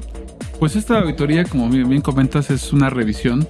Pues 0.58 0.76
esta 0.76 0.98
auditoría, 1.00 1.44
como 1.44 1.68
bien, 1.70 1.88
bien 1.88 2.02
comentas, 2.02 2.50
es 2.50 2.72
una 2.74 2.90
revisión 2.90 3.48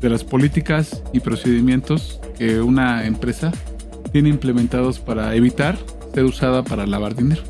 de 0.00 0.10
las 0.10 0.24
políticas 0.24 1.00
y 1.12 1.20
procedimientos 1.20 2.20
que 2.36 2.60
una 2.60 3.06
empresa 3.06 3.52
tiene 4.12 4.28
implementados 4.30 4.98
para 4.98 5.34
evitar 5.36 5.78
ser 6.14 6.24
usada 6.24 6.62
para 6.62 6.86
lavar 6.86 7.14
dinero. 7.14 7.42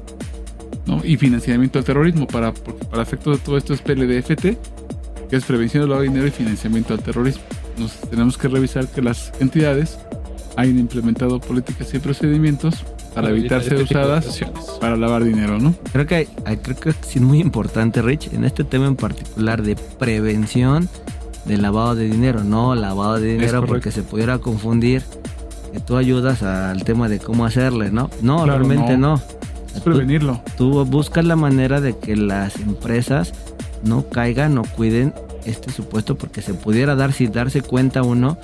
¿no? 0.86 1.00
Y 1.04 1.16
financiamiento 1.16 1.78
del 1.78 1.84
terrorismo, 1.86 2.26
para, 2.26 2.52
porque 2.52 2.84
para 2.84 3.02
efectos 3.02 3.38
de 3.38 3.44
todo 3.44 3.56
esto 3.56 3.72
es 3.74 3.80
PLDFT, 3.80 4.42
que 5.30 5.36
es 5.36 5.44
prevención 5.44 5.82
del 5.82 5.90
lavado 5.90 6.02
de 6.02 6.08
dinero 6.08 6.26
y 6.26 6.30
financiamiento 6.30 6.92
al 6.94 7.00
terrorismo. 7.02 7.42
Nos 7.78 7.92
tenemos 8.10 8.36
que 8.38 8.48
revisar 8.48 8.86
que 8.88 9.00
las 9.02 9.32
entidades 9.40 9.98
hayan 10.56 10.78
implementado 10.78 11.40
políticas 11.40 11.92
y 11.94 11.98
procedimientos 11.98 12.84
para 13.14 13.30
evitar 13.30 13.62
ser 13.62 13.74
este 13.74 13.94
de 13.94 14.00
usadas 14.00 14.24
para 14.80 14.96
lavar 14.96 15.24
dinero, 15.24 15.58
¿no? 15.58 15.74
Creo 15.92 16.06
que, 16.06 16.14
hay- 16.44 16.56
creo 16.58 16.76
que 16.76 16.90
es 16.90 17.20
muy 17.20 17.40
importante, 17.40 18.02
Rich, 18.02 18.32
en 18.32 18.44
este 18.44 18.62
tema 18.64 18.86
en 18.86 18.96
particular 18.96 19.62
de 19.62 19.76
prevención 19.98 20.88
del 21.46 21.62
lavado 21.62 21.94
de 21.94 22.06
dinero, 22.08 22.44
no 22.44 22.74
lavado 22.74 23.14
de 23.20 23.32
dinero 23.32 23.60
porque 23.68 23.90
se 23.90 24.02
pudiera 24.02 24.38
confundir 24.38 25.02
que 25.74 25.80
tú 25.80 25.96
ayudas 25.96 26.42
al 26.44 26.84
tema 26.84 27.08
de 27.08 27.18
cómo 27.18 27.44
hacerle, 27.44 27.90
¿no? 27.90 28.08
No, 28.22 28.44
Claro, 28.44 28.60
realmente 28.64 28.96
no. 28.96 29.16
no. 29.16 29.22
Es 29.74 29.80
prevenirlo. 29.80 30.40
Tú 30.56 30.84
buscas 30.84 31.24
la 31.24 31.34
manera 31.34 31.80
de 31.80 31.98
que 31.98 32.14
las 32.14 32.56
empresas 32.60 33.32
no 33.82 34.04
caigan 34.08 34.56
o 34.58 34.62
cuiden 34.62 35.12
este 35.44 35.72
supuesto 35.72 36.16
porque 36.16 36.42
se 36.42 36.54
pudiera 36.54 36.94
dar 36.94 37.12
si 37.12 37.26
darse 37.26 37.60
cuenta 37.60 38.02
uno 38.02 38.38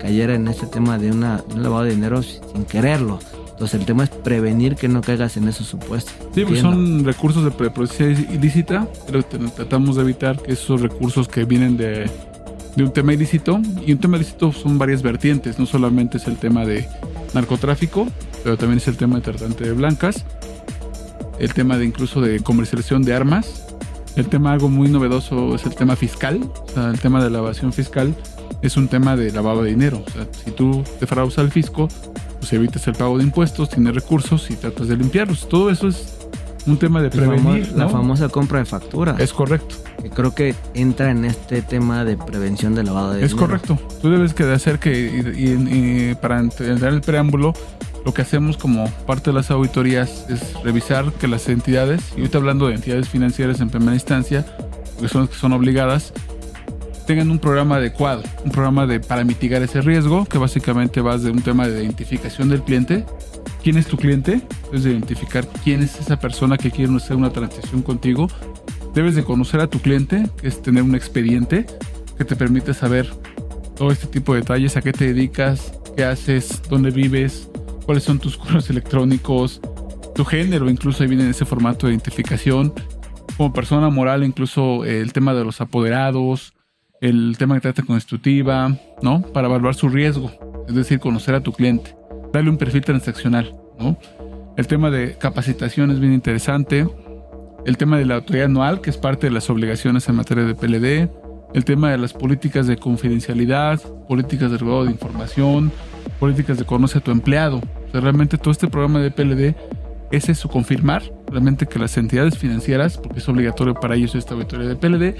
cayera 0.00 0.34
en 0.34 0.48
este 0.48 0.66
tema 0.66 0.98
de, 0.98 1.12
una, 1.12 1.36
de 1.48 1.54
un 1.54 1.62
lavado 1.62 1.84
de 1.84 1.90
dinero 1.94 2.22
sin 2.22 2.64
quererlo. 2.68 3.20
Entonces 3.52 3.78
el 3.78 3.86
tema 3.86 4.02
es 4.02 4.10
prevenir 4.10 4.74
que 4.74 4.88
no 4.88 5.00
caigas 5.00 5.36
en 5.36 5.46
esos 5.46 5.68
supuestos. 5.68 6.12
Sí, 6.34 6.42
porque 6.44 6.60
son 6.60 7.04
recursos 7.04 7.44
de 7.44 7.52
pre- 7.52 7.70
procedencia 7.70 8.28
ilícita, 8.34 8.88
pero 9.06 9.22
tratamos 9.22 9.94
de 9.94 10.02
evitar 10.02 10.42
que 10.42 10.54
esos 10.54 10.80
recursos 10.80 11.28
que 11.28 11.44
vienen 11.44 11.76
de, 11.76 12.10
de 12.76 12.84
un 12.84 12.92
tema 12.92 13.12
ilícito, 13.12 13.60
y 13.86 13.92
un 13.92 13.98
tema 13.98 14.16
ilícito 14.16 14.52
son 14.52 14.78
varias 14.78 15.02
vertientes, 15.02 15.58
no 15.58 15.66
solamente 15.66 16.18
es 16.18 16.26
el 16.26 16.36
tema 16.36 16.64
de 16.64 16.88
narcotráfico, 17.32 18.08
pero 18.42 18.56
también 18.56 18.78
es 18.78 18.88
el 18.88 18.96
tema 18.96 19.16
de 19.16 19.22
tratante 19.22 19.64
de 19.64 19.72
blancas, 19.72 20.24
el 21.38 21.52
tema 21.52 21.78
de 21.78 21.84
incluso 21.84 22.20
de 22.20 22.40
comercialización 22.40 23.02
de 23.02 23.14
armas, 23.14 23.64
el 24.16 24.26
tema 24.26 24.52
algo 24.52 24.68
muy 24.68 24.88
novedoso 24.88 25.54
es 25.54 25.64
el 25.66 25.74
tema 25.74 25.96
fiscal, 25.96 26.40
o 26.42 26.70
sea, 26.72 26.90
el 26.90 27.00
tema 27.00 27.22
de 27.22 27.30
la 27.30 27.38
evasión 27.38 27.72
fiscal 27.72 28.14
es 28.62 28.76
un 28.76 28.88
tema 28.88 29.16
de 29.16 29.32
lavado 29.32 29.62
de 29.62 29.70
dinero, 29.70 30.04
si 30.44 30.50
tú 30.50 30.82
defraudas 31.00 31.38
al 31.38 31.50
fisco, 31.50 31.88
pues 32.38 32.52
evitas 32.52 32.86
el 32.88 32.94
pago 32.94 33.16
de 33.16 33.24
impuestos, 33.24 33.70
tienes 33.70 33.94
recursos 33.94 34.50
y 34.50 34.56
tratas 34.56 34.88
de 34.88 34.96
limpiarlos. 34.98 35.48
Todo 35.48 35.70
eso 35.70 35.88
es 35.88 36.23
un 36.66 36.78
tema 36.78 37.02
de 37.02 37.10
famo- 37.10 37.42
prevenir. 37.42 37.72
la 37.76 37.88
famosa 37.88 38.28
compra 38.28 38.58
de 38.60 38.64
factura. 38.64 39.16
Es 39.18 39.32
correcto, 39.32 39.74
que 40.02 40.10
creo 40.10 40.34
que 40.34 40.54
entra 40.74 41.10
en 41.10 41.24
este 41.24 41.62
tema 41.62 42.04
de 42.04 42.16
prevención 42.16 42.74
del 42.74 42.86
lavado 42.86 43.12
de 43.12 43.24
es 43.24 43.30
dinero. 43.32 43.46
correcto. 43.46 43.78
Tú 44.00 44.10
debes 44.10 44.32
que 44.34 44.44
de 44.44 44.54
hacer 44.54 44.78
que, 44.78 44.92
y, 44.92 45.46
y- 45.46 46.10
y 46.10 46.14
para 46.14 46.40
entrar 46.40 46.92
el 46.92 47.00
preámbulo, 47.00 47.52
lo 48.04 48.12
que 48.14 48.22
hacemos 48.22 48.56
como 48.56 48.88
parte 49.06 49.30
de 49.30 49.34
las 49.34 49.50
auditorías 49.50 50.26
es 50.28 50.54
revisar 50.62 51.12
que 51.12 51.26
las 51.28 51.48
entidades, 51.48 52.00
y 52.16 52.20
ahorita 52.20 52.38
hablando 52.38 52.68
de 52.68 52.74
entidades 52.74 53.08
financieras 53.08 53.60
en 53.60 53.70
primera 53.70 53.94
instancia, 53.94 54.44
porque 54.94 55.08
son 55.08 55.22
las 55.22 55.30
que 55.30 55.36
son 55.36 55.52
obligadas, 55.52 56.12
tengan 57.06 57.30
un 57.30 57.38
programa 57.38 57.76
adecuado, 57.76 58.22
un 58.44 58.50
programa 58.50 58.86
de, 58.86 59.00
para 59.00 59.24
mitigar 59.24 59.62
ese 59.62 59.80
riesgo, 59.82 60.24
que 60.24 60.38
básicamente 60.38 61.00
va 61.02 61.18
de 61.18 61.30
un 61.30 61.42
tema 61.42 61.66
de 61.68 61.82
identificación 61.82 62.48
del 62.48 62.62
cliente. 62.62 63.04
¿Quién 63.64 63.78
es 63.78 63.86
tu 63.86 63.96
cliente? 63.96 64.42
Debes 64.66 64.84
de 64.84 64.90
identificar 64.90 65.48
quién 65.64 65.82
es 65.82 65.98
esa 65.98 66.20
persona 66.20 66.58
que 66.58 66.70
quiere 66.70 66.94
hacer 66.94 67.16
una 67.16 67.30
transacción 67.30 67.80
contigo. 67.80 68.28
Debes 68.92 69.14
de 69.14 69.24
conocer 69.24 69.58
a 69.60 69.68
tu 69.68 69.78
cliente, 69.78 70.28
que 70.38 70.48
es 70.48 70.60
tener 70.60 70.82
un 70.82 70.94
expediente 70.94 71.64
que 72.18 72.26
te 72.26 72.36
permite 72.36 72.74
saber 72.74 73.08
todo 73.74 73.90
este 73.90 74.06
tipo 74.06 74.34
de 74.34 74.40
detalles, 74.40 74.76
a 74.76 74.82
qué 74.82 74.92
te 74.92 75.06
dedicas, 75.06 75.72
qué 75.96 76.04
haces, 76.04 76.60
dónde 76.68 76.90
vives, 76.90 77.48
cuáles 77.86 78.04
son 78.04 78.18
tus 78.18 78.36
correos 78.36 78.68
electrónicos, 78.68 79.62
tu 80.14 80.26
género, 80.26 80.68
incluso 80.68 81.02
ahí 81.02 81.08
viene 81.08 81.24
en 81.24 81.30
ese 81.30 81.46
formato 81.46 81.86
de 81.86 81.94
identificación. 81.94 82.74
Como 83.38 83.54
persona 83.54 83.88
moral, 83.88 84.24
incluso 84.24 84.84
eh, 84.84 85.00
el 85.00 85.14
tema 85.14 85.32
de 85.32 85.42
los 85.42 85.62
apoderados, 85.62 86.52
el 87.00 87.36
tema 87.38 87.54
de 87.54 87.62
trata 87.62 87.82
constitutiva, 87.82 88.76
¿no? 89.00 89.22
Para 89.22 89.48
evaluar 89.48 89.74
su 89.74 89.88
riesgo, 89.88 90.30
es 90.68 90.74
decir, 90.74 91.00
conocer 91.00 91.34
a 91.34 91.40
tu 91.40 91.52
cliente, 91.54 91.96
darle 92.38 92.50
un 92.50 92.58
perfil 92.58 92.82
transaccional, 92.82 93.54
¿no? 93.78 93.96
El 94.56 94.66
tema 94.66 94.90
de 94.90 95.16
capacitación 95.16 95.90
es 95.90 96.00
bien 96.00 96.12
interesante. 96.12 96.86
El 97.64 97.76
tema 97.76 97.96
de 97.98 98.04
la 98.04 98.16
autoridad 98.16 98.46
anual, 98.46 98.80
que 98.80 98.90
es 98.90 98.98
parte 98.98 99.26
de 99.26 99.32
las 99.32 99.48
obligaciones 99.50 100.08
en 100.08 100.16
materia 100.16 100.44
de 100.44 100.54
PLD. 100.54 101.10
El 101.54 101.64
tema 101.64 101.90
de 101.90 101.98
las 101.98 102.12
políticas 102.12 102.66
de 102.66 102.76
confidencialidad, 102.76 103.80
políticas 104.08 104.50
de 104.50 104.58
regalo 104.58 104.84
de 104.84 104.90
información, 104.90 105.72
políticas 106.18 106.58
de 106.58 106.64
conoce 106.64 106.98
a 106.98 107.00
tu 107.00 107.10
empleado. 107.10 107.58
O 107.58 107.90
sea, 107.92 108.00
realmente 108.00 108.38
todo 108.38 108.50
este 108.50 108.68
programa 108.68 109.00
de 109.00 109.10
PLD 109.10 109.54
es 110.10 110.28
eso, 110.28 110.48
confirmar 110.48 111.02
realmente 111.28 111.66
que 111.66 111.78
las 111.78 111.96
entidades 111.96 112.36
financieras, 112.36 112.98
porque 112.98 113.20
es 113.20 113.28
obligatorio 113.28 113.74
para 113.74 113.94
ellos 113.94 114.14
esta 114.14 114.34
auditoría 114.34 114.68
de 114.68 114.76
PLD, 114.76 115.16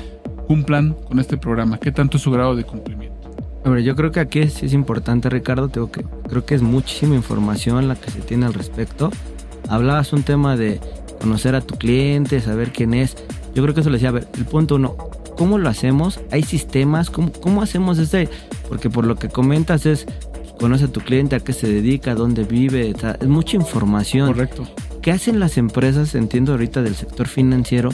cumplan 0.46 0.92
con 0.92 1.18
este 1.20 1.36
programa. 1.36 1.78
¿Qué 1.78 1.92
tanto 1.92 2.16
es 2.16 2.22
su 2.22 2.30
grado 2.30 2.54
de 2.56 2.64
cumplimiento? 2.64 3.23
Pero 3.64 3.78
yo 3.78 3.96
creo 3.96 4.12
que 4.12 4.20
aquí 4.20 4.46
sí 4.48 4.66
es 4.66 4.74
importante, 4.74 5.30
Ricardo, 5.30 5.68
tengo 5.68 5.90
que, 5.90 6.04
creo 6.28 6.44
que 6.44 6.54
es 6.54 6.60
muchísima 6.60 7.14
información 7.14 7.88
la 7.88 7.96
que 7.96 8.10
se 8.10 8.20
tiene 8.20 8.44
al 8.44 8.52
respecto. 8.52 9.10
Hablabas 9.68 10.12
un 10.12 10.22
tema 10.22 10.54
de 10.54 10.80
conocer 11.18 11.54
a 11.54 11.62
tu 11.62 11.76
cliente, 11.76 12.40
saber 12.40 12.72
quién 12.72 12.92
es. 12.92 13.16
Yo 13.54 13.62
creo 13.62 13.74
que 13.74 13.80
eso 13.80 13.88
le 13.88 13.96
decía, 13.96 14.10
a 14.10 14.12
ver, 14.12 14.28
el 14.36 14.44
punto 14.44 14.74
uno, 14.74 14.96
¿cómo 15.38 15.56
lo 15.56 15.70
hacemos? 15.70 16.20
¿Hay 16.30 16.42
sistemas? 16.42 17.08
¿Cómo, 17.08 17.32
cómo 17.32 17.62
hacemos 17.62 17.98
ese? 17.98 18.28
Porque 18.68 18.90
por 18.90 19.06
lo 19.06 19.16
que 19.16 19.30
comentas 19.30 19.86
es, 19.86 20.04
pues, 20.04 20.52
conoce 20.60 20.84
a 20.84 20.88
tu 20.88 21.00
cliente, 21.00 21.34
a 21.34 21.40
qué 21.40 21.54
se 21.54 21.66
dedica, 21.66 22.14
dónde 22.14 22.44
vive, 22.44 22.92
o 22.94 22.98
sea, 22.98 23.16
es 23.18 23.28
mucha 23.28 23.56
información. 23.56 24.26
Correcto. 24.26 24.68
¿Qué 25.00 25.10
hacen 25.10 25.40
las 25.40 25.56
empresas, 25.56 26.14
entiendo 26.14 26.52
ahorita 26.52 26.82
del 26.82 26.96
sector 26.96 27.28
financiero, 27.28 27.90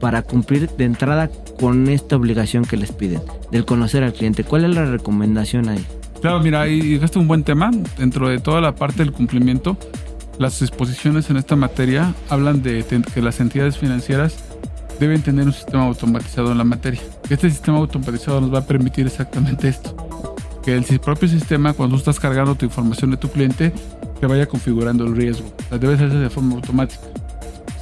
para 0.00 0.22
cumplir 0.22 0.68
de 0.70 0.84
entrada 0.84 1.30
con 1.58 1.88
esta 1.88 2.16
obligación 2.16 2.64
que 2.64 2.76
les 2.76 2.92
piden, 2.92 3.22
del 3.50 3.64
conocer 3.64 4.02
al 4.04 4.12
cliente? 4.12 4.44
¿Cuál 4.44 4.64
es 4.64 4.74
la 4.74 4.84
recomendación 4.84 5.68
ahí? 5.68 5.84
Claro, 6.20 6.40
mira, 6.40 6.62
ahí 6.62 6.98
es 7.02 7.16
un 7.16 7.28
buen 7.28 7.44
tema. 7.44 7.70
Dentro 7.98 8.28
de 8.28 8.38
toda 8.38 8.60
la 8.60 8.74
parte 8.74 9.04
del 9.04 9.12
cumplimiento, 9.12 9.76
las 10.38 10.58
disposiciones 10.58 11.30
en 11.30 11.36
esta 11.36 11.54
materia 11.54 12.14
hablan 12.28 12.62
de 12.62 12.84
que 13.12 13.22
las 13.22 13.40
entidades 13.40 13.78
financieras 13.78 14.36
deben 14.98 15.22
tener 15.22 15.46
un 15.46 15.52
sistema 15.52 15.84
automatizado 15.84 16.52
en 16.52 16.58
la 16.58 16.64
materia. 16.64 17.00
Este 17.28 17.50
sistema 17.50 17.78
automatizado 17.78 18.40
nos 18.40 18.52
va 18.52 18.60
a 18.60 18.66
permitir 18.66 19.06
exactamente 19.06 19.68
esto. 19.68 19.96
Que 20.62 20.74
el 20.74 20.84
propio 21.00 21.28
sistema, 21.28 21.74
cuando 21.74 21.96
tú 21.96 21.98
estás 21.98 22.18
cargando 22.18 22.54
tu 22.54 22.64
información 22.64 23.10
de 23.10 23.16
tu 23.16 23.28
cliente, 23.28 23.72
te 24.18 24.26
vaya 24.26 24.46
configurando 24.46 25.04
el 25.04 25.14
riesgo. 25.14 25.46
O 25.66 25.68
sea, 25.68 25.78
debe 25.78 25.94
hacerse 25.94 26.16
de 26.16 26.30
forma 26.30 26.54
automática. 26.54 27.02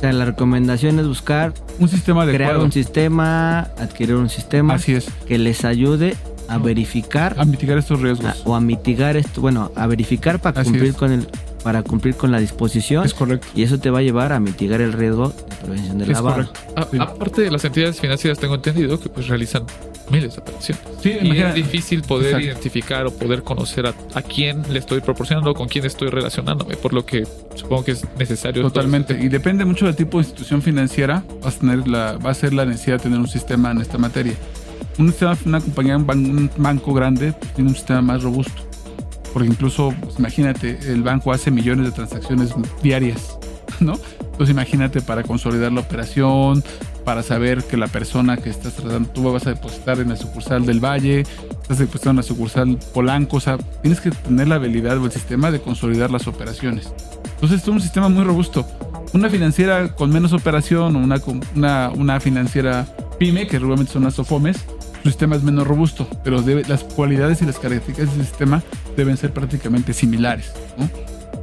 Sea, 0.03 0.13
la 0.13 0.25
recomendación 0.25 0.99
es 0.99 1.07
buscar 1.07 1.55
un 1.79 1.89
sistema 1.89 2.27
de 2.27 2.35
crear 2.35 2.57
un 2.57 2.73
sistema, 2.73 3.61
adquirir 3.79 4.17
un 4.17 4.29
sistema 4.29 4.75
Así 4.75 4.95
es. 4.95 5.07
que 5.29 5.39
les 5.39 5.65
ayude 5.65 6.17
a 6.49 6.59
verificar 6.59 7.37
a 7.39 7.45
mitigar 7.45 7.79
estos 7.79 8.01
riesgos. 8.01 8.43
O 8.45 8.57
a 8.57 8.61
mitigar 8.61 9.17
esto, 9.17 9.41
bueno, 9.41 9.71
a 9.77 9.87
verificar 9.87 10.41
para 10.41 10.65
cumplir 10.65 10.95
con 10.95 11.13
el 11.13 11.29
para 11.63 11.83
cumplir 11.83 12.15
con 12.17 12.33
la 12.33 12.41
disposición. 12.41 13.05
Es 13.05 13.15
correcto. 13.15 13.47
Y 13.55 13.63
eso 13.63 13.79
te 13.79 13.91
va 13.91 14.01
a 14.01 14.03
llevar 14.03 14.33
a 14.33 14.41
mitigar 14.41 14.81
el 14.81 14.93
riesgo 14.93 15.29
de 15.29 15.57
prevención 15.57 15.99
del 15.99 16.11
es 16.11 16.17
lavado. 16.17 16.49
Correcto. 16.49 17.03
Aparte 17.03 17.43
de 17.43 17.51
las 17.51 17.65
entidades 17.65 18.01
financieras, 18.01 18.39
tengo 18.39 18.55
entendido 18.55 18.99
que 19.01 19.09
pues 19.09 19.29
realizan 19.29 19.65
miles 20.11 20.35
de 20.35 20.41
operaciones. 20.41 20.83
Sí, 21.01 21.17
y 21.23 21.39
es 21.39 21.55
difícil 21.55 22.03
poder 22.03 22.41
identificar 22.41 23.07
o 23.07 23.13
poder 23.13 23.43
conocer 23.43 23.87
a, 23.87 23.95
a, 24.15 24.23
quién 24.23 24.63
le 24.71 24.79
estoy 24.79 25.01
proporcionando, 25.01 25.55
con 25.55 25.69
quién 25.69 25.85
estoy 25.85 26.09
relacionándome, 26.09 26.77
por 26.77 26.93
lo 26.93 27.07
que 27.07 27.27
supongo 27.55 27.85
que 27.85 27.93
es 27.93 28.05
necesario. 28.19 28.63
Totalmente. 28.63 29.19
Y 29.21 29.29
depende 29.29 29.65
mucho 29.65 29.87
del 29.87 29.97
tipo 29.97 30.19
de 30.19 30.25
institución 30.25 30.63
financiera, 30.63 31.25
vas 31.43 31.57
a 31.57 31.61
tener 31.61 31.89
la, 31.89 32.19
va 32.19 32.31
a 32.31 32.35
ser 32.35 32.53
la 32.53 32.67
necesidad 32.67 32.99
de 32.99 33.05
tener 33.05 33.19
un 33.19 33.29
sistema 33.29 33.71
en 33.71 33.81
esta 33.81 33.99
materia. 33.99 34.35
Un 34.99 35.09
sistema, 35.09 35.37
una 35.47 35.61
compañía, 35.61 35.97
un, 35.97 36.07
ban, 36.07 36.19
un 36.19 36.51
banco 36.57 36.93
grande, 36.93 37.33
pues, 37.33 37.55
tiene 37.55 37.71
un 37.71 37.77
sistema 37.77 38.03
más 38.03 38.23
robusto 38.23 38.72
porque 39.33 39.49
incluso, 39.49 39.95
pues, 40.01 40.19
imagínate, 40.19 40.79
el 40.93 41.03
banco 41.03 41.33
hace 41.33 41.51
millones 41.51 41.87
de 41.87 41.93
transacciones 41.93 42.55
diarias, 42.83 43.39
¿no? 43.81 43.99
Entonces 44.21 44.51
imagínate 44.51 45.01
para 45.01 45.23
consolidar 45.23 45.73
la 45.73 45.81
operación, 45.81 46.65
para 47.05 47.23
saber 47.23 47.65
que 47.65 47.77
la 47.77 47.89
persona 47.89 48.37
que 48.37 48.51
estás 48.51 48.75
tratando, 48.75 49.09
tú 49.11 49.31
vas 49.31 49.47
a 49.47 49.51
depositar 49.51 49.99
en 50.01 50.09
la 50.09 50.17
sucursal 50.17 50.65
del 50.65 50.81
Valle, 50.81 51.21
estás 51.21 51.79
depositando 51.79 52.11
en 52.11 52.17
la 52.19 52.23
sucursal 52.23 52.79
Polanco, 52.95 53.37
o 53.37 53.41
sea, 53.41 53.59
tienes 53.83 54.01
que 54.01 54.11
tener 54.11 54.49
la 54.49 54.57
habilidad 54.57 54.99
o 54.99 55.07
el 55.07 55.13
sistema 55.13 55.51
de 55.51 55.61
consolidar 55.61 56.11
las 56.11 56.27
operaciones. 56.27 56.93
Entonces 57.35 57.63
es 57.63 57.69
un 57.69 57.81
sistema 57.81 58.09
muy 58.09 58.25
robusto. 58.25 58.67
Una 59.13 59.29
financiera 59.29 59.95
con 59.95 60.11
menos 60.11 60.33
operación 60.33 60.97
o 60.97 60.99
una, 60.99 61.21
una, 61.55 61.91
una 61.91 62.21
financiera 62.21 62.87
pyme, 63.19 63.47
que 63.47 63.59
realmente 63.59 63.93
son 63.93 64.05
las 64.05 64.15
SOFOMES, 64.15 64.65
su 65.03 65.09
sistema 65.09 65.37
es 65.37 65.43
menos 65.43 65.67
robusto, 65.67 66.09
pero 66.23 66.43
debe, 66.43 66.63
las 66.69 66.85
cualidades 66.85 67.43
y 67.43 67.47
las 67.47 67.59
características 67.59 68.17
del 68.17 68.27
sistema 68.27 68.63
deben 68.97 69.17
ser 69.17 69.33
prácticamente 69.33 69.93
similares. 69.93 70.53
¿no? 70.79 70.89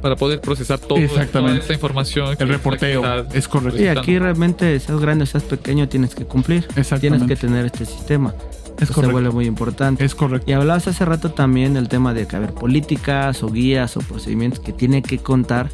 Para 0.00 0.16
poder 0.16 0.40
procesar 0.40 0.78
todo, 0.78 0.98
toda 1.06 1.22
esta 1.22 1.72
información. 1.72 2.36
El 2.38 2.48
reporteo, 2.48 3.26
es 3.32 3.48
correcto. 3.48 3.82
Y 3.82 3.88
aquí 3.88 4.18
realmente, 4.18 4.78
seas 4.80 5.00
grande 5.00 5.24
o 5.24 5.26
seas 5.26 5.44
pequeño, 5.44 5.88
tienes 5.88 6.14
que 6.14 6.24
cumplir. 6.24 6.66
Tienes 7.00 7.22
que 7.24 7.36
tener 7.36 7.66
este 7.66 7.84
sistema. 7.84 8.34
Es 8.78 8.88
Eso 8.88 9.02
se 9.02 9.08
vuelve 9.08 9.30
muy 9.30 9.44
importante. 9.44 10.02
Es 10.02 10.14
correcto. 10.14 10.50
Y 10.50 10.54
hablabas 10.54 10.88
hace 10.88 11.04
rato 11.04 11.32
también 11.32 11.74
del 11.74 11.88
tema 11.88 12.14
de 12.14 12.26
que 12.26 12.36
haber 12.36 12.54
políticas 12.54 13.42
o 13.42 13.50
guías 13.50 13.98
o 13.98 14.00
procedimientos 14.00 14.60
que 14.60 14.72
tienen 14.72 15.02
que 15.02 15.18
contar 15.18 15.68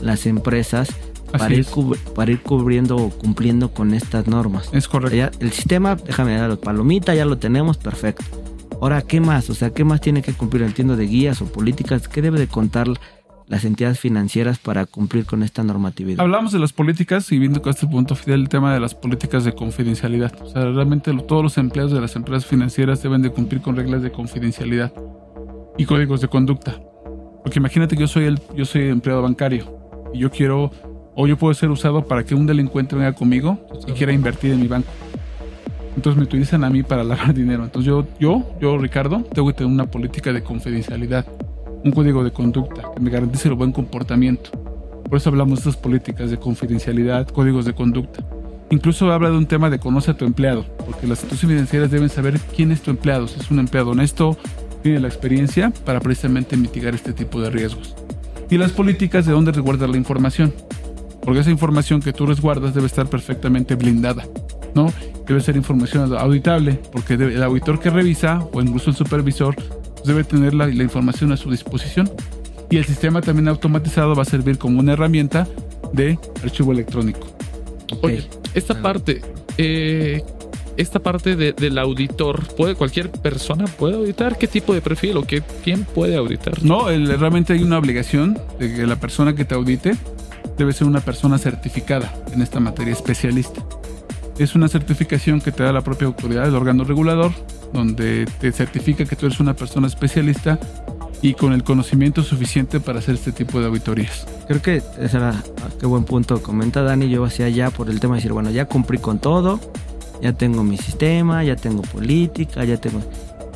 las 0.00 0.24
empresas 0.24 0.88
para 1.32 1.54
ir, 1.54 1.66
para 2.14 2.30
ir, 2.30 2.40
cubriendo 2.40 2.96
o 2.96 3.10
cumpliendo 3.10 3.72
con 3.72 3.94
estas 3.94 4.26
normas. 4.26 4.68
Es 4.72 4.88
correcto. 4.88 5.36
el 5.40 5.52
sistema, 5.52 5.96
déjame 5.96 6.36
dar 6.36 6.48
los 6.48 6.58
palomitas, 6.58 7.16
ya 7.16 7.24
lo 7.24 7.38
tenemos, 7.38 7.78
perfecto. 7.78 8.24
Ahora, 8.80 9.02
¿qué 9.02 9.20
más? 9.20 9.48
O 9.50 9.54
sea, 9.54 9.70
¿qué 9.70 9.84
más 9.84 10.00
tiene 10.00 10.22
que 10.22 10.32
cumplir? 10.32 10.62
Entiendo 10.62 10.96
de 10.96 11.06
guías 11.06 11.40
o 11.40 11.46
políticas. 11.46 12.08
¿Qué 12.08 12.20
debe 12.20 12.38
de 12.38 12.46
contar 12.46 12.88
las 13.48 13.64
entidades 13.64 14.00
financieras 14.00 14.58
para 14.58 14.86
cumplir 14.86 15.24
con 15.24 15.42
esta 15.42 15.62
normatividad? 15.62 16.20
Hablamos 16.20 16.52
de 16.52 16.58
las 16.58 16.72
políticas 16.72 17.30
y 17.32 17.38
viendo 17.38 17.62
con 17.62 17.70
este 17.70 17.86
punto, 17.86 18.14
Fidel, 18.14 18.42
el 18.42 18.48
tema 18.48 18.74
de 18.74 18.80
las 18.80 18.94
políticas 18.94 19.44
de 19.44 19.54
confidencialidad. 19.54 20.34
O 20.42 20.48
sea, 20.48 20.64
realmente 20.64 21.12
todos 21.26 21.42
los 21.42 21.58
empleados 21.58 21.92
de 21.92 22.00
las 22.00 22.16
empresas 22.16 22.46
financieras 22.46 23.02
deben 23.02 23.22
de 23.22 23.30
cumplir 23.30 23.62
con 23.62 23.76
reglas 23.76 24.02
de 24.02 24.12
confidencialidad 24.12 24.92
y 25.78 25.86
códigos 25.86 26.20
de 26.20 26.28
conducta. 26.28 26.78
Porque 27.42 27.58
imagínate 27.58 27.96
que 27.96 28.02
yo 28.02 28.08
soy, 28.08 28.24
el, 28.24 28.40
yo 28.56 28.64
soy 28.64 28.88
empleado 28.88 29.22
bancario 29.22 29.78
y 30.12 30.18
yo 30.18 30.30
quiero 30.30 30.70
o 31.16 31.26
yo 31.26 31.36
puedo 31.36 31.52
ser 31.54 31.70
usado 31.70 32.06
para 32.06 32.24
que 32.24 32.34
un 32.34 32.46
delincuente 32.46 32.94
venga 32.94 33.14
conmigo 33.14 33.58
y 33.86 33.92
quiera 33.92 34.12
invertir 34.12 34.52
en 34.52 34.60
mi 34.60 34.68
banco. 34.68 34.88
Entonces 35.96 36.18
me 36.18 36.24
utilizan 36.24 36.62
a 36.62 36.70
mí 36.70 36.82
para 36.82 37.02
lavar 37.02 37.34
dinero. 37.34 37.64
Entonces 37.64 37.88
yo, 37.88 38.06
yo, 38.20 38.44
yo, 38.60 38.78
Ricardo, 38.78 39.22
tengo 39.32 39.48
que 39.48 39.54
tener 39.54 39.72
una 39.72 39.86
política 39.86 40.32
de 40.32 40.42
confidencialidad, 40.42 41.26
un 41.82 41.90
código 41.90 42.22
de 42.22 42.30
conducta 42.32 42.82
que 42.94 43.00
me 43.00 43.10
garantice 43.10 43.48
el 43.48 43.54
buen 43.54 43.72
comportamiento. 43.72 44.50
Por 45.08 45.16
eso 45.16 45.30
hablamos 45.30 45.64
de 45.64 45.70
estas 45.70 45.82
políticas 45.82 46.30
de 46.30 46.36
confidencialidad, 46.36 47.26
códigos 47.28 47.64
de 47.64 47.72
conducta. 47.72 48.22
Incluso 48.68 49.10
habla 49.10 49.30
de 49.30 49.38
un 49.38 49.46
tema 49.46 49.70
de 49.70 49.78
conoce 49.78 50.10
a 50.10 50.16
tu 50.16 50.26
empleado, 50.26 50.66
porque 50.84 51.06
las 51.06 51.22
instituciones 51.22 51.56
financieras 51.56 51.90
deben 51.90 52.08
saber 52.10 52.40
quién 52.54 52.72
es 52.72 52.82
tu 52.82 52.90
empleado, 52.90 53.28
si 53.28 53.40
es 53.40 53.50
un 53.50 53.60
empleado 53.60 53.92
honesto, 53.92 54.36
tiene 54.82 55.00
la 55.00 55.06
experiencia 55.06 55.72
para 55.84 56.00
precisamente 56.00 56.56
mitigar 56.56 56.94
este 56.94 57.12
tipo 57.12 57.40
de 57.40 57.50
riesgos. 57.50 57.94
Y 58.50 58.58
las 58.58 58.72
políticas 58.72 59.24
de 59.24 59.32
dónde 59.32 59.52
resguardar 59.52 59.88
la 59.88 59.96
información 59.96 60.52
porque 61.26 61.40
esa 61.40 61.50
información 61.50 62.00
que 62.00 62.12
tú 62.12 62.24
resguardas 62.24 62.72
debe 62.72 62.86
estar 62.86 63.10
perfectamente 63.10 63.74
blindada, 63.74 64.24
¿no? 64.76 64.92
Debe 65.26 65.40
ser 65.40 65.56
información 65.56 66.16
auditable, 66.16 66.80
porque 66.92 67.14
el 67.14 67.42
auditor 67.42 67.80
que 67.80 67.90
revisa, 67.90 68.46
o 68.52 68.62
incluso 68.62 68.90
el 68.90 68.96
supervisor, 68.96 69.56
debe 70.04 70.22
tener 70.22 70.54
la, 70.54 70.68
información 70.68 71.32
a 71.32 71.36
su 71.36 71.50
disposición. 71.50 72.08
Y 72.70 72.76
el 72.76 72.84
sistema 72.84 73.22
también 73.22 73.48
automatizado 73.48 74.14
va 74.14 74.22
a 74.22 74.24
servir 74.24 74.56
como 74.56 74.78
una 74.78 74.92
herramienta 74.92 75.48
de 75.92 76.16
archivo 76.44 76.70
electrónico. 76.70 77.26
Oye, 78.02 78.28
esta 78.54 78.80
parte, 78.80 79.20
eh, 79.58 80.22
esta 80.76 81.00
parte 81.00 81.34
del 81.34 81.78
auditor, 81.78 82.46
¿puede 82.54 82.76
cualquier 82.76 83.10
persona 83.10 83.64
puede 83.64 83.96
auditar? 83.96 84.38
¿Qué 84.38 84.46
tipo 84.46 84.74
de 84.74 84.80
perfil 84.80 85.16
o 85.16 85.22
qué, 85.22 85.42
quién 85.64 85.82
puede 85.82 86.14
auditar? 86.14 86.62
No, 86.62 86.86
realmente 86.86 87.52
hay 87.52 87.64
una 87.64 87.78
obligación 87.78 88.38
de 88.60 88.72
que 88.72 88.86
la 88.86 89.00
persona 89.00 89.34
que 89.34 89.44
te 89.44 89.56
audite 89.56 89.96
debe 90.56 90.72
ser 90.72 90.86
una 90.86 91.00
persona 91.00 91.38
certificada 91.38 92.12
en 92.32 92.42
esta 92.42 92.60
materia, 92.60 92.92
especialista. 92.92 93.62
Es 94.38 94.54
una 94.54 94.68
certificación 94.68 95.40
que 95.40 95.52
te 95.52 95.62
da 95.62 95.72
la 95.72 95.82
propia 95.82 96.06
autoridad, 96.06 96.46
el 96.46 96.54
órgano 96.54 96.84
regulador, 96.84 97.32
donde 97.72 98.26
te 98.40 98.52
certifica 98.52 99.04
que 99.04 99.16
tú 99.16 99.26
eres 99.26 99.40
una 99.40 99.54
persona 99.54 99.86
especialista 99.86 100.58
y 101.22 101.34
con 101.34 101.52
el 101.52 101.64
conocimiento 101.64 102.22
suficiente 102.22 102.80
para 102.80 102.98
hacer 102.98 103.14
este 103.14 103.32
tipo 103.32 103.60
de 103.60 103.66
auditorías. 103.66 104.26
Creo 104.46 104.62
que 104.62 104.82
ese 105.00 105.16
era 105.16 105.30
ah, 105.30 105.68
qué 105.80 105.86
buen 105.86 106.04
punto 106.04 106.42
comenta 106.42 106.82
Dani. 106.82 107.08
Yo 107.08 107.24
hacía 107.24 107.48
ya 107.48 107.70
por 107.70 107.88
el 107.90 108.00
tema 108.00 108.14
de 108.14 108.18
decir, 108.18 108.32
bueno, 108.32 108.50
ya 108.50 108.66
cumplí 108.66 108.98
con 108.98 109.18
todo, 109.18 109.58
ya 110.22 110.32
tengo 110.32 110.62
mi 110.62 110.76
sistema, 110.76 111.42
ya 111.42 111.56
tengo 111.56 111.82
política, 111.82 112.64
ya 112.64 112.76
tengo. 112.76 113.00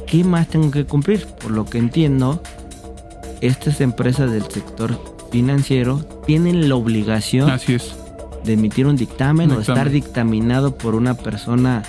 ¿Qué 0.06 0.24
más 0.24 0.48
tengo 0.48 0.70
que 0.70 0.84
cumplir? 0.86 1.26
Por 1.26 1.52
lo 1.52 1.64
que 1.64 1.78
entiendo, 1.78 2.42
estas 3.40 3.80
empresas 3.80 4.30
del 4.30 4.42
sector 4.50 4.98
financiero 5.30 5.98
tienen 6.26 6.68
la 6.68 6.74
obligación 6.76 7.50
Así 7.50 7.74
es. 7.74 7.94
de 8.44 8.54
emitir 8.54 8.86
un 8.86 8.96
dictamen, 8.96 9.50
o 9.50 9.60
estar 9.60 9.90
dictaminado 9.90 10.76
por 10.76 10.94
una 10.94 11.14
persona 11.14 11.82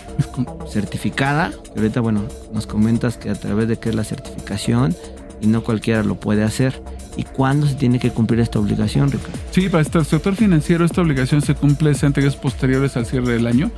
certificada. 0.70 1.52
ahorita, 1.76 2.02
bueno, 2.02 2.24
nos 2.54 2.68
comentas 2.68 3.18
que 3.18 3.30
a 3.30 3.36
través 3.36 3.68
de 3.68 3.78
qué 3.78 3.90
es 3.90 3.96
la 3.96 4.04
certificación 4.04 4.96
y 5.42 5.48
no 5.48 5.64
cualquiera 5.64 6.04
lo 6.04 6.16
puede 6.16 6.44
hacer. 6.44 6.82
¿Y 7.18 7.24
cuándo 7.24 7.68
se 7.68 7.76
tiene 7.76 8.00
que 8.00 8.12
cumplir 8.12 8.40
esta 8.40 8.60
obligación, 8.60 9.12
Ricardo? 9.12 9.38
Sí, 9.52 9.68
para 9.68 9.84
el 9.84 10.06
sector 10.06 10.36
financiero 10.36 10.86
esta 10.86 11.02
obligación 11.02 11.42
se 11.42 11.56
cumple 11.56 11.92
en 12.02 12.14
días 12.14 12.36
posteriores 12.38 12.96
al 12.96 13.06
cierre 13.06 13.34
del 13.34 13.48
año. 13.48 13.70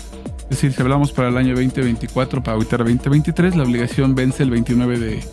Es 0.43 0.49
decir, 0.61 0.73
si 0.73 0.81
hablamos 0.81 1.11
para 1.11 1.29
el 1.29 1.37
año 1.37 1.55
2024, 1.55 2.43
para 2.43 2.55
auditar 2.55 2.79
2023, 2.79 3.55
la 3.55 3.63
obligación 3.63 4.13
vence 4.13 4.43
el 4.43 4.51
29 4.51 4.99
de 4.99 5.23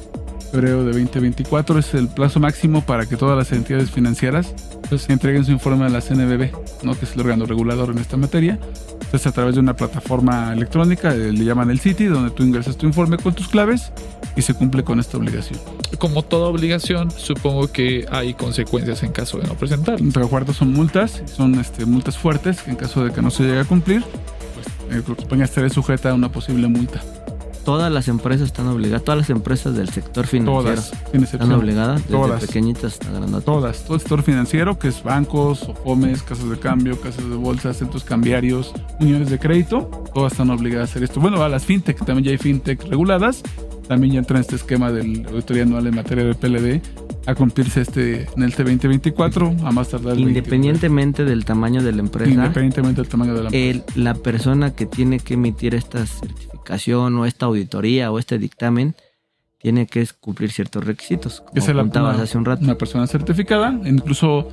febrero 0.51 0.84
de 0.84 0.92
2024 0.92 1.78
es 1.78 1.94
el 1.94 2.09
plazo 2.09 2.40
máximo 2.40 2.82
para 2.84 3.07
que 3.07 3.16
todas 3.16 3.36
las 3.36 3.53
entidades 3.53 3.90
financieras 3.90 4.55
pues, 4.88 5.09
entreguen 5.09 5.44
su 5.44 5.53
informe 5.53 5.86
a 5.86 5.88
la 5.88 6.01
CNBB, 6.01 6.51
¿no? 6.82 6.98
que 6.98 7.05
es 7.05 7.14
el 7.14 7.20
órgano 7.20 7.46
regulador 7.46 7.90
en 7.90 7.98
esta 7.98 8.16
materia. 8.16 8.59
Entonces 8.92 9.26
a 9.26 9.32
través 9.32 9.55
de 9.55 9.61
una 9.61 9.74
plataforma 9.74 10.53
electrónica, 10.53 11.14
eh, 11.14 11.32
le 11.32 11.44
llaman 11.44 11.70
el 11.70 11.80
Citi, 11.80 12.07
donde 12.07 12.30
tú 12.30 12.42
ingresas 12.42 12.76
tu 12.76 12.86
informe 12.86 13.16
con 13.16 13.34
tus 13.34 13.48
claves 13.48 13.92
y 14.36 14.42
se 14.42 14.55
cumple 14.55 14.84
con 14.84 15.01
esta 15.01 15.16
obligación. 15.16 15.59
Como 15.98 16.22
toda 16.22 16.48
obligación, 16.48 17.11
supongo 17.11 17.70
que 17.72 18.07
hay 18.11 18.34
consecuencias 18.34 19.03
en 19.03 19.12
caso 19.12 19.38
de 19.38 19.46
no 19.46 19.55
presentar. 19.55 19.98
Pero 20.12 20.28
cuarto 20.28 20.53
son 20.53 20.72
multas, 20.72 21.22
son 21.26 21.59
este, 21.61 21.86
multas 21.86 22.18
fuertes 22.18 22.62
que 22.62 22.70
en 22.70 22.76
caso 22.76 23.05
de 23.05 23.12
que 23.12 23.22
no 23.22 23.30
se 23.30 23.44
llegue 23.44 23.61
a 23.61 23.64
cumplir, 23.64 24.03
pues 24.55 25.09
la 25.09 25.14
compañía 25.14 25.44
estará 25.44 25.68
sujeta 25.68 26.11
a 26.11 26.14
una 26.14 26.30
posible 26.30 26.68
multa 26.68 27.03
Todas 27.64 27.92
las 27.92 28.08
empresas 28.08 28.46
están 28.46 28.66
obligadas, 28.68 29.04
todas 29.04 29.18
las 29.20 29.30
empresas 29.30 29.76
del 29.76 29.88
sector 29.90 30.26
financiero 30.26 30.62
Todas, 30.62 30.92
sin 31.12 31.22
están 31.24 31.52
obligadas, 31.52 32.02
desde 32.02 32.16
Todas. 32.16 32.40
pequeñitas 32.44 32.84
hasta 32.94 33.11
grandotas. 33.11 33.44
Todas, 33.44 33.84
todo 33.84 33.94
el 33.94 34.00
sector 34.00 34.22
financiero, 34.22 34.78
que 34.78 34.88
es 34.88 35.02
bancos, 35.02 35.62
OFOMES, 35.68 36.22
casas 36.22 36.48
de 36.48 36.58
cambio, 36.58 37.00
casas 37.00 37.28
de 37.28 37.36
bolsa, 37.36 37.72
centros 37.74 38.02
cambiarios, 38.04 38.72
uniones 38.98 39.30
de 39.30 39.38
crédito, 39.38 39.90
todas 40.14 40.32
están 40.32 40.50
obligadas 40.50 40.88
a 40.88 40.92
hacer 40.92 41.02
esto. 41.04 41.20
Bueno, 41.20 41.42
a 41.42 41.48
las 41.48 41.64
fintech, 41.64 41.98
también 42.04 42.24
ya 42.24 42.30
hay 42.32 42.38
fintech 42.38 42.82
reguladas, 42.88 43.42
también 43.88 44.14
ya 44.14 44.18
entra 44.20 44.36
en 44.38 44.42
este 44.42 44.56
esquema 44.56 44.90
del 44.90 45.26
auditoría 45.26 45.64
anual 45.64 45.86
en 45.86 45.94
materia 45.96 46.24
de 46.24 46.34
PLD 46.34 46.80
a 47.26 47.34
cumplirse 47.34 47.82
este 47.82 48.26
en 48.34 48.42
el 48.42 48.54
T2024, 48.54 49.62
a 49.64 49.70
más 49.72 49.88
tardar 49.90 50.12
el 50.16 50.24
20. 50.24 50.38
Independientemente 50.38 51.24
del 51.24 51.44
tamaño 51.44 51.82
de 51.82 51.92
la 51.92 52.00
empresa, 52.00 52.30
Independientemente 52.30 53.02
del 53.02 53.11
tamaño 53.11 53.34
de 53.34 53.42
la 53.42 53.50
el- 53.50 53.82
la 53.96 54.14
persona 54.14 54.74
que 54.74 54.86
tiene 54.86 55.18
que 55.20 55.34
emitir 55.34 55.74
esta 55.74 56.06
certificación 56.70 57.18
o 57.18 57.26
esta 57.26 57.46
auditoría 57.46 58.10
o 58.10 58.18
este 58.18 58.38
dictamen 58.38 58.94
tiene 59.58 59.86
que 59.86 60.06
cumplir 60.20 60.50
ciertos 60.50 60.84
requisitos, 60.84 61.40
como 61.40 61.52
es 61.54 61.68
una, 61.68 62.10
hace 62.12 62.38
un 62.38 62.44
rato. 62.46 62.64
una 62.64 62.76
persona 62.76 63.06
certificada. 63.06 63.78
Incluso 63.84 64.48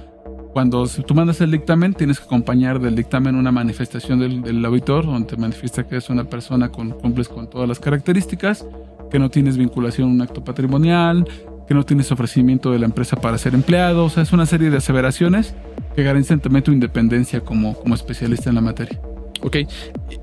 cuando 0.51 0.85
tú 0.87 1.13
mandas 1.13 1.39
el 1.39 1.51
dictamen, 1.51 1.93
tienes 1.93 2.19
que 2.19 2.25
acompañar 2.25 2.79
del 2.79 2.95
dictamen 2.95 3.35
una 3.35 3.51
manifestación 3.51 4.19
del, 4.19 4.41
del 4.41 4.65
auditor, 4.65 5.05
donde 5.05 5.27
te 5.29 5.37
manifiesta 5.37 5.83
que 5.83 5.95
eres 5.95 6.09
una 6.09 6.25
persona 6.25 6.69
con 6.69 6.91
cumples 6.91 7.29
con 7.29 7.49
todas 7.49 7.69
las 7.69 7.79
características, 7.79 8.65
que 9.09 9.19
no 9.19 9.29
tienes 9.29 9.55
vinculación 9.55 10.09
a 10.09 10.11
un 10.11 10.21
acto 10.21 10.43
patrimonial, 10.43 11.25
que 11.67 11.73
no 11.73 11.85
tienes 11.85 12.11
ofrecimiento 12.11 12.71
de 12.71 12.79
la 12.79 12.85
empresa 12.85 13.15
para 13.15 13.37
ser 13.37 13.53
empleado. 13.53 14.05
O 14.05 14.09
sea, 14.09 14.23
es 14.23 14.33
una 14.33 14.45
serie 14.45 14.69
de 14.69 14.77
aseveraciones 14.77 15.55
que 15.95 16.03
garantizan 16.03 16.41
también 16.41 16.63
tu 16.63 16.71
independencia 16.71 17.39
como, 17.39 17.75
como 17.75 17.95
especialista 17.95 18.49
en 18.49 18.55
la 18.55 18.61
materia. 18.61 18.99
Ok, 19.41 19.57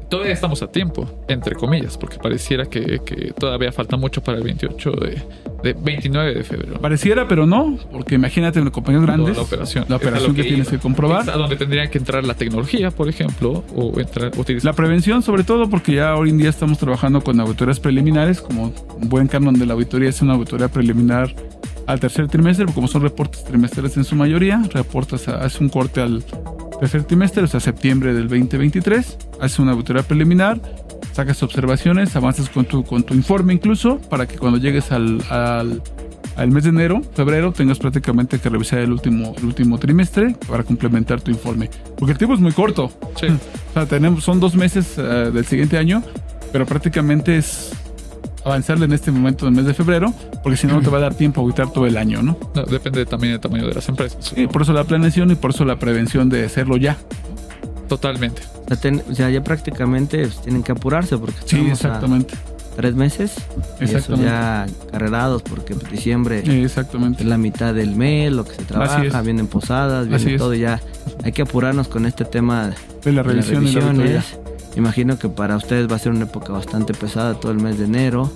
todavía 0.09 0.33
estamos 0.33 0.63
a 0.63 0.67
tiempo, 0.69 1.09
entre 1.29 1.55
comillas, 1.55 1.97
porque 1.97 2.19
pareciera 2.19 2.67
que, 2.67 3.01
que 3.05 3.33
todavía 3.39 3.71
falta 3.73 3.97
mucho 3.97 4.23
para 4.23 4.39
el 4.39 4.45
28 4.45 4.91
de, 4.91 5.23
de 5.63 5.73
29 5.73 6.35
de 6.35 6.43
febrero. 6.45 6.81
Pareciera, 6.81 7.27
pero 7.29 7.47
no, 7.47 7.79
porque 7.93 8.15
imagínate 8.17 8.59
en 8.59 8.71
compañías 8.71 9.03
grandes. 9.05 9.37
La 9.37 9.43
operación. 9.43 9.85
La 9.89 9.97
operación 9.97 10.35
que, 10.35 10.43
tienes 10.45 10.67
iba. 10.69 10.77
que 10.77 10.83
comprobar. 10.83 11.23
Es 11.23 11.29
a 11.29 11.37
donde 11.37 11.57
tendría 11.57 11.87
que 11.91 11.99
entrar 11.99 12.25
la 12.25 12.35
tecnología, 12.35 12.91
por 12.91 13.09
ejemplo, 13.09 13.65
o 13.75 13.99
entrar, 14.01 14.33
utilizar. 14.37 14.73
La 14.73 14.77
prevención, 14.77 15.23
sobre 15.23 15.45
todo, 15.45 15.69
porque 15.71 15.95
ya 15.95 16.15
hoy 16.17 16.31
en 16.31 16.39
día 16.39 16.51
estamos 16.51 16.79
trabajando 16.79 17.21
con 17.23 17.39
auditorías 17.41 17.81
preliminares, 17.81 18.41
como 18.41 18.73
un 19.01 19.09
buen 19.09 19.29
canon 19.29 19.55
de 19.59 19.67
la 19.67 19.75
auditoría 19.75 20.09
es 20.09 20.21
una 20.23 20.35
auditoría 20.35 20.69
preliminar 20.69 21.35
al 21.87 22.01
tercer 22.01 22.29
trimestre, 22.29 22.65
como 22.75 22.89
son 22.89 23.03
reportes 23.03 23.45
trimestrales 23.45 23.95
en 23.99 24.05
su 24.05 24.17
mayoría, 24.17 24.63
reportas, 24.73 25.29
a- 25.29 25.45
hace 25.45 25.63
un 25.63 25.69
corte 25.69 26.01
al 26.01 26.25
tercer 26.79 27.05
trimestre, 27.05 27.43
o 27.43 27.47
sea, 27.47 27.61
septiembre 27.61 28.15
del 28.15 28.29
2023, 28.29 29.19
hace 29.41 29.63
una 29.63 29.73
auditoría 29.73 30.03
preliminar, 30.03 30.61
sacas 31.13 31.43
observaciones, 31.43 32.15
avanzas 32.17 32.49
con 32.49 32.65
tu, 32.65 32.85
con 32.85 33.03
tu 33.03 33.15
informe 33.15 33.55
incluso, 33.55 33.99
para 34.11 34.27
que 34.27 34.37
cuando 34.37 34.59
llegues 34.59 34.93
al, 34.93 35.23
al, 35.31 35.83
al 36.37 36.51
mes 36.51 36.65
de 36.65 36.71
enero, 36.71 37.01
febrero, 37.15 37.53
tengas 37.53 37.79
prácticamente 37.79 38.39
que 38.39 38.49
revisar 38.49 38.81
el 38.81 38.93
último, 38.93 39.35
el 39.39 39.45
último 39.45 39.79
trimestre 39.79 40.35
para 40.49 40.65
complementar 40.65 41.21
tu 41.21 41.31
informe. 41.31 41.71
Porque 41.97 42.13
el 42.13 42.19
tiempo 42.19 42.35
es 42.35 42.41
muy 42.41 42.53
corto. 42.53 42.91
Sí. 43.21 43.27
O 43.71 43.77
sea, 43.77 43.87
tenemos, 43.87 44.23
son 44.23 44.39
dos 44.39 44.55
meses 44.55 44.95
eh, 44.99 45.03
del 45.35 45.45
siguiente 45.47 45.77
año, 45.77 46.01
pero 46.53 46.65
prácticamente 46.65 47.37
es 47.37 47.73
avanzarle 48.45 48.85
en 48.85 48.93
este 48.93 49.11
momento 49.11 49.45
del 49.47 49.55
mes 49.55 49.65
de 49.65 49.75
febrero, 49.75 50.13
porque 50.43 50.57
si 50.57 50.67
no, 50.67 50.75
no 50.75 50.81
te 50.83 50.91
va 50.91 50.99
a 50.99 51.01
dar 51.03 51.15
tiempo 51.15 51.41
a 51.41 51.45
auditar 51.45 51.71
todo 51.73 51.87
el 51.87 51.97
año, 51.97 52.23
¿no? 52.23 52.37
No, 52.55 52.63
depende 52.65 53.05
también 53.07 53.33
del 53.33 53.41
tamaño 53.41 53.67
de 53.67 53.75
las 53.75 53.89
empresas. 53.89 54.19
Sí, 54.35 54.47
por 54.47 54.63
eso 54.63 54.73
la 54.73 54.85
planeación 54.85 55.31
y 55.31 55.35
por 55.35 55.51
eso 55.53 55.65
la 55.65 55.79
prevención 55.79 56.29
de 56.29 56.45
hacerlo 56.45 56.77
ya. 56.77 56.97
Totalmente. 57.89 58.43
O 58.65 58.69
sea, 58.69 58.77
ten- 58.79 59.03
o 59.11 59.15
sea, 59.15 59.29
ya 59.31 59.43
prácticamente 59.45 60.19
pues, 60.23 60.41
tienen 60.43 60.63
que 60.63 60.73
apurarse 60.73 61.19
porque 61.19 61.37
Sí, 61.45 61.57
a 61.69 61.73
exactamente. 61.73 62.35
tres 62.77 62.95
meses 62.95 63.35
y 63.81 63.85
eso 63.85 63.97
Exactamente. 63.99 64.25
ya 64.31 64.67
carrerados 64.91 65.43
porque 65.43 65.75
pues, 65.75 65.91
diciembre 65.93 66.43
Sí, 66.45 66.63
exactamente. 66.63 67.23
es 67.23 67.29
la 67.29 67.37
mitad 67.39 67.75
del 67.75 67.95
mes, 67.95 68.33
lo 68.33 68.45
que 68.45 68.55
se 68.55 68.63
trabaja, 68.65 69.05
es. 69.05 69.23
vienen 69.25 69.47
posadas, 69.47 70.07
Así 70.07 70.17
viene 70.17 70.33
es. 70.33 70.39
todo 70.39 70.55
ya. 70.55 70.81
Hay 71.25 71.33
que 71.33 71.43
apurarnos 71.43 71.89
con 71.89 72.07
este 72.07 72.25
tema 72.25 72.73
De 73.05 73.13
la 73.13 73.23
de 73.23 73.35
las 73.35 73.47
revisión 73.49 73.69
y 73.69 73.73
la 73.73 73.81
auditoría. 73.87 74.13
revisiones. 74.21 74.44
Imagino 74.77 75.19
que 75.19 75.29
para 75.29 75.57
ustedes 75.57 75.91
va 75.91 75.97
a 75.97 75.99
ser 75.99 76.13
una 76.13 76.25
época 76.25 76.53
bastante 76.53 76.95
pesada 76.95 77.35
todo 77.35 77.53
el 77.53 77.61
mes 77.61 77.79
de 77.79 77.85
enero 77.85 78.31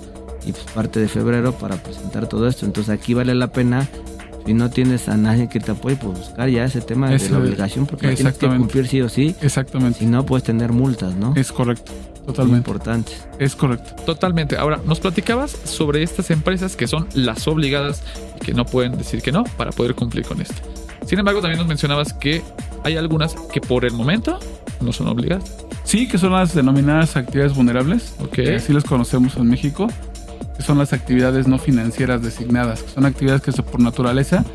y 0.45 0.51
pues 0.51 0.63
parte 0.73 0.99
de 0.99 1.07
febrero 1.07 1.53
para 1.53 1.75
presentar 1.75 2.27
todo 2.27 2.47
esto. 2.47 2.65
Entonces 2.65 2.93
aquí 2.93 3.13
vale 3.13 3.35
la 3.35 3.47
pena, 3.47 3.87
si 4.45 4.53
no 4.53 4.69
tienes 4.69 5.09
a 5.09 5.17
nadie 5.17 5.49
que 5.49 5.59
te 5.59 5.71
apoye, 5.71 5.97
pues 5.97 6.17
buscar 6.17 6.49
ya 6.49 6.63
ese 6.63 6.81
tema 6.81 7.09
de 7.09 7.29
la 7.29 7.37
obligación 7.37 7.85
porque 7.85 8.15
tienes 8.15 8.37
que 8.37 8.47
cumplir 8.47 8.87
sí 8.87 9.01
o 9.01 9.09
sí. 9.09 9.35
Exactamente. 9.41 9.99
Si 9.99 10.05
no, 10.05 10.25
puedes 10.25 10.43
tener 10.43 10.71
multas, 10.71 11.15
¿no? 11.15 11.33
Es 11.35 11.51
correcto. 11.51 11.91
Totalmente. 12.25 12.69
importantes. 12.69 13.27
Es 13.39 13.55
correcto. 13.55 13.95
Totalmente. 14.05 14.55
Ahora, 14.55 14.79
nos 14.85 14.99
platicabas 14.99 15.51
sobre 15.63 16.03
estas 16.03 16.29
empresas 16.29 16.75
que 16.75 16.87
son 16.87 17.07
las 17.15 17.47
obligadas 17.47 18.03
y 18.37 18.45
que 18.45 18.53
no 18.53 18.65
pueden 18.65 18.97
decir 18.97 19.21
que 19.21 19.31
no 19.31 19.43
para 19.57 19.71
poder 19.71 19.95
cumplir 19.95 20.25
con 20.25 20.39
esto. 20.39 20.61
Sin 21.05 21.17
embargo, 21.17 21.41
también 21.41 21.57
nos 21.57 21.67
mencionabas 21.67 22.13
que 22.13 22.43
hay 22.83 22.97
algunas 22.97 23.33
que 23.51 23.61
por 23.61 23.83
el 23.83 23.93
momento 23.93 24.39
no 24.79 24.93
son 24.93 25.07
obligadas. 25.07 25.68
Sí, 25.89 26.07
que 26.07 26.19
son 26.19 26.33
las 26.33 26.53
denominadas 26.53 27.17
actividades 27.17 27.55
vulnerables, 27.55 28.13
Ok. 28.19 28.29
que 28.29 28.55
así 28.57 28.71
las 28.73 28.83
conocemos 28.83 29.35
en 29.37 29.47
México, 29.47 29.87
que 30.55 30.61
son 30.61 30.77
las 30.77 30.93
actividades 30.93 31.47
no 31.47 31.57
financieras 31.57 32.21
designadas, 32.21 32.83
que 32.83 32.91
son 32.91 33.07
actividades 33.07 33.41
que 33.41 33.51
por 33.63 33.79
naturaleza 33.81 34.45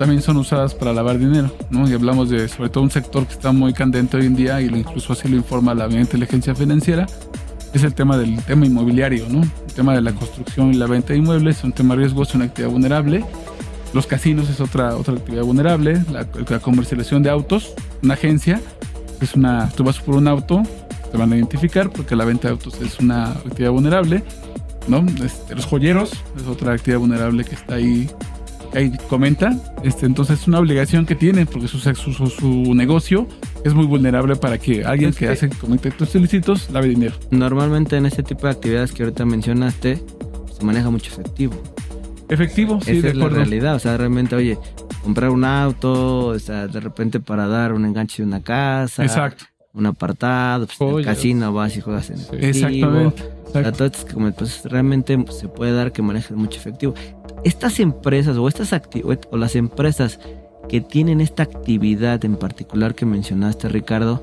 también 0.00 0.22
son 0.22 0.38
usadas 0.38 0.74
para 0.74 0.92
lavar 0.92 1.20
dinero, 1.20 1.54
¿no? 1.70 1.88
Y 1.88 1.92
hablamos 1.92 2.30
de 2.30 2.48
sobre 2.48 2.68
todo 2.68 2.82
un 2.82 2.90
sector 2.90 3.28
que 3.28 3.32
está 3.34 3.52
muy 3.52 3.72
candente 3.72 4.16
hoy 4.16 4.26
en 4.26 4.34
día 4.34 4.60
y 4.60 4.64
incluso 4.66 5.12
así 5.12 5.28
lo 5.28 5.36
informa 5.36 5.72
la 5.72 5.86
inteligencia 5.86 6.52
financiera, 6.52 7.06
es 7.72 7.84
el 7.84 7.94
tema 7.94 8.18
del 8.18 8.42
tema 8.42 8.66
inmobiliario, 8.66 9.28
¿no? 9.28 9.42
El 9.42 9.72
tema 9.72 9.94
de 9.94 10.00
la 10.00 10.10
construcción 10.12 10.74
y 10.74 10.78
la 10.78 10.88
venta 10.88 11.12
de 11.12 11.20
inmuebles 11.20 11.58
es 11.58 11.64
un 11.64 11.72
tema 11.72 11.94
riesgo, 11.94 12.24
es 12.24 12.34
una 12.34 12.46
actividad 12.46 12.72
vulnerable. 12.72 13.24
Los 13.94 14.08
casinos 14.08 14.50
es 14.50 14.60
otra, 14.60 14.96
otra 14.96 15.14
actividad 15.14 15.44
vulnerable, 15.44 16.02
la, 16.10 16.26
la 16.48 16.58
comercialización 16.58 17.22
de 17.22 17.30
autos, 17.30 17.72
una 18.02 18.14
agencia, 18.14 18.60
es 19.24 19.34
una, 19.34 19.68
tú 19.70 19.84
vas 19.84 19.98
por 20.00 20.16
un 20.16 20.28
auto, 20.28 20.62
te 21.10 21.18
van 21.18 21.32
a 21.32 21.36
identificar 21.36 21.90
porque 21.90 22.16
la 22.16 22.24
venta 22.24 22.48
de 22.48 22.52
autos 22.52 22.80
es 22.80 22.98
una 23.00 23.30
actividad 23.32 23.70
vulnerable, 23.70 24.22
¿no? 24.88 25.04
Este, 25.24 25.54
los 25.54 25.64
joyeros 25.66 26.12
es 26.36 26.46
otra 26.46 26.72
actividad 26.72 26.98
vulnerable 27.00 27.44
que 27.44 27.54
está 27.54 27.74
ahí, 27.74 28.08
ahí 28.74 28.92
comenta, 29.08 29.52
este, 29.84 30.06
entonces 30.06 30.40
es 30.40 30.48
una 30.48 30.58
obligación 30.58 31.04
que 31.06 31.14
tienen 31.14 31.46
porque 31.46 31.68
su, 31.68 31.78
su, 31.78 31.94
su- 32.12 32.26
su 32.30 32.74
negocio 32.74 33.28
es 33.64 33.74
muy 33.74 33.86
vulnerable 33.86 34.34
para 34.36 34.58
que 34.58 34.84
alguien 34.84 35.10
Es 35.10 35.16
que, 35.16 35.26
que- 35.26 35.32
hace 35.32 35.48
comete 35.50 35.88
actos 35.90 36.14
ilícitos 36.14 36.70
lave 36.70 36.88
dinero. 36.88 37.14
Normalmente 37.30 37.96
en 37.96 38.06
este 38.06 38.22
tipo 38.22 38.46
de 38.46 38.52
actividades 38.54 38.92
que 38.92 39.02
ahorita 39.04 39.24
mencionaste, 39.24 40.02
se 40.58 40.64
maneja 40.64 40.90
mucho 40.90 41.12
efectivo. 41.12 41.54
Efectivo, 42.32 42.80
sí, 42.80 42.92
Esa 42.92 43.02
de 43.02 43.08
es 43.10 43.16
la 43.16 43.28
realidad. 43.28 43.74
O 43.74 43.78
sea, 43.78 43.96
realmente, 43.96 44.34
oye, 44.36 44.58
comprar 45.02 45.30
un 45.30 45.44
auto, 45.44 46.26
o 46.28 46.38
sea, 46.38 46.66
de 46.66 46.80
repente 46.80 47.20
para 47.20 47.46
dar 47.46 47.72
un 47.72 47.84
enganche 47.84 48.22
de 48.22 48.28
una 48.28 48.40
casa, 48.42 49.02
Exacto. 49.04 49.44
un 49.74 49.86
apartado, 49.86 50.66
pues 50.66 50.80
en 50.80 50.86
el 50.88 50.92
Joyas. 50.94 51.06
casino 51.16 51.52
vas 51.52 51.76
y 51.76 51.80
juegas 51.80 52.10
en 52.10 52.16
efectivo. 52.16 52.46
Exactamente. 52.46 53.22
O 53.46 53.52
sea, 53.52 53.72
todo 53.72 53.84
esto 53.86 53.98
es 54.06 54.12
como, 54.14 54.32
pues 54.32 54.64
realmente 54.64 55.22
se 55.30 55.48
puede 55.48 55.72
dar 55.72 55.92
que 55.92 56.00
manejes 56.02 56.36
mucho 56.36 56.58
efectivo. 56.58 56.94
Estas 57.44 57.80
empresas 57.80 58.36
o 58.36 58.48
estas 58.48 58.72
acti- 58.72 59.02
o 59.30 59.36
las 59.36 59.56
empresas 59.56 60.18
que 60.68 60.80
tienen 60.80 61.20
esta 61.20 61.42
actividad 61.42 62.24
en 62.24 62.36
particular 62.36 62.94
que 62.94 63.04
mencionaste, 63.04 63.68
Ricardo, 63.68 64.22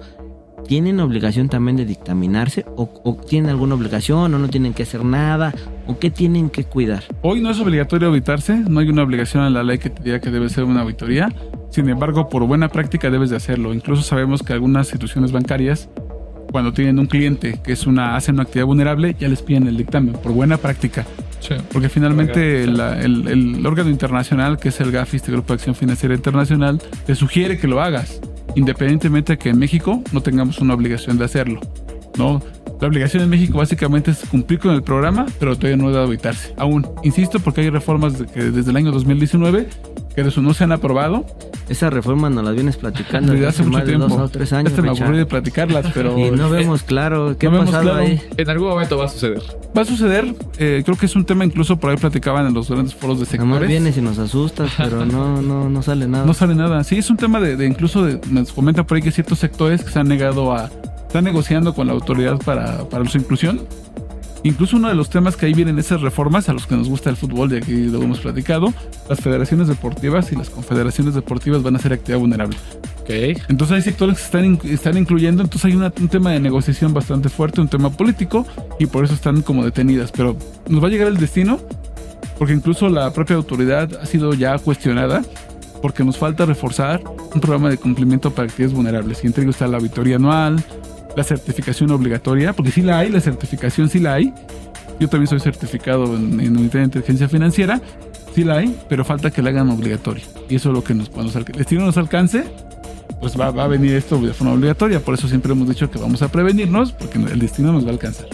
¿tienen 0.68 1.00
obligación 1.00 1.50
también 1.50 1.78
de 1.78 1.86
dictaminarse? 1.86 2.66
¿O, 2.76 2.90
o 3.04 3.16
tienen 3.16 3.50
alguna 3.50 3.76
obligación 3.76 4.34
o 4.34 4.40
no 4.40 4.48
tienen 4.48 4.74
que 4.74 4.84
hacer 4.84 5.04
nada? 5.04 5.54
¿O 5.88 5.98
qué 6.00 6.10
tienen 6.12 6.50
que 6.50 6.64
cuidar? 6.64 7.04
Hoy 7.22 7.42
no 7.42 7.50
es 7.50 7.60
obligatorio 7.60 8.10
auditarse, 8.10 8.56
no 8.58 8.80
hay 8.80 8.90
una 8.90 9.04
obligación 9.04 9.46
en 9.46 9.54
la 9.54 9.64
ley 9.64 9.78
que 9.80 9.90
te 9.90 10.04
diga 10.04 10.20
que 10.20 10.30
debe 10.32 10.50
ser 10.50 10.64
una 10.64 10.82
auditoría. 10.82 11.34
Sin 11.72 11.88
embargo, 11.90 12.30
por 12.30 12.46
buena 12.46 12.70
práctica 12.70 13.10
debes 13.10 13.30
de 13.30 13.36
hacerlo. 13.36 13.74
Incluso 13.74 14.02
sabemos 14.04 14.42
que 14.44 14.54
algunas 14.54 14.88
instituciones 14.88 15.32
bancarias, 15.32 15.90
cuando 16.52 16.74
tienen 16.74 16.98
un 17.00 17.06
cliente 17.06 17.60
que 17.64 17.74
es 17.74 17.86
una, 17.86 18.16
hacen 18.16 18.36
una 18.36 18.44
actividad 18.44 18.66
vulnerable, 18.66 19.16
ya 19.20 19.28
les 19.28 19.42
piden 19.42 19.68
el 19.68 19.78
dictamen, 19.78 20.14
por 20.14 20.32
buena 20.32 20.58
práctica. 20.58 21.06
Sí. 21.40 21.54
Porque 21.72 21.88
finalmente 21.90 22.66
la- 22.68 23.00
el, 23.02 23.28
el 23.28 23.66
órgano 23.66 23.90
internacional, 23.90 24.58
que 24.58 24.70
es 24.70 24.82
el 24.82 24.92
GAFI, 24.92 25.18
este 25.18 25.32
Grupo 25.32 25.54
de 25.54 25.56
Acción 25.56 25.76
Financiera 25.76 26.14
Internacional, 26.16 26.82
te 27.06 27.16
sugiere 27.16 27.58
que 27.60 27.68
lo 27.68 27.82
hagas, 27.82 28.20
independientemente 28.60 29.34
de 29.34 29.38
que 29.38 29.50
en 29.50 29.58
México 29.58 30.04
no 30.12 30.22
tengamos 30.22 30.60
una 30.60 30.74
obligación 30.74 31.18
de 31.18 31.24
hacerlo. 31.24 31.62
¿No? 32.18 32.42
La 32.82 32.88
obligación 32.88 33.24
en 33.24 33.30
México 33.30 33.58
básicamente 33.58 34.12
es 34.12 34.20
cumplir 34.30 34.60
con 34.60 34.72
el 34.74 34.82
programa, 34.84 35.26
pero 35.38 35.56
todavía 35.58 35.76
no 35.76 35.90
debe 35.92 36.04
auditarse. 36.06 36.54
Aún, 36.58 36.88
insisto, 37.04 37.40
porque 37.40 37.62
hay 37.62 37.70
reformas 37.70 38.18
de 38.18 38.26
que 38.26 38.42
desde 38.52 38.72
el 38.72 38.78
año 38.78 38.92
2019 38.92 39.68
que 40.16 40.24
de 40.24 40.30
eso 40.30 40.42
no 40.42 40.54
se 40.54 40.64
han 40.64 40.72
aprobado. 40.72 41.26
Esa 41.68 41.90
reforma 41.92 42.32
nos 42.32 42.44
las 42.44 42.56
vienes 42.56 42.78
platicando 42.78 43.32
Desde 43.34 43.46
hace 43.48 43.62
mucho 43.64 43.74
más 43.78 43.86
de 43.86 43.92
tiempo. 43.96 44.08
dos 44.08 44.20
o 44.20 44.30
tres 44.30 44.52
años. 44.54 44.72
Este 44.72 44.82
me 44.82 44.90
aburrí 44.90 45.18
de 45.18 45.26
platicarlas, 45.28 45.86
pero 45.94 46.18
Y 46.18 46.32
no 46.32 46.50
vemos 46.50 46.82
claro 46.84 47.38
qué 47.38 47.48
no 47.50 47.58
ha 47.62 47.66
pasado 47.66 47.84
claro. 47.84 47.98
ahí. 48.00 48.20
En 48.38 48.50
algún 48.50 48.70
momento 48.70 48.98
va 48.98 49.06
a 49.06 49.10
suceder. 49.10 49.42
va 49.78 49.82
a 49.84 49.86
suceder. 49.86 50.34
eh, 50.58 50.82
creo 50.84 50.98
que 50.98 51.06
es 51.06 51.16
un 51.16 51.26
tema 51.26 51.46
incluso 51.46 51.78
por 51.78 51.92
ahí 51.92 51.98
platicaban 51.98 52.48
en 52.48 52.54
los 52.56 52.70
grandes 52.72 52.96
foros 52.96 53.20
de 53.20 53.26
sectores. 53.28 53.68
vienes 53.70 53.98
y 53.98 54.02
nos 54.02 54.18
asustas, 54.18 54.72
pero 54.78 55.06
no, 55.06 55.42
no, 55.44 55.70
no 55.70 55.84
sale 55.84 56.08
nada. 56.08 56.26
No 56.26 56.34
sale 56.34 56.56
nada. 56.56 56.84
Sí, 56.84 56.98
es 56.98 57.10
un 57.12 57.18
tema 57.18 57.40
de, 57.40 57.56
de 57.56 57.68
incluso 57.68 58.04
de, 58.04 58.20
nos 58.32 58.52
comenta 58.52 58.84
por 58.84 58.96
ahí 58.96 59.04
que 59.04 59.12
ciertos 59.12 59.38
sectores 59.38 59.84
que 59.84 59.92
se 59.92 60.00
han 60.00 60.08
negado 60.08 60.54
a, 60.54 60.72
están 61.10 61.24
negociando 61.24 61.74
con 61.74 61.88
la 61.88 61.94
autoridad 61.94 62.38
para, 62.38 62.88
para 62.88 63.04
su 63.10 63.18
inclusión. 63.18 63.62
Incluso 64.44 64.78
uno 64.78 64.90
de 64.90 64.94
los 64.94 65.10
temas 65.10 65.36
que 65.36 65.48
ahí 65.48 65.54
vienen 65.56 65.80
esas 65.80 66.02
reformas, 66.02 66.48
a 66.50 66.54
los 66.54 66.68
que 66.68 66.76
nos 66.76 66.88
gusta 66.88 67.10
el 67.10 67.18
fútbol, 67.18 67.50
de 67.50 67.58
aquí 67.58 67.88
lo 67.88 68.02
hemos 68.04 68.20
platicado, 68.20 68.72
las 69.10 69.20
federaciones 69.20 69.68
deportivas 69.68 70.32
y 70.32 70.36
las 70.36 70.52
confederaciones 70.52 71.16
deportivas 71.16 71.64
van 71.64 71.76
a 71.76 71.80
ser 71.80 71.94
actividad 71.94 72.20
vulnerable. 72.20 72.56
Ok. 73.02 73.10
Entonces 73.50 73.72
hay 73.78 73.82
sectores 73.82 74.18
que 74.20 74.24
están, 74.24 74.60
están 74.72 74.98
incluyendo, 74.98 75.42
entonces 75.42 75.66
hay 75.66 75.76
una- 75.76 75.92
un 76.00 76.08
tema 76.10 76.30
de 76.32 76.40
negociación 76.40 76.94
bastante 76.94 77.28
fuerte, 77.28 77.60
un 77.60 77.68
tema 77.70 77.90
político, 77.90 78.46
y 78.80 78.86
por 78.86 79.04
eso 79.04 79.16
están 79.16 79.42
como 79.42 79.66
detenidas. 79.66 80.12
Pero 80.12 80.38
nos 80.70 80.82
va 80.82 80.88
a 80.88 80.92
llegar 80.92 81.08
el 81.08 81.18
destino, 81.18 81.60
porque 82.38 82.54
incluso 82.54 82.88
la 82.88 83.12
propia 83.12 83.36
autoridad 83.36 83.90
ha 84.00 84.06
sido 84.06 84.36
ya 84.36 84.58
cuestionada, 84.60 85.24
porque 85.82 86.04
nos 86.06 86.18
falta 86.18 86.46
reforzar 86.46 87.02
un 87.34 87.42
programa 87.42 87.70
de 87.70 87.78
cumplimiento 87.78 88.32
para 88.32 88.48
actividades 88.48 88.74
vulnerables. 88.76 89.24
Y 89.24 89.28
entre 89.28 89.44
ellos 89.44 89.56
está 89.56 89.68
la 89.68 89.78
auditoría 89.78 90.16
anual, 90.18 90.64
la 91.16 91.24
certificación 91.24 91.92
obligatoria, 91.92 92.54
porque 92.54 92.72
sí 92.72 92.82
la 92.82 93.00
hay, 93.00 93.10
la 93.10 93.22
certificación 93.22 93.90
sí 93.90 94.00
la 94.00 94.16
hay. 94.16 94.34
Yo 95.00 95.08
también 95.08 95.28
soy 95.28 95.40
certificado 95.40 96.16
en, 96.16 96.40
en 96.40 96.58
unidad 96.58 96.74
de 96.74 96.84
inteligencia 96.84 97.30
financiera, 97.30 97.82
sí 98.36 98.44
la 98.44 98.58
hay, 98.58 98.78
pero 98.90 99.06
falta 99.06 99.32
que 99.32 99.42
la 99.42 99.50
hagan 99.50 99.70
obligatoria. 99.70 100.24
Y 100.50 100.56
eso 100.56 100.70
es 100.70 100.76
lo 100.76 100.84
que 100.84 100.94
nos, 100.94 101.10
cuando 101.10 101.38
el 101.38 101.46
destino 101.46 101.86
nos 101.86 101.98
alcance, 101.98 102.44
pues 103.20 103.40
va, 103.40 103.52
va 103.52 103.64
a 103.64 103.68
venir 103.68 103.96
esto 103.96 104.20
de 104.20 104.34
forma 104.34 104.54
obligatoria. 104.54 105.00
Por 105.00 105.14
eso 105.14 105.28
siempre 105.28 105.52
hemos 105.52 105.68
dicho 105.68 105.90
que 105.90 106.00
vamos 106.00 106.22
a 106.22 106.30
prevenirnos, 106.30 106.92
porque 106.92 107.18
el 107.18 107.40
destino 107.40 107.72
nos 107.72 107.86
va 107.86 107.90
a 107.90 107.94
alcanzar. 107.94 108.28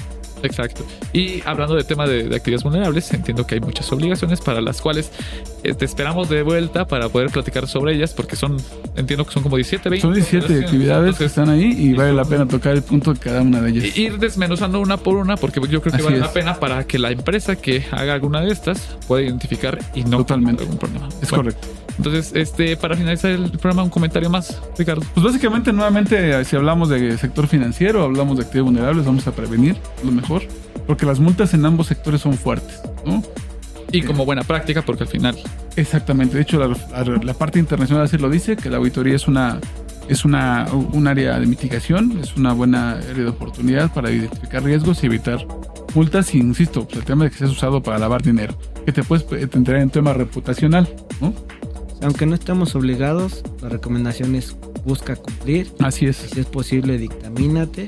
Exacto. 0.44 0.86
Y 1.14 1.42
hablando 1.46 1.76
de 1.76 1.84
tema 1.84 2.06
de, 2.08 2.24
de 2.24 2.36
actividades 2.36 2.64
vulnerables, 2.64 3.12
entiendo 3.14 3.46
que 3.48 3.56
hay 3.56 3.62
muchas 3.62 3.92
obligaciones 3.92 4.42
para 4.42 4.62
las 4.62 4.82
cuales 4.82 5.12
eh, 5.64 5.74
te 5.74 5.86
esperamos 5.86 6.30
de 6.30 6.44
vuelta 6.44 6.86
para 6.86 7.10
poder 7.10 7.30
platicar 7.30 7.68
sobre 7.68 7.96
ellas, 7.96 8.14
porque 8.14 8.36
son, 8.36 8.58
entiendo 8.96 9.26
que 9.26 9.32
son 9.34 9.44
como 9.44 9.56
17, 9.56 9.90
20. 9.90 10.02
Son 10.02 10.14
17 10.14 10.46
obligaciones. 10.46 10.66
actividades 10.72 11.16
que 11.18 11.26
están 11.26 11.50
ahí 11.50 11.66
y 11.78 11.94
vale 11.94 12.14
la 12.14 12.26
pena 12.26 12.48
tocar 12.48 12.74
el 12.74 12.84
punto 12.84 13.14
de 13.14 13.20
cada 13.20 13.42
una 13.42 13.62
de 13.62 13.70
ellas. 13.72 13.98
Ir 13.98 14.18
desmenuzando 14.20 14.80
una 14.80 14.98
por 14.98 15.16
una, 15.16 15.36
porque 15.38 15.60
yo 15.62 15.82
creo 15.82 15.92
que 15.92 15.98
Así 15.98 16.02
vale 16.04 16.18
es. 16.18 16.22
la 16.22 16.32
pena 16.34 16.60
para 16.60 16.86
que 16.86 17.00
la 17.00 17.12
empresa 17.12 17.56
que 17.56 17.84
haga 17.92 18.14
alguna 18.14 18.42
de 18.42 18.52
estas 18.52 18.98
pueda 19.08 19.24
identificar 19.24 19.80
y 19.96 20.04
no 20.04 20.18
Totalmente. 20.18 20.64
algún 20.64 20.78
problema. 20.78 21.08
Es 21.22 21.30
Bueno, 21.30 21.46
correcto. 21.46 21.68
Entonces, 21.98 22.32
este, 22.36 22.76
para 22.78 22.96
finalizar 22.96 23.32
el 23.32 23.52
programa, 23.52 23.84
un 23.84 23.90
comentario 23.90 24.30
más, 24.30 24.62
Ricardo. 24.78 25.02
Pues 25.14 25.26
básicamente, 25.26 25.72
nuevamente, 25.72 26.44
si 26.46 26.56
hablamos 26.56 26.90
de 26.90 27.18
sector 27.18 27.48
financiero, 27.48 28.04
hablamos 28.04 28.38
de 28.38 28.44
actividades 28.44 28.66
vulnerables, 28.74 29.06
vamos 29.06 29.28
a 29.28 29.32
prevenir 29.32 29.78
lo 30.04 30.12
mejor, 30.12 30.44
porque 30.88 31.06
las 31.06 31.20
multas 31.20 31.54
en 31.54 31.66
ambos 31.66 31.88
sectores 31.88 32.22
son 32.22 32.34
fuertes, 32.34 32.82
¿no? 33.06 33.24
Y 33.92 34.02
como 34.02 34.26
buena 34.26 34.44
práctica, 34.44 34.82
porque 34.82 35.04
al 35.04 35.10
final 35.10 35.38
Exactamente. 35.78 36.36
De 36.38 36.42
hecho, 36.44 36.58
la, 36.58 36.76
la- 37.22 37.34
parte 37.34 37.60
internacional 37.60 38.06
así 38.06 38.18
lo 38.18 38.30
dice, 38.30 38.56
que 38.56 38.70
la 38.70 38.78
auditoría 38.78 39.16
es 39.16 39.28
una 39.28 39.60
es 40.08 40.24
una, 40.24 40.68
un 40.72 41.08
área 41.08 41.40
de 41.40 41.48
mitigación, 41.48 42.20
es 42.22 42.36
una 42.38 42.54
buena 42.54 42.92
área 42.92 43.14
de 43.24 43.28
oportunidad 43.28 43.92
para 43.94 44.12
identificar 44.12 44.64
riesgos 44.64 45.04
y 45.04 45.08
evitar 45.08 45.46
multas. 45.96 46.34
Y 46.36 46.38
insisto, 46.38 46.86
pues, 46.86 46.98
el 47.00 47.04
tema 47.06 47.24
de 47.26 47.32
que 47.32 47.38
seas 47.38 47.50
usado 47.52 47.82
para 47.82 47.98
lavar 48.00 48.22
dinero, 48.22 48.56
que 48.86 48.92
te 48.92 49.04
puedes 49.04 49.26
eh, 49.32 49.50
entrar 49.54 49.82
en 49.82 49.90
tema 49.90 50.14
reputacional, 50.14 50.88
¿no? 51.20 51.34
Aunque 52.06 52.28
no 52.28 52.36
estemos 52.36 52.76
obligados, 52.76 53.44
la 53.64 53.70
recomendación 53.70 54.36
es 54.36 54.56
busca 54.86 55.16
cumplir. 55.16 55.72
Así 55.80 56.06
es. 56.06 56.18
Si 56.18 56.40
es 56.40 56.46
posible, 56.46 57.00
dictamínate 57.00 57.88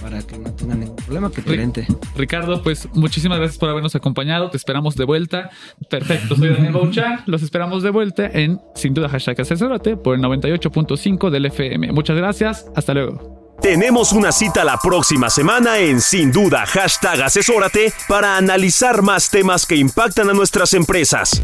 para 0.00 0.22
que 0.22 0.38
no 0.38 0.54
tengan 0.54 0.78
ningún 0.78 0.94
problema, 0.94 1.28
que 1.32 1.42
te. 1.42 1.86
Ricardo, 2.16 2.62
pues 2.62 2.88
muchísimas 2.94 3.38
gracias 3.38 3.58
por 3.58 3.68
habernos 3.68 3.96
acompañado. 3.96 4.48
Te 4.50 4.56
esperamos 4.56 4.94
de 4.94 5.04
vuelta. 5.04 5.50
Perfecto, 5.90 6.36
soy 6.36 6.50
Daniel 6.50 6.72
Bouchard. 6.72 7.22
Los 7.26 7.42
esperamos 7.42 7.82
de 7.82 7.90
vuelta 7.90 8.26
en 8.26 8.60
Sin 8.76 8.94
Duda 8.94 9.08
Hashtag 9.08 9.40
Asesórate 9.40 9.96
por 9.96 10.14
el 10.14 10.22
98.5 10.22 11.28
del 11.28 11.46
FM. 11.46 11.90
Muchas 11.90 12.16
gracias. 12.16 12.66
Hasta 12.76 12.94
luego. 12.94 13.56
Tenemos 13.60 14.12
una 14.12 14.30
cita 14.30 14.62
la 14.62 14.78
próxima 14.80 15.30
semana 15.30 15.78
en 15.78 16.00
Sin 16.00 16.30
Duda 16.30 16.64
Hashtag 16.64 17.22
Asesórate 17.22 17.92
para 18.06 18.36
analizar 18.36 19.02
más 19.02 19.30
temas 19.30 19.66
que 19.66 19.74
impactan 19.74 20.30
a 20.30 20.32
nuestras 20.32 20.74
empresas. 20.74 21.42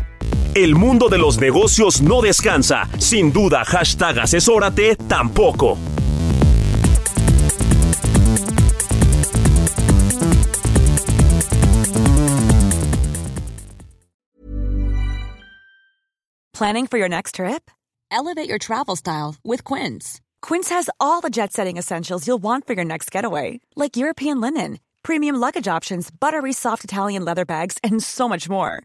El 0.54 0.74
mundo 0.76 1.08
de 1.08 1.18
los 1.18 1.40
negocios 1.40 2.00
no 2.00 2.22
descansa. 2.22 2.88
Sin 2.98 3.32
duda 3.32 3.64
Hashtag 3.64 4.18
Asesórate 4.18 4.96
tampoco. 4.96 5.76
Planning 16.54 16.86
for 16.86 16.98
your 16.98 17.08
next 17.08 17.34
trip? 17.34 17.68
Elevate 18.12 18.48
your 18.48 18.58
travel 18.58 18.94
style 18.94 19.34
with 19.42 19.64
Quince. 19.64 20.20
Quince 20.40 20.68
has 20.68 20.88
all 21.00 21.20
the 21.20 21.28
jet 21.28 21.52
setting 21.52 21.76
essentials 21.76 22.28
you'll 22.28 22.42
want 22.42 22.64
for 22.64 22.74
your 22.74 22.84
next 22.84 23.10
getaway, 23.10 23.58
like 23.74 23.96
European 23.96 24.40
linen, 24.40 24.78
premium 25.02 25.34
luggage 25.34 25.66
options, 25.66 26.10
buttery 26.12 26.52
soft 26.52 26.84
Italian 26.84 27.24
leather 27.24 27.44
bags, 27.44 27.76
and 27.82 28.00
so 28.00 28.28
much 28.28 28.48
more. 28.48 28.84